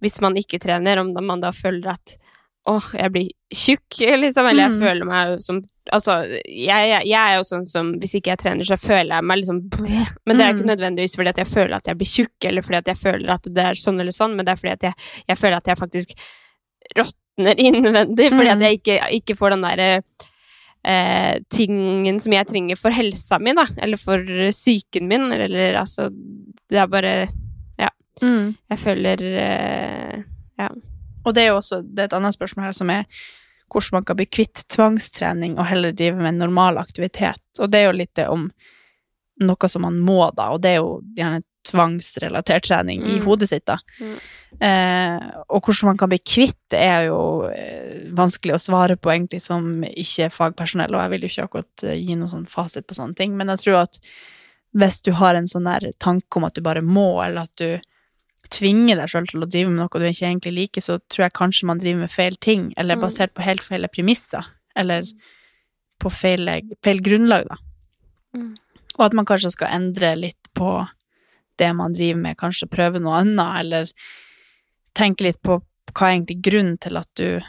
Hvis 0.03 0.21
man 0.21 0.35
ikke 0.35 0.59
trener, 0.61 0.99
om 0.99 1.15
man 1.25 1.41
da 1.41 1.51
føler 1.51 1.87
at 1.95 2.17
åh, 2.67 2.87
jeg 2.97 3.13
blir 3.13 3.29
tjukk, 3.53 3.99
liksom, 4.25 4.47
eller 4.49 4.63
jeg 4.69 4.73
Mm. 4.75 4.81
føler 4.81 5.05
meg 5.11 5.41
som 5.43 5.63
Altså, 5.93 6.15
jeg, 6.49 6.85
jeg, 6.89 7.03
jeg 7.11 7.21
er 7.21 7.35
jo 7.37 7.43
sånn 7.45 7.67
som 7.69 7.91
Hvis 8.01 8.15
ikke 8.17 8.31
jeg 8.33 8.39
trener, 8.41 8.65
så 8.65 8.79
føler 8.81 9.19
jeg 9.19 9.25
meg 9.29 9.37
liksom. 9.43 9.59
Men 10.25 10.39
det 10.39 10.47
er 10.47 10.55
ikke 10.55 10.65
Mm. 10.65 10.71
nødvendigvis 10.73 11.17
fordi 11.17 11.29
at 11.35 11.37
jeg 11.43 11.47
føler 11.51 11.75
at 11.77 11.87
jeg 11.91 11.99
blir 12.01 12.09
tjukk, 12.09 12.47
eller 12.49 12.63
fordi 12.65 12.79
at 12.79 12.87
jeg 12.89 12.97
føler 13.03 13.29
at 13.35 13.43
det 13.53 13.65
er 13.67 13.75
sånn 13.77 14.01
eller 14.01 14.17
sånn, 14.17 14.35
men 14.37 14.47
det 14.47 14.53
er 14.55 14.57
fordi 14.63 14.73
at 14.73 14.83
jeg, 14.89 14.95
jeg 15.29 15.37
føler 15.43 15.57
at 15.61 15.67
jeg 15.69 15.77
faktisk 15.83 16.15
råtner 16.97 17.61
innvendig, 17.69 18.31
fordi 18.33 18.49
at 18.49 18.59
Mm. 18.59 18.65
jeg 18.65 18.81
ikke, 18.81 18.97
ikke 19.21 19.37
får 19.37 19.51
den 19.51 19.63
derre 19.69 19.91
eh, 20.85 21.39
tingen 21.53 22.21
som 22.21 22.33
jeg 22.33 22.47
trenger 22.49 22.77
for 22.81 22.91
helsa 22.93 23.39
mi, 23.41 23.53
da, 23.57 23.65
eller 23.81 23.97
for 24.01 24.25
psyken 24.53 25.07
min, 25.09 25.31
eller 25.33 25.77
altså 25.81 26.09
Det 26.69 26.79
er 26.81 26.87
bare 26.89 27.29
Jeg 28.71 28.79
føler 28.79 29.21
eh, 29.37 30.23
Og 31.25 31.35
det 31.35 31.43
er 31.45 31.53
jo 31.53 31.59
også 31.61 31.83
det 31.83 32.05
er 32.05 32.11
et 32.11 32.19
annet 32.21 32.37
spørsmål 32.37 32.69
her 32.69 32.77
som 32.77 32.93
er 32.93 33.09
hvordan 33.73 33.97
man 33.97 34.05
kan 34.05 34.17
bli 34.19 34.27
kvitt 34.29 34.63
tvangstrening 34.71 35.57
og 35.59 35.67
heller 35.67 35.95
drive 35.97 36.21
med 36.21 36.37
normal 36.39 36.79
aktivitet. 36.79 37.43
Og 37.59 37.71
det 37.73 37.81
er 37.81 37.89
jo 37.89 37.99
litt 37.99 38.15
det 38.15 38.29
om 38.31 38.51
noe 39.43 39.69
som 39.69 39.83
man 39.83 39.97
må, 39.99 40.21
da, 40.37 40.53
og 40.55 40.61
det 40.63 40.75
er 40.75 40.77
jo 40.79 41.01
gjerne 41.17 41.43
tvangsrelatert 41.67 42.67
trening 42.69 43.03
i 43.03 43.17
Mm. 43.19 43.25
hodet 43.25 43.49
sitt, 43.49 43.65
da. 43.67 43.79
Mm. 43.99 44.19
Eh, 44.61 45.31
og 45.49 45.63
hvordan 45.65 45.89
man 45.89 45.97
kan 45.97 46.09
bli 46.13 46.19
kvitt 46.19 46.61
det, 46.71 46.79
er 46.79 47.07
jo 47.09 47.49
eh, 47.49 48.05
vanskelig 48.15 48.55
å 48.55 48.61
svare 48.63 48.97
på, 48.97 49.11
egentlig, 49.11 49.41
som 49.43 49.83
ikke 49.83 50.29
er 50.29 50.35
fagpersonell, 50.37 50.95
og 50.95 51.01
jeg 51.03 51.11
vil 51.11 51.25
jo 51.25 51.33
ikke 51.33 51.49
akkurat 51.49 51.85
eh, 51.89 51.97
gi 51.99 52.15
noen 52.15 52.31
sånn 52.31 52.47
fasit 52.47 52.87
på 52.87 52.95
sånne 52.95 53.17
ting, 53.17 53.35
men 53.37 53.49
jeg 53.49 53.65
tror 53.65 53.81
at 53.83 53.99
hvis 54.75 55.03
du 55.03 55.13
har 55.13 55.35
en 55.35 55.49
sånn 55.51 55.65
der 55.65 55.91
tanke 55.99 56.37
om 56.37 56.45
at 56.45 56.55
du 56.55 56.61
bare 56.61 56.83
må, 56.83 57.23
eller 57.25 57.49
at 57.49 57.57
du 57.57 57.81
tvinger 58.51 58.99
deg 59.01 59.09
sjøl 59.09 59.29
til 59.31 59.45
å 59.45 59.49
drive 59.49 59.71
med 59.71 59.81
noe 59.81 60.01
du 60.01 60.07
ikke 60.09 60.27
egentlig 60.29 60.53
liker, 60.55 60.85
så 60.85 60.99
tror 61.09 61.27
jeg 61.27 61.37
kanskje 61.39 61.69
man 61.71 61.81
driver 61.81 62.01
med 62.05 62.11
feil 62.11 62.37
ting, 62.37 62.73
eller 62.77 62.97
Mm. 62.97 63.01
basert 63.01 63.35
på 63.35 63.43
helt 63.43 63.63
feil 63.63 63.89
premisser, 63.89 64.45
eller 64.77 65.05
på 66.01 66.11
feil, 66.11 66.47
feil 66.83 67.01
grunnlag, 67.01 67.49
da. 67.49 67.57
Mm. 68.37 68.57
Og 68.99 69.05
at 69.07 69.13
man 69.15 69.25
kanskje 69.25 69.51
skal 69.51 69.73
endre 69.75 70.15
litt 70.17 70.53
på 70.55 70.89
det 71.59 71.75
man 71.75 71.93
driver 71.93 72.21
med, 72.21 72.37
kanskje 72.37 72.71
prøve 72.71 73.01
noe 73.01 73.21
annet, 73.23 73.61
eller 73.61 73.91
tenke 74.95 75.23
litt 75.23 75.43
på 75.43 75.63
hva 75.95 76.09
er 76.09 76.17
egentlig 76.19 76.43
grunnen 76.43 76.79
til 76.79 76.97
at 76.97 77.09
du, 77.15 77.41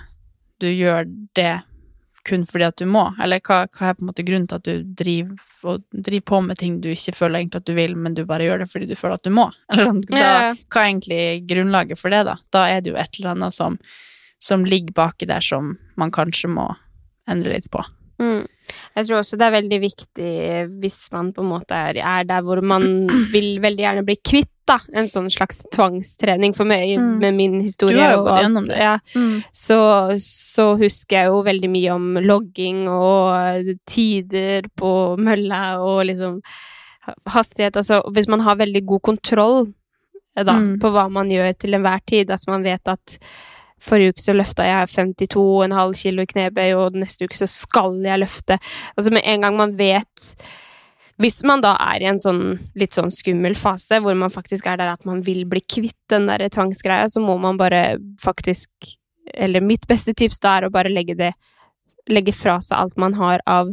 du 0.62 0.67
gjør 0.67 1.05
det 1.36 1.63
kun 2.26 2.46
fordi 2.50 2.68
at 2.68 2.78
du 2.82 2.86
må, 2.90 3.04
eller 3.22 3.42
hva, 3.46 3.64
hva 3.70 3.90
er 3.90 3.98
på 3.98 4.04
en 4.04 4.10
måte 4.10 4.26
grunnen 4.26 4.48
til 4.50 4.60
at 4.60 4.68
du 4.68 4.96
driver, 5.02 5.78
driver 5.92 6.26
på 6.32 6.40
med 6.48 6.60
ting 6.60 6.80
du 6.84 6.90
ikke 6.94 7.16
føler 7.18 7.42
egentlig 7.42 7.62
at 7.64 7.70
du 7.70 7.76
vil, 7.78 7.96
men 8.00 8.18
du 8.18 8.24
bare 8.28 8.48
gjør 8.48 8.64
det 8.64 8.70
fordi 8.72 8.90
du 8.90 8.96
føler 9.00 9.20
at 9.20 9.28
du 9.28 9.34
må? 9.36 9.50
Eller 9.72 9.90
sånn, 9.90 10.02
da, 10.10 10.32
hva 10.56 10.82
er 10.82 10.90
egentlig 10.90 11.22
grunnlaget 11.50 12.02
for 12.02 12.16
det, 12.16 12.24
da? 12.30 12.40
Da 12.56 12.66
er 12.72 12.82
det 12.82 12.94
jo 12.94 13.00
et 13.02 13.20
eller 13.20 13.36
annet 13.36 13.58
som, 13.58 13.78
som 14.42 14.66
ligger 14.68 14.98
baki 14.98 15.30
der 15.30 15.46
som 15.46 15.76
man 16.00 16.14
kanskje 16.16 16.52
må 16.52 16.72
endre 17.30 17.56
litt 17.56 17.70
på. 17.74 17.82
Mm. 18.22 18.46
Jeg 18.96 19.08
tror 19.08 19.20
også 19.20 19.38
det 19.38 19.46
er 19.46 19.56
veldig 19.58 19.80
viktig 19.84 20.34
hvis 20.82 21.00
man 21.14 21.32
på 21.36 21.44
en 21.44 21.52
måte 21.52 21.78
er, 21.78 22.00
er 22.00 22.28
der 22.28 22.46
hvor 22.46 22.62
man 22.66 23.06
vil 23.36 23.56
veldig 23.64 23.86
gjerne 23.86 24.06
bli 24.08 24.18
kvitt 24.24 24.52
da, 24.67 24.80
en 24.93 25.06
sånn 25.06 25.30
slags 25.30 25.63
tvangstrening. 25.71 26.56
For 26.56 26.65
meg, 26.65 26.97
Mm. 26.99 27.19
med 27.19 27.34
min 27.38 27.60
historie 27.62 27.95
Du 27.97 28.01
har 28.01 28.13
jo 28.15 28.23
gått 28.25 28.41
gjennom 28.43 28.67
det. 28.67 28.78
Ja, 28.78 28.97
så, 29.54 29.80
så 30.19 30.75
husker 30.80 31.17
jeg 31.19 31.28
jo 31.28 31.43
veldig 31.43 31.69
mye 31.69 31.93
om 31.93 32.13
logging 32.25 32.88
og 32.89 33.75
tider 33.86 34.63
på 34.75 35.17
mølla 35.17 35.80
og 35.82 36.06
liksom 36.10 36.41
hastighet. 37.30 37.75
Altså 37.78 38.01
hvis 38.12 38.28
man 38.28 38.41
har 38.41 38.56
veldig 38.58 38.86
god 38.86 39.01
kontroll 39.01 39.67
eh, 40.38 40.43
da, 40.43 40.54
Mm. 40.58 40.80
på 40.82 40.89
hva 40.91 41.10
man 41.12 41.30
gjør 41.30 41.54
til 41.58 41.73
enhver 41.78 42.01
tid, 42.06 42.32
at 42.32 42.47
man 42.47 42.63
vet 42.63 42.82
at 42.88 43.19
Forrige 43.86 44.13
uke 44.15 44.21
så 44.23 44.34
løfta 44.34 44.63
jeg 44.63 44.88
52,5 44.88 45.93
kilo 45.99 46.23
i 46.23 46.25
knebøy, 46.25 46.71
og 46.80 46.93
neste 46.95 47.25
uke 47.28 47.36
så 47.38 47.45
skal 47.45 47.99
jeg 48.01 48.17
løfte. 48.23 48.58
Altså 48.97 49.12
med 49.12 49.21
en 49.28 49.41
gang 49.41 49.58
man 49.58 49.75
vet 49.78 50.34
Hvis 51.21 51.43
man 51.47 51.62
da 51.63 51.78
er 51.80 52.04
i 52.04 52.10
en 52.10 52.19
sånn 52.19 52.41
litt 52.75 52.95
sånn 52.97 53.12
skummel 53.13 53.56
fase, 53.56 54.01
hvor 54.04 54.17
man 54.19 54.34
faktisk 54.34 54.67
er 54.67 54.82
der 54.82 54.91
at 54.91 55.06
man 55.08 55.21
vil 55.23 55.45
bli 55.47 55.62
kvitt 55.63 55.95
den 56.12 56.28
der 56.28 56.43
tvangsgreia, 56.51 57.08
så 57.08 57.23
må 57.23 57.38
man 57.39 57.58
bare 57.62 57.97
faktisk 58.21 58.69
Eller 59.34 59.62
mitt 59.62 59.88
beste 59.88 60.13
tips 60.13 60.38
da 60.43 60.58
er 60.58 60.67
å 60.67 60.73
bare 60.73 60.91
legge 60.91 61.15
det 61.17 61.32
Legge 62.12 62.34
fra 62.36 62.60
seg 62.62 62.78
alt 62.78 62.97
man 63.01 63.15
har 63.17 63.41
av 63.49 63.71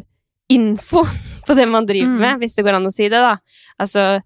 info 0.48 1.02
på 1.46 1.55
det 1.59 1.66
man 1.68 1.85
driver 1.87 2.14
med, 2.22 2.38
hvis 2.40 2.55
det 2.55 2.62
går 2.64 2.78
an 2.78 2.87
å 2.88 2.92
si 2.94 3.09
det, 3.11 3.20
da. 3.20 3.37
Altså 3.83 4.22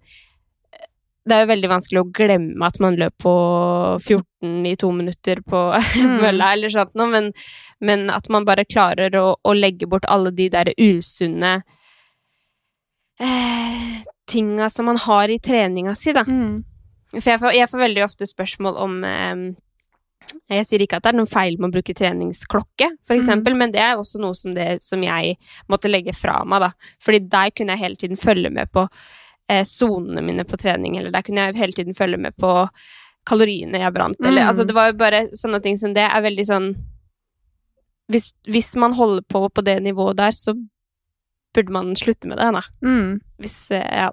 det 1.27 1.35
er 1.35 1.41
jo 1.43 1.49
veldig 1.49 1.69
vanskelig 1.71 1.99
å 1.99 2.07
glemme 2.15 2.67
at 2.69 2.77
man 2.79 2.95
løp 2.95 3.15
på 3.19 3.33
14 3.99 4.67
i 4.69 4.75
to 4.79 4.91
minutter 4.95 5.41
på 5.43 5.63
Mm. 5.97 6.21
mølla, 6.21 6.53
eller 6.55 6.71
sånt 6.71 6.95
noe, 6.95 7.09
men, 7.11 7.31
men 7.83 8.07
at 8.13 8.29
man 8.31 8.45
bare 8.47 8.63
klarer 8.63 9.15
å, 9.19 9.33
å 9.43 9.53
legge 9.57 9.89
bort 9.89 10.07
alle 10.07 10.31
de 10.31 10.47
der 10.53 10.71
usunne 10.77 11.57
eh, 13.19 14.03
tinga 14.27 14.69
som 14.69 14.85
man 14.85 14.97
har 14.97 15.29
i 15.29 15.39
treninga 15.39 15.95
si, 15.95 16.13
da. 16.13 16.23
Mm. 16.27 16.63
For 17.15 17.29
jeg 17.31 17.39
får, 17.39 17.53
jeg 17.55 17.69
får 17.71 17.79
veldig 17.79 18.03
ofte 18.03 18.27
spørsmål 18.27 18.77
om 18.83 18.97
eh, 19.07 19.35
Jeg 20.51 20.65
sier 20.67 20.81
ikke 20.83 20.97
at 20.97 21.03
det 21.05 21.13
er 21.13 21.17
noe 21.21 21.29
feil 21.29 21.55
med 21.57 21.69
å 21.69 21.75
bruke 21.77 21.93
treningsklokke, 21.95 22.89
for 23.05 23.15
Mm. 23.15 23.57
men 23.57 23.71
det 23.71 23.79
er 23.79 23.95
også 23.95 24.19
noe 24.19 24.35
som, 24.35 24.53
det, 24.53 24.81
som 24.83 25.01
jeg 25.01 25.37
måtte 25.69 25.87
legge 25.87 26.11
fra 26.13 26.43
meg, 26.43 26.59
da. 26.65 26.71
Fordi 26.99 27.19
der 27.29 27.49
kunne 27.55 27.71
jeg 27.77 27.79
hele 27.79 27.95
tiden 27.95 28.17
følge 28.17 28.49
med 28.51 28.69
på 28.71 28.87
eh, 29.49 29.63
sonene 29.63 30.21
mine 30.21 30.43
på 30.43 30.57
trening, 30.59 30.97
eller 30.97 31.11
der 31.11 31.21
kunne 31.23 31.45
jeg 31.47 31.55
hele 31.55 31.71
tiden 31.71 31.93
følge 31.95 32.17
med 32.17 32.35
på 32.35 32.67
kaloriene 33.25 33.79
jeg 33.79 33.93
brant, 33.93 34.19
eller 34.19 34.41
Mm. 34.43 34.47
altså 34.49 34.65
det 34.67 34.75
var 34.75 34.87
jo 34.91 34.97
bare 34.97 35.27
sånne 35.31 35.61
ting 35.63 35.77
som 35.77 35.93
det 35.93 36.03
er 36.03 36.21
veldig 36.21 36.45
sånn 36.45 36.75
hvis, 38.11 38.33
hvis 38.47 38.75
man 38.79 38.93
holder 38.93 39.21
på 39.27 39.49
på 39.49 39.63
det 39.63 39.81
nivået 39.83 40.17
der, 40.17 40.31
så 40.31 40.53
burde 41.55 41.71
man 41.73 41.95
slutte 41.95 42.27
med 42.27 42.37
det, 42.37 42.49
da. 42.53 42.61
Mm. 42.85 43.19
Hvis, 43.41 43.71
eh, 43.71 43.85
ja. 44.03 44.11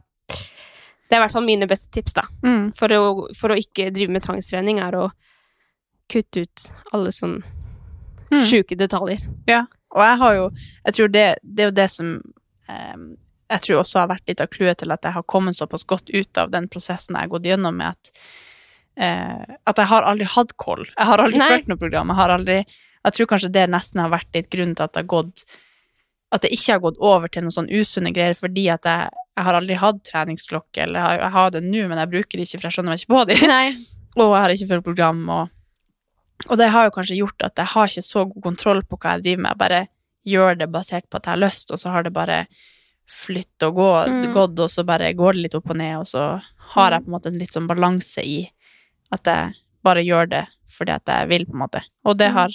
Det 1.09 1.13
er 1.13 1.21
i 1.21 1.25
hvert 1.27 1.33
fall 1.35 1.45
mine 1.47 1.67
beste 1.69 1.91
tips, 1.93 2.15
da. 2.17 2.23
Mm. 2.43 2.73
For 2.79 2.89
å, 2.89 3.03
for 3.37 3.53
å 3.53 3.59
ikke 3.61 3.91
drive 3.95 4.11
med 4.15 4.25
tvangstrening, 4.25 4.81
er 4.81 4.97
å 4.97 5.11
kutte 6.11 6.45
ut 6.47 6.71
alle 6.93 7.13
sånne 7.13 7.43
Mm. 8.33 8.41
sjuke 8.49 8.75
detaljer. 8.77 9.21
Og 9.95 10.01
jeg 10.03 10.17
har 10.19 10.35
jo 10.35 10.51
Jeg 10.87 10.95
tror 10.95 11.09
det, 11.13 11.37
det 11.45 11.63
er 11.63 11.69
jo 11.69 11.75
det 11.77 11.91
som 11.93 12.09
eh, 12.69 12.97
jeg 13.51 13.61
tror 13.61 13.81
også 13.83 13.99
har 14.01 14.09
vært 14.09 14.27
litt 14.27 14.41
av 14.41 14.49
clouet 14.49 14.79
til 14.81 14.91
at 14.91 15.03
jeg 15.05 15.13
har 15.13 15.23
kommet 15.23 15.55
såpass 15.55 15.85
godt 15.85 16.09
ut 16.11 16.39
av 16.41 16.51
den 16.51 16.67
prosessen 16.67 17.15
jeg 17.15 17.21
har 17.29 17.29
gått 17.29 17.45
gjennom 17.45 17.77
med 17.77 17.89
at 17.93 18.11
eh, 18.97 19.55
At 19.67 19.77
jeg 19.77 19.87
har 19.87 20.03
aldri 20.03 20.25
hatt 20.27 20.57
koll. 20.57 20.85
Jeg 20.97 21.07
har 21.07 21.19
aldri 21.23 21.39
Nei. 21.39 21.49
fulgt 21.53 21.69
noe 21.69 21.77
program. 21.79 22.09
Jeg 22.09 22.17
har 22.17 22.31
aldri 22.31 22.59
Jeg 22.65 23.13
tror 23.13 23.27
kanskje 23.27 23.53
det 23.53 23.69
nesten 23.71 24.01
har 24.01 24.11
vært 24.11 24.35
litt 24.35 24.51
grunnen 24.51 24.75
til 24.75 24.85
at 24.89 24.93
det 24.97 25.03
har 25.05 25.13
gått 25.13 25.45
At 26.35 26.43
det 26.43 26.51
ikke 26.57 26.73
har 26.75 26.81
gått 26.83 26.97
over 26.99 27.31
til 27.31 27.45
noen 27.47 27.55
sånn 27.55 27.69
usunne 27.71 28.11
greier, 28.15 28.35
fordi 28.35 28.65
at 28.75 28.83
jeg, 28.89 29.11
jeg 29.39 29.45
har 29.47 29.55
aldri 29.55 29.77
hatt 29.79 30.01
treningsklokke, 30.09 30.83
eller 30.89 31.05
jeg, 31.05 31.21
jeg 31.23 31.31
har 31.37 31.51
det 31.55 31.61
nå, 31.63 31.83
men 31.91 32.01
jeg 32.03 32.11
bruker 32.11 32.41
det 32.41 32.47
ikke, 32.49 32.59
for 32.59 32.67
jeg 32.69 32.75
skjønner 32.79 32.95
meg 32.95 33.03
ikke 33.05 33.15
på 33.15 33.25
det. 33.31 33.37
Nei. 33.55 33.67
Og 34.19 34.25
jeg 34.33 34.41
har 34.43 34.55
ikke 34.55 34.69
fulgt 34.73 34.85
program, 34.89 35.21
og, 35.31 35.51
og 36.51 36.59
det 36.59 36.69
har 36.75 36.85
jo 36.89 36.95
kanskje 36.95 37.17
gjort 37.19 37.43
at 37.47 37.57
jeg 37.63 37.67
har 37.73 37.87
ikke 37.91 38.03
så 38.07 38.25
god 38.31 38.43
kontroll 38.45 38.83
på 38.87 38.99
hva 38.99 39.15
jeg 39.17 39.25
driver 39.25 39.43
med. 39.43 39.51
Jeg 39.55 39.63
bare 39.65 39.81
gjør 40.35 40.59
det 40.61 40.69
basert 40.75 41.07
på 41.11 41.19
at 41.19 41.27
jeg 41.27 41.35
har 41.37 41.43
lyst, 41.43 41.71
og 41.75 41.79
så 41.83 41.91
har 41.95 42.03
det 42.07 42.13
bare 42.15 42.37
flytt 43.11 43.67
og 43.67 43.75
gå, 43.79 43.89
Mm. 44.09 44.33
gått, 44.33 44.59
og 44.65 44.71
så 44.71 44.85
bare 44.87 45.13
går 45.15 45.33
det 45.35 45.43
litt 45.43 45.55
opp 45.59 45.71
og 45.71 45.77
ned, 45.77 45.97
og 45.99 46.07
så 46.09 46.23
har 46.75 46.91
jeg 46.95 47.03
på 47.05 47.11
en 47.11 47.15
måte 47.19 47.27
en 47.33 47.39
litt 47.43 47.53
sånn 47.53 47.67
balanse 47.69 48.23
i 48.25 48.39
at 49.13 49.25
jeg 49.29 49.55
bare 49.85 50.03
gjør 50.07 50.31
det 50.31 50.45
fordi 50.75 50.91
at 50.95 51.07
jeg 51.07 51.29
vil, 51.29 51.45
på 51.47 51.53
en 51.55 51.61
måte. 51.67 51.83
Og 52.07 52.17
det 52.19 52.31
Mm. 52.31 52.35
har 52.39 52.51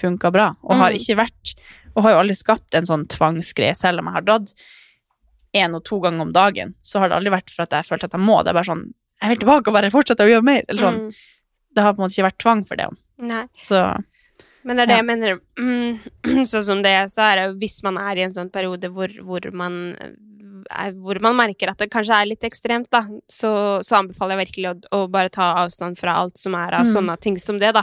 funka 0.00 0.30
bra, 0.32 0.54
og 0.62 0.76
har 0.76 0.90
Mm. 0.92 0.96
ikke 1.00 1.16
vært 1.18 1.54
Og 2.00 2.06
har 2.06 2.14
jo 2.14 2.20
aldri 2.22 2.34
skapt 2.38 2.76
en 2.78 2.88
sånn 2.88 3.02
tvangsgreie, 3.12 3.76
selv 3.76 4.00
om 4.00 4.08
jeg 4.08 4.16
har 4.16 4.24
dratt 4.24 4.54
én 5.60 5.74
og 5.76 5.82
to 5.84 5.98
ganger 6.00 6.24
om 6.24 6.32
dagen, 6.32 6.72
så 6.80 7.02
har 7.02 7.10
det 7.10 7.18
aldri 7.18 7.34
vært 7.34 7.52
for 7.52 7.66
at 7.66 7.74
jeg 7.76 7.88
følte 7.90 8.08
at 8.08 8.16
jeg 8.16 8.24
må. 8.24 8.38
Det 8.40 8.52
er 8.52 8.56
bare 8.56 8.70
sånn 8.70 8.86
Jeg 9.20 9.34
vil 9.34 9.40
tilbake 9.42 9.68
og 9.68 9.74
bare 9.76 9.90
fortsette 9.92 10.24
å 10.24 10.30
gjøre 10.30 10.46
mer. 10.46 10.62
Eller 10.64 10.80
sånn. 10.80 11.00
Mm. 11.04 11.16
Det 11.76 11.82
har 11.84 11.92
på 11.92 12.00
en 12.00 12.06
måte 12.06 12.16
ikke 12.16 12.28
vært 12.30 12.38
tvang 12.40 12.62
for 12.64 12.80
det. 12.80 12.86
Nei. 13.20 13.42
Så 13.60 13.82
Men 14.64 14.76
det 14.76 14.82
er 14.82 14.86
det 14.86 14.96
Ja. 14.96 15.02
jeg 15.02 15.08
mener. 15.08 15.38
Mm, 15.58 16.44
sånn 16.52 16.64
som 16.66 16.82
det 16.82 16.96
så 17.10 17.22
er 17.30 17.46
jo 17.48 17.54
hvis 17.60 17.82
man 17.82 17.96
er 17.98 18.16
i 18.20 18.26
en 18.28 18.34
sånn 18.36 18.50
periode 18.52 18.90
hvor, 18.92 19.08
hvor 19.24 19.50
man 19.52 19.94
er, 20.70 20.92
hvor 20.92 21.18
man 21.24 21.34
merker 21.34 21.70
at 21.72 21.78
det 21.80 21.88
kanskje 21.90 22.14
er 22.14 22.26
litt 22.28 22.44
ekstremt, 22.46 22.86
da, 22.92 23.00
så, 23.26 23.80
så 23.82 23.96
anbefaler 23.98 24.36
jeg 24.36 24.42
virkelig 24.44 24.68
å, 24.70 24.74
å 24.94 25.08
bare 25.10 25.32
ta 25.32 25.48
avstand 25.64 25.98
fra 25.98 26.12
alt 26.20 26.36
som 26.38 26.54
er 26.54 26.76
av 26.76 26.84
Mm. 26.86 26.92
sånne 26.92 27.16
ting 27.24 27.38
som 27.42 27.58
det, 27.58 27.72
da. 27.74 27.82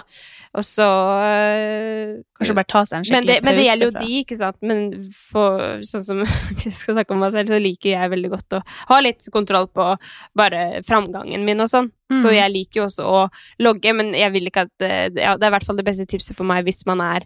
Og 0.56 0.63
så 0.63 0.86
øh, 0.86 2.13
kanskje 2.40 2.56
bare 2.56 2.70
ta 2.72 2.84
seg 2.86 3.00
en 3.00 3.04
skikkelig 3.10 3.26
pause. 3.28 3.34
skikkelig 3.34 3.44
men 3.50 3.58
det 3.60 3.66
gjelder 3.68 3.86
jo 3.90 3.92
fra- 3.92 4.06
de, 4.06 4.22
ikke 4.24 4.38
sant. 4.40 4.58
Men 4.62 5.12
for, 5.34 5.68
sånn 5.90 6.06
som 6.06 6.24
jeg 6.63 6.74
skal 6.78 6.96
snakke 6.98 7.12
om 7.18 7.20
meg 7.26 7.36
selv, 7.36 7.52
så 7.52 7.60
liker 7.62 7.92
jeg 7.98 8.13
veldig 8.16 8.32
godt 8.38 8.58
å 8.60 8.63
ha 8.94 9.00
litt 9.04 9.28
kontroll 9.34 9.68
på 9.68 9.90
bare 10.38 10.63
framgangen 10.88 11.44
min 11.48 11.62
og 11.66 11.72
sånn. 11.74 11.92
Mm. 12.10 12.17
Så 12.22 12.32
jeg 12.32 12.52
liker 12.54 12.80
jo 12.82 12.86
også 12.88 13.04
å 13.04 13.22
logge, 13.60 13.91
men 13.93 14.13
jeg 14.15 14.32
vil 14.32 14.48
ikke 14.48 14.62
at 14.67 14.86
eh, 14.86 15.10
ja, 15.20 15.34
Det 15.36 15.43
er 15.43 15.50
i 15.52 15.56
hvert 15.58 15.65
fall 15.67 15.76
det 15.76 15.84
beste 15.86 16.06
tipset 16.08 16.38
for 16.38 16.48
meg 16.48 16.63
hvis 16.63 16.86
man 16.88 17.02
er 17.04 17.26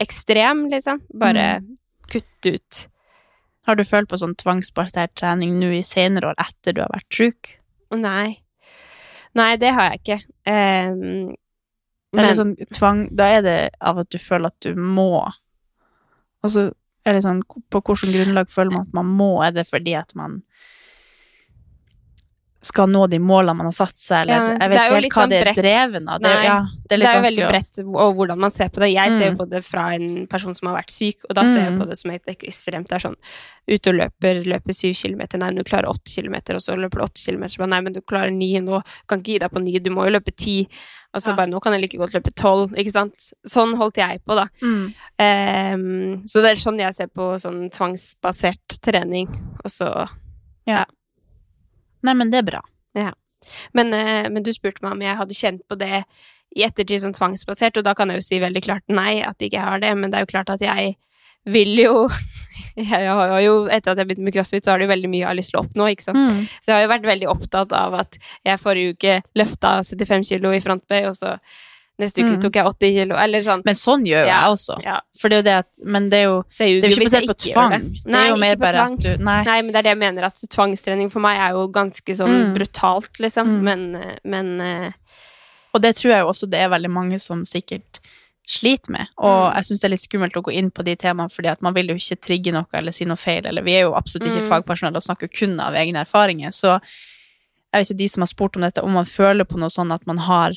ekstrem, 0.00 0.66
liksom. 0.70 1.00
Bare 1.14 1.60
Mm. 1.62 1.76
kutt 2.10 2.46
ut. 2.46 2.88
Har 3.66 3.76
du 3.76 3.84
følt 3.84 4.08
på 4.08 4.16
sånn 4.20 4.36
tvangsbasert 4.36 5.14
trening 5.14 5.58
nå 5.60 5.70
i 5.78 5.82
senere 5.82 6.30
år 6.30 6.34
etter 6.38 6.72
du 6.76 6.80
har 6.82 6.92
vært 6.92 7.10
sjuk? 7.10 7.50
Nei. 7.92 8.38
Nei, 9.34 9.56
det 9.56 9.72
har 9.74 9.90
jeg 9.90 10.00
ikke. 10.02 10.20
Ehm, 10.46 11.34
Eller 12.12 12.28
men 12.28 12.36
sånn 12.36 12.54
tvang 12.72 13.14
Da 13.14 13.24
er 13.36 13.42
det 13.42 13.70
av 13.80 13.98
at 13.98 14.08
du 14.08 14.16
føler 14.16 14.46
at 14.46 14.60
du 14.60 14.74
må 14.74 15.30
Altså, 16.44 16.72
eller 17.04 17.20
sånn 17.20 17.42
På 17.44 17.82
hvilket 17.82 18.14
grunnlag 18.14 18.48
føler 18.48 18.72
man 18.72 18.86
at 18.86 18.94
man 18.94 19.06
må? 19.18 19.42
Er 19.44 19.50
det 19.52 19.66
fordi 19.68 19.94
at 19.98 20.14
man 20.16 20.42
skal 22.60 22.88
nå 22.90 23.04
de 23.08 23.18
målene 23.22 23.54
man 23.56 23.66
har 23.68 23.72
satt 23.76 23.96
seg, 23.96 24.22
eller 24.26 24.34
Ja, 24.34 24.56
jeg 24.58 24.70
vet 24.70 24.78
ikke 24.78 24.94
helt 24.94 25.12
hva 25.14 25.22
sånn 25.22 25.30
det 25.30 25.38
er 25.46 25.54
dreven 25.62 26.08
av. 26.10 26.20
Det, 26.20 26.30
ja, 26.44 26.56
det 26.88 26.92
er 26.96 26.98
det 26.98 27.06
er 27.08 27.14
jo 27.18 27.26
veldig 27.28 27.48
bredt 27.52 27.78
og 27.86 28.16
hvordan 28.18 28.38
man 28.38 28.50
ser 28.50 28.68
på 28.74 28.80
det. 28.82 28.88
Jeg 28.92 29.12
ser 29.12 29.26
jo 29.28 29.30
Mm. 29.32 29.38
på 29.38 29.48
det 29.48 29.64
fra 29.64 29.84
en 29.94 30.26
person 30.26 30.54
som 30.54 30.68
har 30.68 30.82
vært 30.82 30.90
syk, 30.90 31.22
og 31.30 31.34
da 31.36 31.42
ser 31.42 31.60
jeg 31.62 31.72
Mm. 31.72 31.78
på 31.78 31.86
det 31.88 31.96
som 31.98 32.10
et 32.10 32.26
ekstremt. 32.26 32.88
Det 32.88 32.96
er 32.98 33.08
sånn 33.08 33.16
ute 33.68 33.86
og 33.90 33.94
løper, 33.94 34.42
løper 34.44 34.72
syv 34.74 34.94
kilometer, 34.96 35.38
nei, 35.38 35.50
du 35.54 35.62
klarer 35.62 35.86
åtte 35.86 36.10
kilometer, 36.10 36.54
og 36.54 36.60
så 36.60 36.74
løper 36.74 36.98
du 36.98 37.04
åtte 37.04 37.22
kilometer, 37.24 37.66
nei, 37.68 37.80
men 37.80 37.92
du 37.92 38.00
klarer 38.00 38.32
ni, 38.32 38.58
nå 38.58 38.82
kan 39.06 39.20
ikke 39.20 39.32
gi 39.34 39.38
deg 39.38 39.50
på 39.52 39.62
ni, 39.62 39.78
du 39.78 39.90
må 39.90 40.04
jo 40.10 40.18
løpe 40.18 40.34
ti, 40.34 40.66
og 41.14 41.20
så 41.22 41.28
Ja. 41.28 41.36
bare 41.36 41.46
nå 41.46 41.60
kan 41.62 41.72
jeg 41.74 41.82
like 41.82 41.96
godt 41.98 42.12
løpe 42.14 42.34
tolv, 42.34 42.72
ikke 42.74 42.90
sant. 42.92 43.32
Sånn 43.46 43.76
holdt 43.76 43.94
jeg 43.96 44.20
på, 44.26 44.34
da. 44.34 44.48
Mm. 44.62 44.94
Um, 45.20 46.22
så 46.26 46.42
det 46.42 46.50
er 46.52 46.56
sånn 46.56 46.78
jeg 46.80 46.92
ser 46.94 47.06
på 47.06 47.34
sånn 47.38 47.70
tvangsbasert 47.70 48.80
trening, 48.82 49.28
og 49.64 49.70
så 49.70 50.08
Nei, 52.06 52.14
men 52.18 52.32
det 52.32 52.42
er 52.42 52.50
bra. 52.50 52.62
Men, 53.76 53.92
eh, 53.94 54.28
men 54.30 54.44
du 54.44 54.52
spurte 54.54 54.84
meg 54.84 54.96
om 54.96 55.04
jeg 55.04 55.18
hadde 55.20 55.38
kjent 55.38 55.64
på 55.68 55.78
det 55.80 56.02
i 56.56 56.64
ettertid 56.64 57.02
som 57.02 57.12
tvangsbasert, 57.14 57.76
og 57.78 57.86
da 57.86 57.94
kan 57.96 58.10
jeg 58.10 58.20
jo 58.20 58.26
si 58.26 58.40
veldig 58.42 58.62
klart 58.64 58.86
nei, 58.92 59.20
at 59.24 59.36
ikke 59.40 59.58
jeg 59.58 59.68
har 59.68 59.82
det, 59.84 59.92
men 59.98 60.10
det 60.10 60.18
er 60.18 60.24
jo 60.24 60.32
klart 60.32 60.52
at 60.54 60.64
jeg 60.64 60.96
vil 61.48 61.74
jo 61.80 61.94
Jeg 62.78 63.10
har 63.10 63.40
jo, 63.42 63.54
etter 63.70 63.92
at 63.92 63.98
jeg 63.98 64.06
begynte 64.06 64.24
med 64.26 64.34
crossfit, 64.34 64.62
så 64.62 64.70
har 64.70 64.78
det 64.78 64.86
jo 64.86 64.92
veldig 64.92 65.08
mye 65.10 65.20
jeg 65.20 65.26
har 65.26 65.36
lyst 65.38 65.50
til 65.50 65.58
å 65.58 65.62
oppnå, 65.64 65.86
ikke 65.90 66.04
sant. 66.04 66.18
Mm. 66.18 66.44
Så 66.62 66.70
jeg 66.70 66.76
har 66.76 66.84
jo 66.84 66.90
vært 66.92 67.08
veldig 67.08 67.28
opptatt 67.30 67.72
av 67.74 67.96
at 67.98 68.18
jeg 68.46 68.60
forrige 68.62 68.94
uke 68.94 69.14
løfta 69.38 69.72
75 69.86 70.26
kilo 70.28 70.52
i 70.54 70.60
frontbøy, 70.62 71.00
og 71.08 71.16
så 71.18 71.32
neste 71.98 72.22
uke 72.22 72.36
Mm. 72.36 72.40
tok 72.40 72.54
jeg 72.54 72.64
80 72.64 72.92
kilo, 72.94 73.14
eller 73.16 73.40
sånn. 73.40 73.62
Men 73.64 73.74
sånn 73.74 74.04
gjør 74.06 74.22
jo 74.22 74.26
Ja. 74.26 74.40
jeg 74.42 74.52
også. 74.54 74.82
Ja. 74.84 75.00
For 75.18 75.28
det 75.28 75.34
er 75.34 75.38
jo 75.38 75.42
det 75.42 75.56
at 75.58 75.84
Men 75.84 76.08
det 76.10 76.18
er 76.18 76.24
jo 76.28 76.42
Det 76.42 76.60
er 76.60 76.68
jo 76.68 76.96
ikke 76.96 77.04
basert 77.04 77.26
på 77.26 77.52
tvang. 77.52 77.70
det. 77.70 77.80
Det 78.04 78.14
er 78.14 78.28
jo 78.28 78.34
Nei, 78.36 78.40
mer 78.40 78.54
ikke 78.54 78.56
på 78.56 78.60
bare 78.60 78.72
tvang. 78.72 78.92
at 78.92 79.00
du 79.18 79.24
Nei. 79.24 79.44
Nei, 79.44 79.62
men 79.62 79.72
det 79.72 79.76
er 79.78 79.82
det 79.82 79.90
jeg 79.90 79.98
mener, 79.98 80.22
at 80.24 80.34
tvangstrening 80.36 81.10
for 81.10 81.20
meg 81.20 81.38
er 81.38 81.50
jo 81.52 81.68
ganske 81.68 82.14
sånn 82.14 82.28
Mm. 82.28 82.54
brutalt, 82.54 83.18
liksom. 83.18 83.46
Mm. 83.48 83.62
Men, 83.62 84.18
men 84.24 84.60
uh, 84.60 84.90
Og 85.74 85.82
det 85.82 85.96
tror 85.96 86.10
jeg 86.10 86.20
jo 86.22 86.28
også 86.28 86.48
det 86.50 86.60
er 86.60 86.68
veldig 86.70 86.90
mange 86.90 87.20
som 87.20 87.42
sikkert 87.44 88.00
sliter 88.48 88.88
med. 88.90 89.08
Og 89.18 89.52
Mm. 89.52 89.54
jeg 89.56 89.64
syns 89.64 89.80
det 89.80 89.84
er 89.84 89.90
litt 89.90 90.00
skummelt 90.08 90.32
å 90.32 90.42
gå 90.42 90.52
inn 90.54 90.70
på 90.70 90.82
de 90.84 90.96
temaene, 90.96 91.30
fordi 91.30 91.48
at 91.50 91.60
man 91.60 91.74
vil 91.74 91.88
jo 91.88 91.94
ikke 91.94 92.16
trigge 92.20 92.52
noe 92.52 92.64
eller 92.72 92.90
si 92.92 93.04
noe 93.04 93.16
feil, 93.16 93.44
eller 93.44 93.60
vi 93.62 93.72
er 93.74 93.82
jo 93.82 93.92
absolutt 93.92 94.24
ikke 94.24 94.48
Mm. 94.48 94.48
fagpersonell 94.48 94.96
og 94.96 95.02
snakker 95.02 95.28
kun 95.30 95.60
av 95.60 95.74
egne 95.74 96.00
erfaringer, 96.00 96.48
så 96.54 96.80
jeg 97.74 97.84
vet 97.84 97.90
ikke 97.90 97.98
de 97.98 98.08
som 98.08 98.20
har 98.22 98.26
spurt 98.28 98.56
om 98.56 98.62
dette, 98.62 98.82
om 98.82 98.92
man 98.92 99.04
føler 99.04 99.44
på 99.44 99.58
noe 99.58 99.68
sånn 99.68 99.92
at 99.92 100.06
man 100.06 100.16
har 100.16 100.52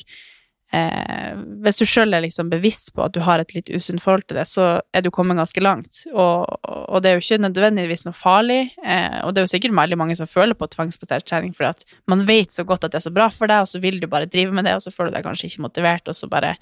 eh, 0.74 1.32
Hvis 1.62 1.80
du 1.80 1.84
sjøl 1.88 2.14
er 2.14 2.24
liksom 2.24 2.50
bevisst 2.52 2.92
på 2.96 3.04
at 3.04 3.14
du 3.14 3.20
har 3.24 3.42
et 3.42 3.54
litt 3.56 3.70
usunt 3.72 4.02
forhold 4.02 4.26
til 4.28 4.38
det, 4.40 4.46
så 4.50 4.66
er 4.92 5.04
du 5.04 5.10
kommet 5.14 5.38
ganske 5.38 5.62
langt. 5.62 6.02
Og, 6.12 6.48
og 6.62 7.02
det 7.02 7.10
er 7.10 7.18
jo 7.18 7.24
ikke 7.24 7.42
nødvendigvis 7.44 8.06
noe 8.06 8.16
farlig, 8.16 8.60
eh, 8.84 9.20
og 9.22 9.32
det 9.32 9.42
er 9.42 9.48
jo 9.48 9.54
sikkert 9.54 9.76
veldig 9.78 10.00
mange 10.00 10.18
som 10.18 10.30
føler 10.30 10.58
på 10.58 10.70
tvangsbasert 10.72 11.28
trening, 11.28 11.54
fordi 11.56 11.72
at 11.72 11.96
man 12.10 12.26
vet 12.28 12.54
så 12.54 12.66
godt 12.68 12.88
at 12.88 12.94
det 12.94 13.02
er 13.02 13.08
så 13.08 13.14
bra 13.14 13.30
for 13.32 13.50
deg, 13.50 13.64
og 13.64 13.72
så 13.72 13.82
vil 13.82 14.00
du 14.02 14.08
bare 14.10 14.30
drive 14.30 14.54
med 14.54 14.68
det, 14.68 14.76
og 14.78 14.84
så 14.84 14.94
føler 14.94 15.12
du 15.12 15.20
deg 15.20 15.28
kanskje 15.28 15.50
ikke 15.50 15.66
motivert, 15.68 16.08
og 16.08 16.18
så 16.18 16.30
bare 16.30 16.56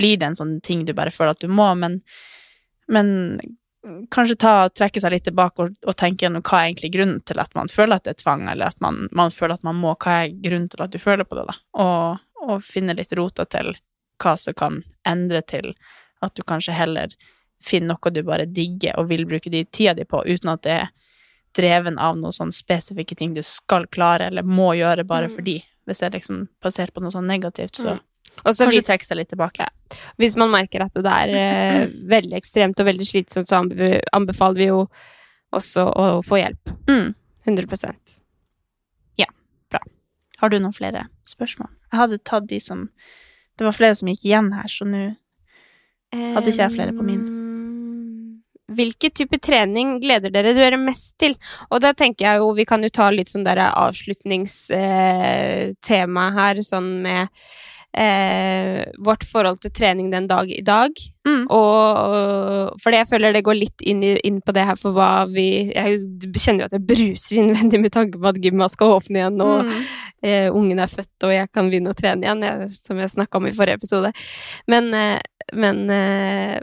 blir 0.00 0.20
det 0.20 0.30
en 0.30 0.38
sånn 0.38 0.58
ting 0.64 0.86
du 0.88 0.94
bare 0.96 1.12
føler 1.12 1.34
at 1.34 1.42
du 1.42 1.50
må, 1.52 1.66
men, 1.78 2.00
men 2.88 3.10
kanskje 4.12 4.36
ta, 4.40 4.54
trekke 4.68 5.00
seg 5.00 5.14
litt 5.14 5.26
tilbake 5.28 5.64
og, 5.64 5.76
og 5.88 5.96
tenke 5.98 6.26
gjennom 6.26 6.44
hva 6.44 6.60
er 6.60 6.70
egentlig 6.70 6.92
grunnen 6.94 7.20
til 7.26 7.40
at 7.40 7.54
man 7.56 7.70
føler 7.72 7.96
at 7.96 8.06
det 8.06 8.14
er 8.14 8.22
tvang, 8.22 8.46
eller 8.52 8.72
at 8.72 8.80
man, 8.84 9.06
man 9.16 9.32
føler 9.32 9.56
at 9.56 9.64
man 9.66 9.78
må, 9.80 9.94
hva 9.96 10.22
er 10.24 10.34
grunnen 10.36 10.68
til 10.72 10.84
at 10.84 10.92
du 10.92 11.00
føler 11.00 11.28
på 11.28 11.38
det, 11.38 11.46
da, 11.48 11.56
og, 11.80 12.26
og 12.42 12.62
finne 12.64 12.94
litt 12.96 13.12
rota 13.18 13.44
til 13.44 13.74
hva 14.20 14.36
som 14.38 14.54
kan 14.54 14.82
endre 15.08 15.40
til 15.42 15.74
at 16.22 16.34
du 16.36 16.42
kanskje 16.42 16.74
heller 16.76 17.14
finner 17.64 17.94
noe 17.94 18.12
du 18.12 18.22
bare 18.24 18.46
digger 18.48 18.98
og 19.00 19.08
vil 19.08 19.26
bruke 19.28 19.50
de 19.52 19.64
tida 19.64 19.94
di 19.94 20.04
på, 20.08 20.22
uten 20.26 20.52
at 20.52 20.62
det 20.64 20.76
er 20.82 20.88
dreven 21.56 21.98
av 21.98 22.16
noen 22.16 22.32
sånne 22.32 22.54
spesifikke 22.54 23.16
ting 23.18 23.34
du 23.34 23.42
skal 23.42 23.86
klare 23.92 24.28
eller 24.30 24.42
må 24.46 24.72
gjøre 24.78 25.04
bare 25.06 25.28
Mm. 25.28 25.34
fordi. 25.36 25.64
Hvis 25.86 25.98
det 25.98 26.06
er 26.06 26.18
liksom 26.18 26.48
basert 26.62 26.92
på 26.94 27.00
noe 27.02 27.10
sånn 27.10 27.26
negativt, 27.26 27.76
så 27.76 27.94
Mm. 27.96 28.00
Og 28.46 28.54
så 28.54 28.64
kanskje 28.64 28.78
hvis, 28.78 28.86
trekke 28.86 29.04
seg 29.04 29.16
litt 29.16 29.28
tilbake. 29.28 29.66
hvis 30.18 30.36
man 30.36 30.50
merker 30.50 30.82
at 30.82 30.94
det 30.94 31.04
er 31.04 31.28
eh, 31.28 31.86
veldig 32.14 32.36
ekstremt 32.38 32.78
og 32.80 32.86
veldig 32.86 33.06
slitsomt, 33.06 33.48
så 33.48 33.56
anbefaler 34.12 34.54
vi 34.56 34.66
jo 34.66 34.88
også 35.52 35.92
å 35.92 36.22
få 36.24 36.38
hjelp. 36.38 36.76
Mm. 36.86 37.14
100 37.46 37.96
Ja. 39.18 39.26
Bra. 39.70 39.80
Har 40.38 40.48
du 40.48 40.58
noen 40.58 40.72
flere 40.72 41.08
spørsmål? 41.26 41.68
Jeg 41.90 41.98
hadde 42.00 42.18
tatt 42.24 42.46
de 42.50 42.60
som 42.62 42.88
Det 43.58 43.64
var 43.66 43.72
flere 43.76 43.94
som 43.98 44.08
gikk 44.08 44.24
igjen 44.24 44.52
her, 44.56 44.68
så 44.70 44.84
nå 44.88 45.02
Hadde 46.10 46.50
ikke 46.50 46.64
jeg 46.64 46.74
flere 46.74 46.92
på 46.96 47.04
min. 47.06 47.24
Hvilken 48.70 49.10
type 49.14 49.38
trening 49.42 50.00
gleder 50.02 50.30
dere 50.34 50.54
dere 50.54 50.78
mest 50.78 51.18
til? 51.22 51.34
Og 51.70 51.80
da 51.82 51.92
tenker 51.94 52.26
jeg 52.26 52.36
jo 52.42 52.54
vi 52.54 52.64
kan 52.66 52.82
jo 52.82 52.88
ta 52.90 53.10
litt 53.14 53.28
sånn 53.30 53.44
der 53.46 53.58
avslutningstema 53.68 56.24
her, 56.36 56.62
sånn 56.66 57.02
med 57.02 57.28
eh, 57.94 58.84
vårt 59.02 59.24
forhold 59.26 59.60
til 59.62 59.70
trening 59.74 60.10
den 60.12 60.26
dag 60.30 60.50
i 60.50 60.62
dag. 60.66 60.90
Mm. 61.26 61.46
Og 61.50 62.80
fordi 62.82 62.96
jeg 63.00 63.08
føler 63.10 63.32
det 63.34 63.44
går 63.46 63.56
litt 63.58 63.80
inn, 63.82 64.02
i, 64.06 64.14
inn 64.26 64.40
på 64.42 64.52
det 64.56 64.66
her 64.70 64.78
for 64.80 64.90
hva 64.96 65.26
vi 65.30 65.48
Jeg 65.74 65.98
kjenner 66.32 66.64
jo 66.64 66.68
at 66.70 66.76
jeg 66.78 66.86
bruser 66.90 67.36
innvendig 67.42 67.78
med 67.82 67.92
tanke 67.94 68.18
på 68.18 68.30
at 68.30 68.40
gymma 68.42 68.66
skal 68.72 68.96
åpne 68.98 69.16
igjen, 69.22 69.40
og 69.42 69.58
Mm. 69.70 69.82
Eh, 70.22 70.48
ungen 70.52 70.78
er 70.82 70.90
født 70.90 71.26
og 71.26 71.32
jeg 71.34 71.50
kan 71.54 71.70
begynne 71.70 71.92
å 71.92 71.96
trene 71.98 72.26
igjen, 72.26 72.44
jeg, 72.46 72.68
som 72.84 73.00
jeg 73.00 73.12
snakka 73.14 73.40
om 73.40 73.48
i 73.48 73.54
forrige 73.56 73.80
episode. 73.80 74.12
Men, 74.70 74.92
eh, 74.94 75.18
men 75.56 75.82
eh, 75.94 76.60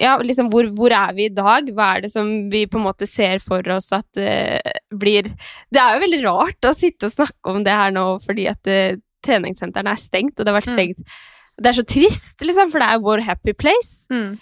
ja, 0.00 0.14
liksom 0.22 0.48
hvor, 0.52 0.68
hvor 0.78 0.94
er 0.96 1.12
vi 1.16 1.26
i 1.28 1.34
dag? 1.34 1.68
Hva 1.76 1.90
er 1.96 2.04
det 2.06 2.12
som 2.12 2.28
vi 2.52 2.64
på 2.70 2.78
en 2.78 2.86
måte 2.86 3.08
ser 3.10 3.42
for 3.44 3.66
oss 3.74 3.90
at 3.92 4.06
det 4.16 4.62
blir 4.94 5.26
Det 5.70 5.80
er 5.82 5.96
jo 5.96 6.04
veldig 6.06 6.20
rart 6.24 6.68
å 6.70 6.74
sitte 6.76 7.08
og 7.10 7.12
snakke 7.12 7.52
om 7.52 7.64
det 7.66 7.74
her 7.74 7.92
nå 7.92 8.06
fordi 8.24 8.46
at 8.48 8.70
eh, 8.70 8.96
treningssentrene 9.26 9.92
er 9.92 10.00
stengt, 10.00 10.38
og 10.38 10.46
det 10.46 10.52
har 10.52 10.60
vært 10.60 10.70
Mm. 10.70 10.78
stengt 10.78 11.02
Det 11.60 11.68
er 11.68 11.76
så 11.76 11.84
trist, 11.84 12.40
liksom, 12.40 12.70
for 12.72 12.80
det 12.80 12.88
er 12.88 13.02
vår 13.04 13.20
happy 13.26 13.52
place. 13.52 14.06
Mm. 14.08 14.38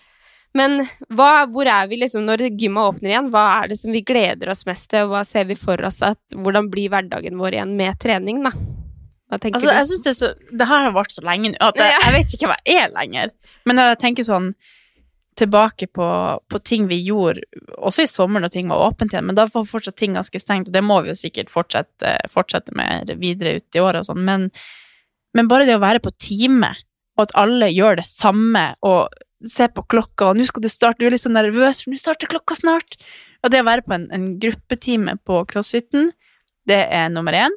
Men 0.59 0.81
hva, 1.15 1.47
hvor 1.53 1.69
er 1.71 1.87
vi 1.91 2.01
liksom 2.01 2.25
når 2.27 2.49
gymma 2.59 2.89
åpner 2.91 3.13
igjen? 3.13 3.31
Hva 3.35 3.45
er 3.61 3.71
det 3.71 3.79
som 3.81 3.95
vi 3.95 4.03
gleder 4.07 4.51
oss 4.51 4.65
mest 4.67 4.89
til, 4.91 5.07
og 5.07 5.15
hva 5.15 5.23
ser 5.27 5.47
vi 5.51 5.57
for 5.59 5.81
oss 5.87 6.01
at 6.07 6.21
Hvordan 6.35 6.71
blir 6.73 6.91
hverdagen 6.93 7.39
vår 7.39 7.59
igjen 7.59 7.77
med 7.79 7.99
trening, 8.03 8.43
da? 8.47 8.55
Hva 9.29 9.39
tenker 9.39 9.61
Altså, 9.61 9.75
jeg 9.77 9.91
synes 9.91 10.07
det 10.07 10.17
så 10.17 10.33
Det 10.51 10.69
her 10.71 10.89
har 10.89 10.97
vart 10.97 11.15
så 11.15 11.23
lenge 11.27 11.53
nå 11.53 11.69
at 11.69 11.79
jeg, 11.79 11.95
jeg 11.95 12.17
vet 12.17 12.35
ikke 12.35 12.51
hva 12.51 12.59
jeg 12.65 12.83
er 12.87 12.93
lenger. 12.97 13.33
Men 13.69 13.79
når 13.79 13.95
jeg 13.95 14.03
tenker 14.07 14.29
sånn 14.29 14.51
tilbake 15.39 15.87
på, 15.95 16.07
på 16.51 16.59
ting 16.67 16.89
vi 16.91 16.97
gjorde, 17.07 17.45
også 17.79 18.03
i 18.03 18.11
sommer 18.11 18.43
når 18.43 18.51
ting 18.57 18.73
var 18.73 18.89
åpent 18.89 19.13
igjen, 19.15 19.29
men 19.29 19.37
da 19.39 19.45
var 19.53 19.69
fortsatt 19.71 19.95
ting 20.01 20.17
ganske 20.19 20.41
stengt, 20.43 20.67
og 20.67 20.75
det 20.75 20.83
må 20.83 20.97
vi 21.05 21.13
jo 21.13 21.19
sikkert 21.21 21.53
fortsette, 21.53 22.17
fortsette 22.33 22.75
med 22.75 23.13
videre 23.23 23.61
ut 23.61 23.79
i 23.79 23.83
året 23.85 24.03
og 24.03 24.09
sånn, 24.09 24.25
men, 24.27 24.49
men 25.39 25.51
bare 25.51 25.69
det 25.69 25.77
å 25.79 25.85
være 25.85 26.03
på 26.03 26.11
time, 26.19 26.73
og 27.15 27.29
at 27.29 27.37
alle 27.39 27.71
gjør 27.71 28.01
det 28.01 28.09
samme, 28.11 28.65
og 28.83 29.15
se 29.47 29.69
på 29.71 29.85
klokka, 29.91 30.31
og 30.31 30.39
nå 30.39 30.47
skal 30.49 30.65
du 30.65 30.71
starte, 30.73 31.01
du 31.01 31.09
er 31.09 31.15
litt 31.15 31.25
sånn 31.25 31.37
nervøs, 31.39 31.85
for 31.85 31.95
nå 31.95 32.01
starter 32.01 32.31
klokka 32.31 32.57
snart. 32.59 32.99
Og 33.45 33.53
det 33.53 33.63
å 33.63 33.69
være 33.69 33.87
på 33.87 33.95
en, 33.95 34.09
en 34.15 34.29
gruppetime 34.43 35.15
på 35.29 35.41
crossfiten, 35.51 36.13
det 36.69 36.83
er 36.95 37.11
nummer 37.13 37.37
én. 37.37 37.55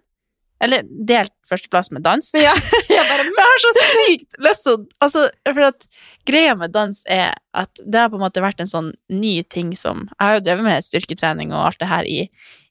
Eller 0.61 0.86
delt 0.86 1.34
førsteplass 1.49 1.91
med 1.91 2.05
dans. 2.05 2.32
Ja, 2.38 2.53
jeg, 2.91 3.05
bare, 3.09 3.25
jeg 3.25 3.49
har 3.49 3.63
så 3.63 3.71
sykt 3.79 4.39
lyst 4.45 4.67
til 4.67 4.84
altså, 5.01 5.27
For 5.47 5.67
at 5.71 5.88
greia 6.29 6.55
med 6.57 6.73
dans 6.75 7.01
er 7.09 7.34
at 7.57 7.82
det 7.82 8.03
har 8.03 8.11
på 8.13 8.19
en 8.19 8.25
måte 8.27 8.43
vært 8.43 8.61
en 8.61 8.69
sånn 8.69 8.91
ny 9.09 9.41
ting 9.43 9.73
som 9.77 10.05
Jeg 10.13 10.21
har 10.21 10.38
jo 10.38 10.43
drevet 10.45 10.67
med 10.67 10.86
styrketrening 10.86 11.55
og 11.55 11.71
alt 11.71 11.82
det 11.82 11.89
her 11.89 12.07
i, 12.07 12.19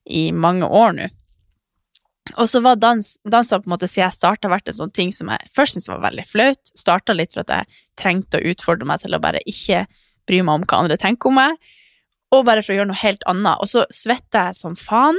i 0.06 0.30
mange 0.30 0.68
år 0.68 0.94
nå. 0.96 1.10
Og 2.38 2.48
så 2.50 2.60
var 2.62 2.78
dans, 2.78 3.06
dansa 3.26 3.58
på 3.60 3.68
en 3.68 3.74
måte 3.74 3.88
siden 3.88 4.06
jeg 4.06 4.18
starta, 4.18 4.50
vært 4.52 4.70
en 4.70 4.76
sånn 4.76 4.94
ting 4.94 5.12
som 5.14 5.30
jeg 5.32 5.50
først 5.56 5.76
syntes 5.76 5.90
var 5.90 6.02
veldig 6.04 6.26
flaut. 6.28 6.72
Starta 6.78 7.16
litt 7.16 7.34
for 7.34 7.42
at 7.44 7.52
jeg 7.54 7.82
trengte 8.00 8.38
å 8.38 8.52
utfordre 8.52 8.88
meg 8.88 9.02
til 9.02 9.16
å 9.16 9.22
bare 9.22 9.42
ikke 9.48 9.84
bry 10.28 10.40
meg 10.46 10.60
om 10.60 10.66
hva 10.68 10.82
andre 10.84 10.98
tenker 11.00 11.30
om 11.30 11.38
meg, 11.40 11.70
og 12.30 12.46
bare 12.46 12.62
for 12.62 12.74
å 12.74 12.78
gjøre 12.78 12.90
noe 12.92 13.02
helt 13.02 13.24
annet. 13.30 13.62
Og 13.62 13.70
så 13.72 13.84
svetter 13.94 14.50
jeg 14.50 14.60
som 14.60 14.76
faen. 14.78 15.18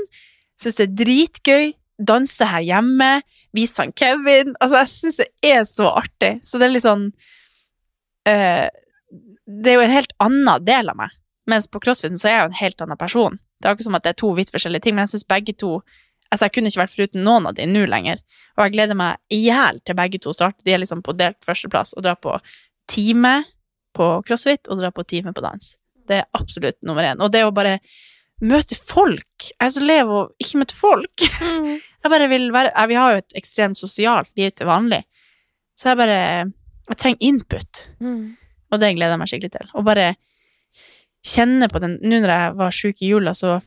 Syns 0.61 0.77
det 0.79 0.87
er 0.87 0.97
dritgøy. 1.01 1.71
Danser 2.01 2.49
her 2.53 2.63
hjemme. 2.65 3.09
Viser 3.55 3.85
han 3.85 3.95
Kevin. 3.97 4.53
Altså, 4.63 4.79
jeg 4.79 4.91
syns 4.93 5.19
det 5.19 5.27
er 5.51 5.65
så 5.67 5.89
artig. 5.91 6.37
Så 6.47 6.61
det 6.61 6.69
er 6.69 6.73
litt 6.75 6.85
sånn 6.85 7.09
øh, 8.31 8.67
Det 9.43 9.73
er 9.73 9.75
jo 9.75 9.83
en 9.83 9.97
helt 9.97 10.15
annen 10.23 10.63
del 10.65 10.93
av 10.93 11.01
meg. 11.01 11.17
Mens 11.51 11.67
på 11.67 11.81
crossfiten 11.83 12.19
så 12.21 12.29
er 12.29 12.37
jeg 12.37 12.45
jo 12.45 12.51
en 12.53 12.61
helt 12.61 12.85
annen 12.85 13.01
person. 13.01 13.35
Det 13.59 13.67
er 13.67 13.75
ikke 13.75 13.89
som 13.89 13.97
at 13.99 14.05
det 14.07 14.13
er 14.13 14.21
to 14.21 14.31
vidt 14.37 14.53
forskjellige 14.53 14.87
ting, 14.87 14.95
men 14.95 15.05
jeg 15.05 15.17
syns 15.17 15.27
begge 15.29 15.53
to 15.59 15.81
Altså, 16.31 16.47
jeg 16.47 16.55
kunne 16.55 16.71
ikke 16.71 16.81
vært 16.81 16.95
foruten 16.95 17.25
noen 17.27 17.49
av 17.49 17.55
de 17.57 17.65
nå 17.67 17.83
lenger. 17.91 18.21
Og 18.55 18.65
jeg 18.65 18.75
gleder 18.77 18.97
meg 18.97 19.19
i 19.33 19.41
hjel 19.45 19.81
til 19.83 19.97
begge 19.99 20.21
to 20.23 20.33
starter. 20.35 20.63
De 20.63 20.73
er 20.75 20.79
liksom 20.79 21.03
på 21.03 21.15
delt 21.19 21.39
førsteplass 21.43 21.95
og 21.97 22.05
drar 22.05 22.19
på 22.23 22.37
time 22.91 23.41
på 23.95 24.07
crossfit 24.27 24.69
og 24.71 24.79
drar 24.79 24.93
på 24.95 25.03
time 25.07 25.33
på 25.35 25.43
dans. 25.43 25.73
Det 26.07 26.21
er 26.21 26.29
absolutt 26.37 26.79
nummer 26.87 27.03
én. 27.03 27.19
Og 27.19 27.31
det 27.33 27.43
å 27.45 27.51
bare 27.55 27.79
møte 28.41 28.73
folk 28.73 29.51
Jeg 29.51 29.67
er 29.67 29.73
så 29.75 29.83
lei 29.85 29.99
av 30.01 30.09
å 30.09 30.21
ikke 30.41 30.61
møte 30.63 30.77
folk. 30.77 31.25
Jeg 32.01 32.09
bare 32.09 32.27
vil 32.31 32.47
være 32.53 32.87
Vi 32.89 32.97
har 32.97 33.13
jo 33.13 33.21
et 33.21 33.35
ekstremt 33.37 33.77
sosialt 33.77 34.31
liv 34.39 34.49
til 34.57 34.65
vanlig, 34.65 35.03
så 35.77 35.91
jeg 35.91 35.99
bare 35.99 36.17
Jeg 36.89 36.97
trenger 36.97 37.27
input, 37.27 37.81
og 38.71 38.79
det 38.81 38.95
gleder 38.97 39.13
jeg 39.13 39.21
meg 39.21 39.29
skikkelig 39.29 39.51
til. 39.53 39.67
Og 39.77 39.85
bare 39.85 40.07
kjenne 41.21 41.69
på 41.69 41.79
den 41.83 41.99
Nå 42.01 42.19
når 42.23 42.33
jeg 42.33 42.55
var 42.57 42.73
sjuk 42.73 43.03
i 43.05 43.11
jula, 43.11 43.35
så 43.37 43.59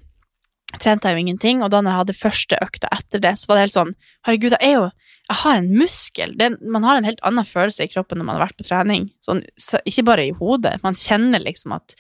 trente 0.82 1.10
jeg 1.10 1.16
jo 1.16 1.24
ingenting, 1.24 1.62
og 1.62 1.70
da 1.72 1.80
når 1.82 1.92
jeg 1.92 2.00
hadde 2.02 2.16
første 2.18 2.58
økta 2.64 2.90
etter 2.94 3.22
det, 3.22 3.34
så 3.38 3.50
var 3.50 3.58
det 3.58 3.66
helt 3.66 3.76
sånn 3.76 3.94
Herregud, 4.26 4.56
jeg 4.56 4.70
er 4.70 4.78
jo 4.78 4.88
Jeg 5.24 5.36
har 5.40 5.56
en 5.56 5.70
muskel. 5.72 6.34
Det, 6.36 6.50
man 6.60 6.84
har 6.84 6.98
en 6.98 7.06
helt 7.08 7.22
annen 7.24 7.46
følelse 7.48 7.86
i 7.86 7.92
kroppen 7.92 8.20
når 8.20 8.26
man 8.28 8.36
har 8.36 8.42
vært 8.44 8.58
på 8.58 8.66
trening. 8.66 9.06
Sånn, 9.24 9.40
så, 9.56 9.78
ikke 9.88 10.04
bare 10.10 10.26
i 10.28 10.34
hodet. 10.36 10.74
Man 10.82 10.98
kjenner 11.00 11.40
liksom 11.40 11.72
at 11.78 11.96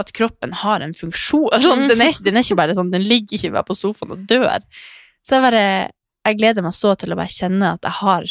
at 0.00 0.12
kroppen 0.16 0.54
har 0.58 0.82
en 0.82 0.94
funksjon. 0.96 1.52
Sånn, 1.62 1.86
den, 1.90 2.02
er 2.02 2.16
den 2.26 2.38
er 2.38 2.46
ikke 2.46 2.58
bare 2.58 2.74
sånn, 2.74 2.90
den 2.90 3.04
ligger 3.06 3.38
ikke 3.38 3.52
bare 3.54 3.68
på 3.68 3.76
sofaen 3.78 4.16
og 4.16 4.24
dør. 4.30 4.64
Så 5.24 5.38
jeg 5.38 5.46
bare 5.46 5.66
Jeg 6.24 6.38
gleder 6.40 6.64
meg 6.64 6.72
så 6.72 6.94
til 6.96 7.12
å 7.12 7.18
bare 7.20 7.28
kjenne 7.28 7.74
at 7.76 7.84
jeg 7.84 7.98
har 8.00 8.30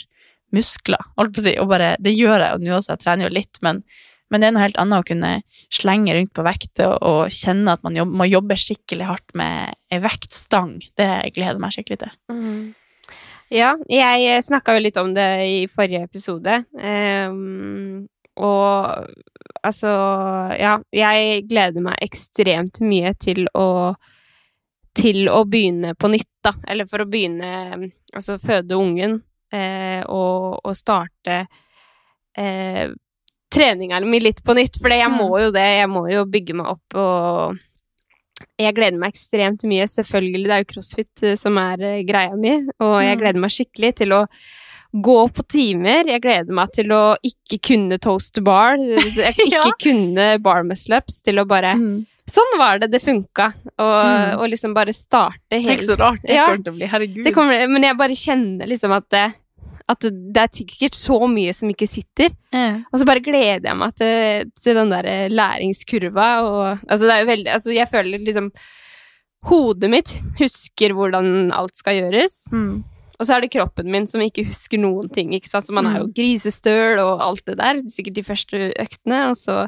muskler, 0.54 1.02
holdt 1.18 1.36
på 1.36 1.42
å 1.42 1.46
si, 1.46 1.54
og 1.62 1.70
bare 1.70 1.94
Det 2.02 2.14
gjør 2.14 2.42
jeg 2.42 2.56
jo 2.56 2.64
nå 2.64 2.76
også, 2.78 2.96
jeg 2.96 3.04
trener 3.04 3.28
jo 3.28 3.36
litt, 3.38 3.60
men, 3.66 3.84
men 4.34 4.42
det 4.42 4.48
er 4.50 4.56
noe 4.56 4.66
helt 4.66 4.80
annet 4.82 5.04
å 5.04 5.06
kunne 5.06 5.32
slenge 5.70 6.16
rundt 6.18 6.34
på 6.34 6.46
vekter 6.46 6.96
og, 6.98 7.28
kjenne 7.30 7.76
at 7.78 7.84
man 7.86 8.00
jobb, 8.00 8.16
må 8.18 8.26
jobbe 8.26 8.58
skikkelig 8.58 9.06
hardt 9.06 9.36
med 9.38 9.76
ei 9.94 10.00
vektstang. 10.02 10.80
Det 10.98 11.10
gleder 11.36 11.62
meg 11.62 11.76
skikkelig 11.76 12.00
til. 12.02 12.16
Ja, 13.54 13.76
jeg 13.86 14.42
snakka 14.48 14.74
jo 14.74 14.82
litt 14.82 14.98
om 14.98 15.12
det 15.14 15.28
i 15.46 15.60
forrige 15.70 16.08
episode. 16.08 16.64
Um, 16.74 18.08
og 18.42 19.06
altså 19.62 19.92
Ja, 20.58 20.80
jeg 20.90 21.44
gleder 21.52 21.86
meg 21.86 22.02
ekstremt 22.02 22.82
mye 22.82 23.14
til 23.22 23.46
å 23.54 23.94
til 24.94 25.26
å 25.30 25.44
begynne 25.50 25.94
på 25.98 26.10
nytt, 26.10 26.30
da. 26.46 26.54
Eller 26.70 26.90
for 26.90 27.02
å 27.02 27.10
begynne 27.10 27.92
Altså 28.14 28.38
føde 28.42 28.78
ungen 28.78 29.20
eh, 29.54 30.02
og, 30.06 30.60
og 30.62 30.76
starte 30.78 31.40
eh, 32.38 32.92
treninga 33.54 34.00
mi 34.06 34.20
litt 34.20 34.42
på 34.44 34.56
nytt. 34.58 34.80
For 34.82 34.90
jeg 34.90 35.08
Mm. 35.10 35.18
må 35.22 35.30
jo 35.44 35.52
det. 35.52 35.68
Jeg 35.80 35.90
må 35.90 36.04
jo 36.12 36.26
bygge 36.26 36.56
meg 36.58 36.68
opp 36.74 36.96
og 36.96 37.60
jeg 38.60 38.76
gleder 38.76 38.98
meg 39.00 39.14
ekstremt 39.14 39.64
mye. 39.70 39.86
Selvfølgelig, 39.88 40.44
det 40.50 40.52
er 40.58 40.64
jo 40.64 40.72
crossfit 40.74 41.24
eh, 41.24 41.36
som 41.40 41.58
er 41.62 41.82
eh, 41.82 42.04
greia 42.04 42.36
mi, 42.36 42.56
og 42.80 43.02
jeg 43.04 43.18
Mm. 43.18 43.22
gleder 43.22 43.40
meg 43.40 43.52
skikkelig 43.52 43.96
til 43.96 44.10
å 44.18 44.28
gå 44.94 45.20
på 45.34 45.44
timer. 45.50 46.06
Jeg 46.06 46.22
gleder 46.22 46.54
meg 46.54 46.72
til 46.72 46.92
å 46.94 47.16
ikke 47.26 47.58
kunne 47.62 47.98
toast 48.00 48.34
to 48.36 48.42
bar, 48.42 48.78
jeg 48.78 49.34
ikke 49.46 49.52
Ja. 49.52 49.72
kunne 49.82 50.28
bar 50.44 50.64
muscle-ups, 50.64 51.22
til 51.24 51.36
å 51.42 51.48
bare 51.48 51.76
Sånn 52.26 52.54
var 52.58 52.78
det, 52.80 52.90
det 52.90 53.02
funka. 53.02 53.50
Og, 53.78 54.06
Mm. 54.06 54.40
og 54.40 54.50
liksom 54.50 54.74
bare 54.74 54.94
starte 54.94 55.60
helt 55.60 55.82
Tenk 55.82 55.82
så 55.84 55.98
rart 56.00 56.22
det 56.24 56.36
Ja. 56.36 56.46
kommer 56.48 56.64
til 56.64 56.72
å 56.74 56.76
bli. 56.78 56.88
Herregud. 56.88 57.24
det 57.26 57.34
kommer, 57.36 57.68
Men 57.68 57.82
jeg 57.84 57.98
bare 57.98 58.16
kjenner 58.16 58.66
liksom 58.66 58.92
at 58.96 59.10
det, 59.10 59.34
at 59.90 60.00
det, 60.00 60.12
det 60.34 60.42
er 60.44 60.52
sikkert 60.56 60.96
så 60.96 61.18
mye 61.28 61.52
som 61.54 61.70
ikke 61.70 61.88
sitter. 61.90 62.30
Ja. 62.54 62.80
Og 62.92 63.00
så 63.02 63.06
bare 63.06 63.20
gleder 63.26 63.68
jeg 63.68 63.76
meg 63.78 63.96
til, 64.00 64.52
til 64.64 64.76
den 64.80 64.90
der 64.94 65.06
eh, 65.12 65.28
læringskurva, 65.30 66.30
og 66.48 66.80
altså 66.88 67.04
det 67.10 67.12
er 67.18 67.20
jo 67.26 67.30
veldig 67.34 67.52
Altså 67.58 67.74
jeg 67.76 67.90
føler 67.92 68.24
liksom 68.24 68.52
Hodet 69.44 69.90
mitt 69.92 70.14
husker 70.40 70.94
hvordan 70.96 71.52
alt 71.52 71.76
skal 71.76 71.98
gjøres, 72.00 72.46
Mm. 72.54 72.84
og 73.20 73.26
så 73.28 73.36
er 73.36 73.42
det 73.44 73.52
kroppen 73.52 73.92
min 73.92 74.08
som 74.08 74.22
ikke 74.24 74.46
husker 74.48 74.80
noen 74.80 75.10
ting, 75.12 75.34
ikke 75.36 75.50
sant. 75.52 75.68
Så 75.68 75.74
man 75.76 75.86
er 75.86 76.00
jo 76.00 76.06
Mm. 76.08 76.14
grisestøl 76.16 77.00
og 77.04 77.20
alt 77.22 77.44
det 77.46 77.58
der, 77.60 77.76
sikkert 77.92 78.16
de 78.16 78.24
første 78.24 78.72
øktene, 78.80 79.30
og 79.30 79.36
så 79.36 79.68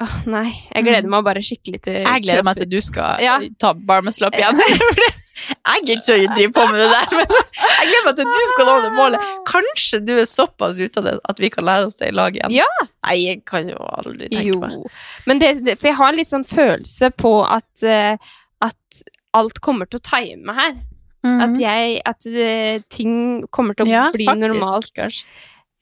Åh, 0.00 0.26
nei. 0.28 0.50
Jeg 0.74 0.84
gleder 0.84 1.04
Mm. 1.06 1.10
meg 1.10 1.24
bare 1.24 1.40
skikkelig 1.40 1.82
til 1.82 1.94
Jeg 2.04 2.22
gleder 2.22 2.44
meg 2.44 2.56
til 2.56 2.68
du 2.68 2.80
skal 2.82 3.16
Ja. 3.20 3.38
ta 3.58 3.72
barmesløp 3.72 4.34
igjen. 4.36 4.56
Jeg 5.36 5.82
gidder 5.84 6.16
ikke 6.20 6.30
å 6.32 6.36
drive 6.36 6.52
på 6.56 6.64
med 6.70 6.78
det 6.80 6.86
der, 6.92 7.10
men 7.12 7.34
jeg 7.36 7.88
gleder 7.90 8.06
meg 8.06 8.16
til 8.16 8.24
at 8.30 8.36
du 8.38 8.44
skal 8.52 8.68
nå 8.70 8.76
det 8.86 8.92
målet. 8.96 9.26
Kanskje 9.50 10.00
du 10.06 10.12
er 10.16 10.28
såpass 10.30 10.78
ute 10.80 11.02
av 11.02 11.08
det 11.10 11.14
at 11.32 11.42
vi 11.44 11.50
kan 11.52 11.66
lære 11.68 11.90
oss 11.90 11.98
det 12.00 12.08
i 12.08 12.14
lag 12.16 12.38
igjen. 12.38 12.54
Ja. 12.56 12.68
Nei, 13.04 13.16
jeg 13.20 13.42
kan 13.48 13.68
jo 13.68 13.76
aldri 14.00 14.30
tenke 14.32 14.46
Jo. 14.48 14.60
meg. 14.62 14.86
Men 15.28 15.42
det, 15.42 15.50
det, 15.66 15.76
for 15.80 15.90
jeg 15.90 15.98
har 16.00 16.12
en 16.14 16.18
litt 16.22 16.32
sånn 16.32 16.46
følelse 16.48 17.10
på 17.20 17.34
at, 17.44 17.68
eh, 17.84 18.16
at 18.64 19.02
alt 19.36 19.60
kommer 19.60 19.90
til 19.92 20.00
å 20.00 20.06
time 20.08 20.56
her. 20.56 20.78
At 21.26 21.56
jeg 21.58 22.00
At 22.06 22.22
eh, 22.30 22.76
ting 22.92 23.42
kommer 23.50 23.74
til 23.74 23.88
å. 23.88 23.90
Ja, 23.90 24.04
bli 24.14 24.28
faktisk, 24.28 24.44
normalt. 24.46 24.90
kanskje. 24.94 25.24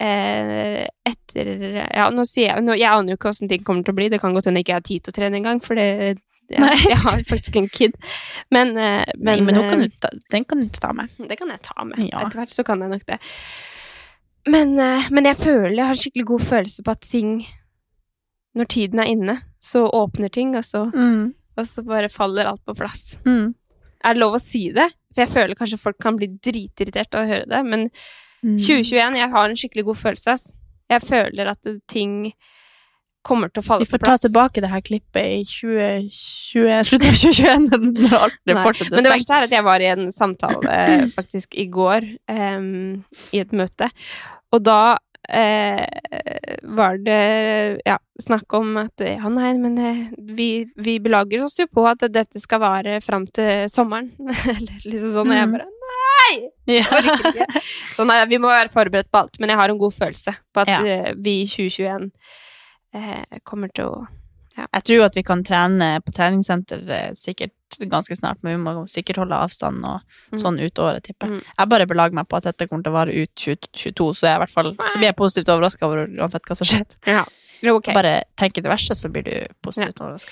Eh, 0.00 0.86
etter 1.06 1.50
Ja, 1.94 2.08
nå 2.10 2.24
sier 2.26 2.48
jeg 2.56 2.64
nå, 2.66 2.74
Jeg 2.74 2.88
aner 2.90 3.12
jo 3.14 3.18
ikke 3.20 3.30
åssen 3.30 3.48
ting 3.48 3.62
kommer 3.62 3.84
til 3.86 3.94
å 3.94 3.98
bli. 4.00 4.08
Det 4.10 4.18
kan 4.22 4.34
godt 4.34 4.48
hende 4.48 4.58
jeg 4.62 4.66
ikke 4.66 4.78
har 4.80 4.86
tid 4.88 5.04
til 5.04 5.12
å 5.14 5.18
trene 5.20 5.38
engang, 5.38 5.60
for 5.62 5.78
det 5.78 6.16
Nei. 6.50 6.74
jeg 6.76 6.98
har 7.00 7.22
faktisk 7.28 7.56
en 7.56 7.68
kid. 7.72 7.94
Men, 8.52 8.76
eh, 8.76 9.04
Men, 9.16 9.44
Nei, 9.44 9.52
men 9.52 9.54
kan 9.70 9.82
eh, 9.82 9.88
ta, 10.00 10.08
den 10.30 10.44
kan 10.44 10.60
du 10.60 10.68
ta 10.68 10.92
med. 10.92 11.08
det 11.18 11.38
kan 11.38 11.48
jeg 11.48 11.62
ta 11.62 11.84
med. 11.84 11.98
Ja. 12.10 12.20
Etter 12.26 12.40
hvert 12.42 12.52
så 12.52 12.64
kan 12.64 12.80
jeg 12.84 12.90
nok 12.90 13.06
det. 13.06 13.18
Men, 14.46 14.74
eh, 14.78 15.06
men 15.10 15.24
jeg 15.24 15.36
føler 15.40 15.72
Jeg 15.76 15.84
har 15.86 15.94
en 15.94 16.02
skikkelig 16.02 16.26
god 16.28 16.42
følelse 16.44 16.82
på 16.84 16.90
at 16.92 17.00
ting 17.00 17.46
Når 18.54 18.68
tiden 18.68 19.00
er 19.00 19.08
inne, 19.10 19.38
så 19.58 19.86
åpner 19.90 20.28
ting, 20.30 20.52
og 20.56 20.62
så, 20.62 20.84
Mm. 20.94 21.32
og 21.56 21.64
så 21.66 21.82
bare 21.82 22.08
faller 22.08 22.46
alt 22.46 22.60
på 22.64 22.74
plass. 22.76 23.16
Mm. 23.26 23.54
Er 24.04 24.14
det 24.14 24.20
lov 24.20 24.34
å 24.36 24.40
si 24.40 24.68
det? 24.70 24.92
For 25.14 25.24
jeg 25.24 25.28
føler 25.32 25.54
kanskje 25.58 25.78
folk 25.80 25.98
kan 25.98 26.16
bli 26.16 26.28
dritirritert 26.28 27.14
av 27.14 27.24
å 27.24 27.28
høre 27.32 27.48
det, 27.48 27.64
men 27.64 27.88
Mm. 28.44 28.58
2021, 28.58 29.16
jeg 29.16 29.30
har 29.30 29.48
en 29.48 29.56
skikkelig 29.56 29.84
god 29.86 29.96
følelse, 29.96 30.28
ass. 30.32 30.52
Jeg 30.90 31.00
føler 31.00 31.48
at 31.48 31.66
ting 31.88 32.32
kommer 33.26 33.50
til 33.52 33.62
å 33.62 33.66
falle 33.66 33.86
Vi 33.86 33.90
får 33.90 34.02
ta 34.04 34.16
tilbake 34.22 34.62
det 34.64 34.70
her 34.72 34.82
klippet 34.84 35.24
i 35.24 35.40
2021, 35.48 36.84
slutten 36.90 37.08
av 37.10 37.18
2021, 37.22 37.72
når 38.04 38.18
alt 38.20 38.38
det 38.44 38.54
Men 38.54 39.00
er 39.00 39.08
det 39.08 39.14
verste 39.16 39.38
er 39.40 39.48
at 39.48 39.56
jeg 39.56 39.66
var 39.66 39.84
i 39.84 39.90
en 39.94 40.06
samtale 40.14 40.76
eh, 40.84 41.06
faktisk 41.14 41.56
i 41.60 41.66
går, 41.72 42.06
um, 42.30 43.02
i 43.34 43.42
et 43.42 43.52
møte, 43.56 43.88
og 44.54 44.62
da 44.66 44.78
eh, 45.28 45.84
var 46.76 46.98
det 47.04 47.80
ja, 47.86 47.96
snakk 48.20 48.52
om 48.58 48.74
at 48.84 49.00
ja, 49.08 49.28
nei, 49.32 49.54
men 49.60 49.78
eh, 49.80 50.02
vi, 50.36 50.48
vi 50.76 50.98
belager 51.04 51.44
oss 51.46 51.56
jo 51.60 51.66
på 51.72 51.86
at 51.90 52.04
dette 52.12 52.40
skal 52.42 52.60
vare 52.62 52.98
fram 53.04 53.24
til 53.34 53.64
sommeren. 53.72 54.10
Eller 54.20 54.84
liksom 54.84 55.14
sånn, 55.16 55.32
og 55.32 55.38
jeg 55.38 55.48
Mm. 55.48 55.56
bare 55.56 55.70
nei! 55.70 56.48
Ja. 56.78 56.84
orker. 56.96 57.58
Så 57.94 58.04
nei, 58.08 58.20
vi 58.30 58.38
må 58.40 58.48
være 58.52 58.70
forberedt 58.72 59.10
på 59.12 59.20
alt, 59.24 59.36
men 59.42 59.50
jeg 59.52 59.58
har 59.60 59.72
en 59.72 59.80
god 59.80 59.92
følelse 59.96 60.32
på 60.54 60.62
at 60.64 60.70
Ja. 60.72 60.78
eh, 60.84 61.12
vi 61.16 61.40
i 61.42 61.46
2021 61.50 62.10
eh, 62.94 63.40
kommer 63.44 63.72
til 63.74 63.90
å 63.90 64.06
Jeg 64.54 64.84
tror 64.86 65.04
at 65.08 65.16
vi 65.18 65.22
kan 65.26 65.40
trene 65.42 66.00
på 66.06 66.12
treningssenter 66.14 66.82
eh, 66.94 67.12
sikkert 67.18 67.52
ganske 67.90 68.14
snart, 68.14 68.38
men 68.42 68.54
vi 68.54 68.62
må 68.62 68.84
sikkert 68.86 69.16
holde 69.16 69.34
avstand 69.34 69.82
og 69.84 70.00
Mm. 70.30 70.38
sånn 70.38 70.60
ut 70.62 70.78
året, 70.78 71.02
tipper 71.02 71.26
jeg. 71.26 71.40
Mm. 71.40 71.54
Jeg 71.58 71.68
bare 71.68 71.86
belager 71.86 72.14
meg 72.14 72.28
på 72.28 72.36
at 72.36 72.44
dette 72.44 72.68
kommer 72.68 72.84
til 72.84 72.92
å 72.92 72.98
vare 73.00 73.14
ut 73.14 73.34
2022, 73.34 74.14
så 74.14 74.26
jeg 74.28 74.32
er 74.32 74.36
i 74.36 74.42
hvert 74.44 74.54
fall 74.54 74.76
så 74.76 74.98
blir 74.98 75.08
jeg 75.10 75.16
positivt 75.16 75.50
overraska 75.50 75.86
over 75.86 76.06
uansett 76.06 76.46
hva 76.46 76.56
som 76.56 76.66
skjer. 76.70 76.86
Ja. 77.06 77.24
Okay. 77.64 77.94
Bare 77.94 78.22
tenk 78.36 78.54
det 78.54 78.64
verste, 78.70 78.94
så 78.94 79.08
blir 79.10 79.24
du 79.24 79.46
positivt 79.62 80.00
overraska. 80.00 80.30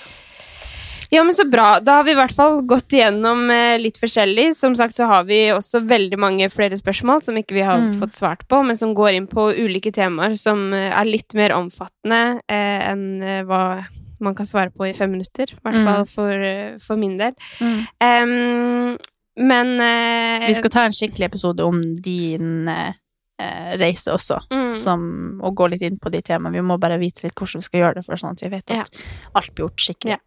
Ja, 1.13 1.21
men 1.23 1.33
så 1.37 1.43
bra. 1.45 1.75
Da 1.83 1.99
har 1.99 2.05
vi 2.07 2.13
i 2.15 2.17
hvert 2.17 2.33
fall 2.33 2.61
gått 2.65 2.93
igjennom 2.95 3.43
eh, 3.53 3.75
litt 3.77 3.99
forskjellig. 4.01 4.47
Som 4.57 4.73
sagt 4.79 4.95
så 4.97 5.05
har 5.09 5.27
vi 5.29 5.43
også 5.53 5.83
veldig 5.85 6.17
mange 6.17 6.47
flere 6.49 6.77
spørsmål 6.79 7.21
som 7.25 7.37
ikke 7.37 7.53
vi 7.59 7.65
har 7.67 7.77
Mm. 7.83 7.91
fått 8.01 8.15
svart 8.17 8.47
på, 8.49 8.63
men 8.65 8.75
som 8.79 8.95
går 8.97 9.13
inn 9.19 9.27
på 9.29 9.51
ulike 9.53 9.91
temaer 9.93 10.33
som 10.39 10.71
eh, 10.73 10.89
er 10.89 11.05
litt 11.05 11.35
mer 11.37 11.53
omfattende 11.53 12.39
eh, 12.49 12.79
enn 12.89 13.21
eh, 13.21 13.43
hva 13.45 13.83
man 14.23 14.33
kan 14.37 14.47
svare 14.47 14.71
på 14.71 14.87
i 14.89 14.93
fem 14.97 15.11
minutter. 15.11 15.51
I 15.51 15.59
hvert 15.61 15.75
Mm. 15.75 15.85
fall 15.85 16.05
for, 16.05 16.79
for 16.79 16.95
min 16.97 17.17
del. 17.19 17.33
Em, 18.01 18.97
men 19.37 19.71
eh, 19.81 20.47
Vi 20.47 20.53
skal 20.55 20.69
ta 20.73 20.85
en 20.87 20.93
skikkelig 20.95 21.25
episode 21.29 21.59
om 21.65 21.81
din 21.95 22.67
eh, 22.69 22.93
reise 23.77 24.13
også, 24.13 24.39
mm, 24.49 24.71
som, 24.71 25.39
og 25.43 25.55
gå 25.55 25.69
litt 25.73 25.81
inn 25.81 25.97
på 25.99 26.09
de 26.13 26.21
temaene. 26.21 26.53
Vi 26.55 26.61
må 26.65 26.79
bare 26.79 26.97
vite 27.01 27.23
litt 27.27 27.35
hvordan 27.35 27.59
vi 27.59 27.67
skal 27.69 27.79
gjøre 27.81 27.95
det, 27.99 28.05
for 28.05 28.15
sånn 28.15 28.31
at 28.37 28.41
vi 28.45 28.49
vet 28.49 28.71
at 28.71 29.01
alt 29.35 29.53
blir 29.53 29.67
gjort 29.67 29.77
skikkelig. 29.91 30.17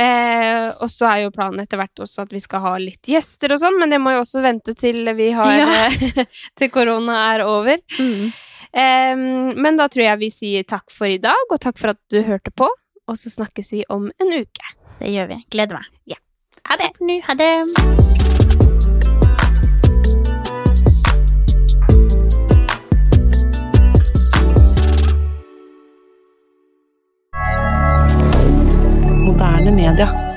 Eh, 0.00 0.70
Og 0.80 0.88
så 0.90 1.06
er 1.10 1.18
jo 1.26 1.30
planen 1.34 1.60
etter 1.60 1.76
hvert 1.80 2.00
også 2.00 2.24
at 2.24 2.32
vi 2.32 2.40
skal 2.40 2.62
ha 2.64 2.74
litt 2.80 3.04
gjester 3.12 3.52
og 3.54 3.60
sånn, 3.60 3.76
men 3.80 3.92
det 3.92 4.00
må 4.00 4.14
jo 4.16 4.22
også 4.24 4.40
vente 4.44 4.74
til 4.78 5.02
vi 5.18 5.30
har 5.36 5.52
Ja. 5.52 5.68
eh, 5.92 6.24
Til 6.58 6.70
korona 6.74 7.18
er 7.34 7.44
over. 7.46 7.76
Mm. 7.98 8.32
Eh, 8.72 9.14
men 9.56 9.76
da 9.80 9.88
tror 9.92 10.04
jeg 10.06 10.22
vi 10.24 10.30
sier 10.34 10.64
takk 10.68 10.90
for 10.94 11.06
i 11.12 11.20
dag, 11.22 11.44
og 11.50 11.60
takk 11.60 11.78
for 11.80 11.92
at 11.94 12.00
du 12.12 12.22
hørte 12.22 12.50
på. 12.56 12.68
Og 13.08 13.16
så 13.16 13.30
snakkes 13.32 13.72
vi 13.72 13.84
om 13.88 14.10
en 14.20 14.34
uke. 14.40 14.74
Det 14.98 15.12
gjør 15.14 15.30
vi. 15.32 15.42
Gleder 15.54 15.80
meg. 15.80 16.18
Ha 16.68 16.76
det! 16.76 16.90
Takk. 16.92 17.24
Ha 17.30 17.34
det. 17.40 18.47
Moderne 29.28 29.70
media. 29.70 30.27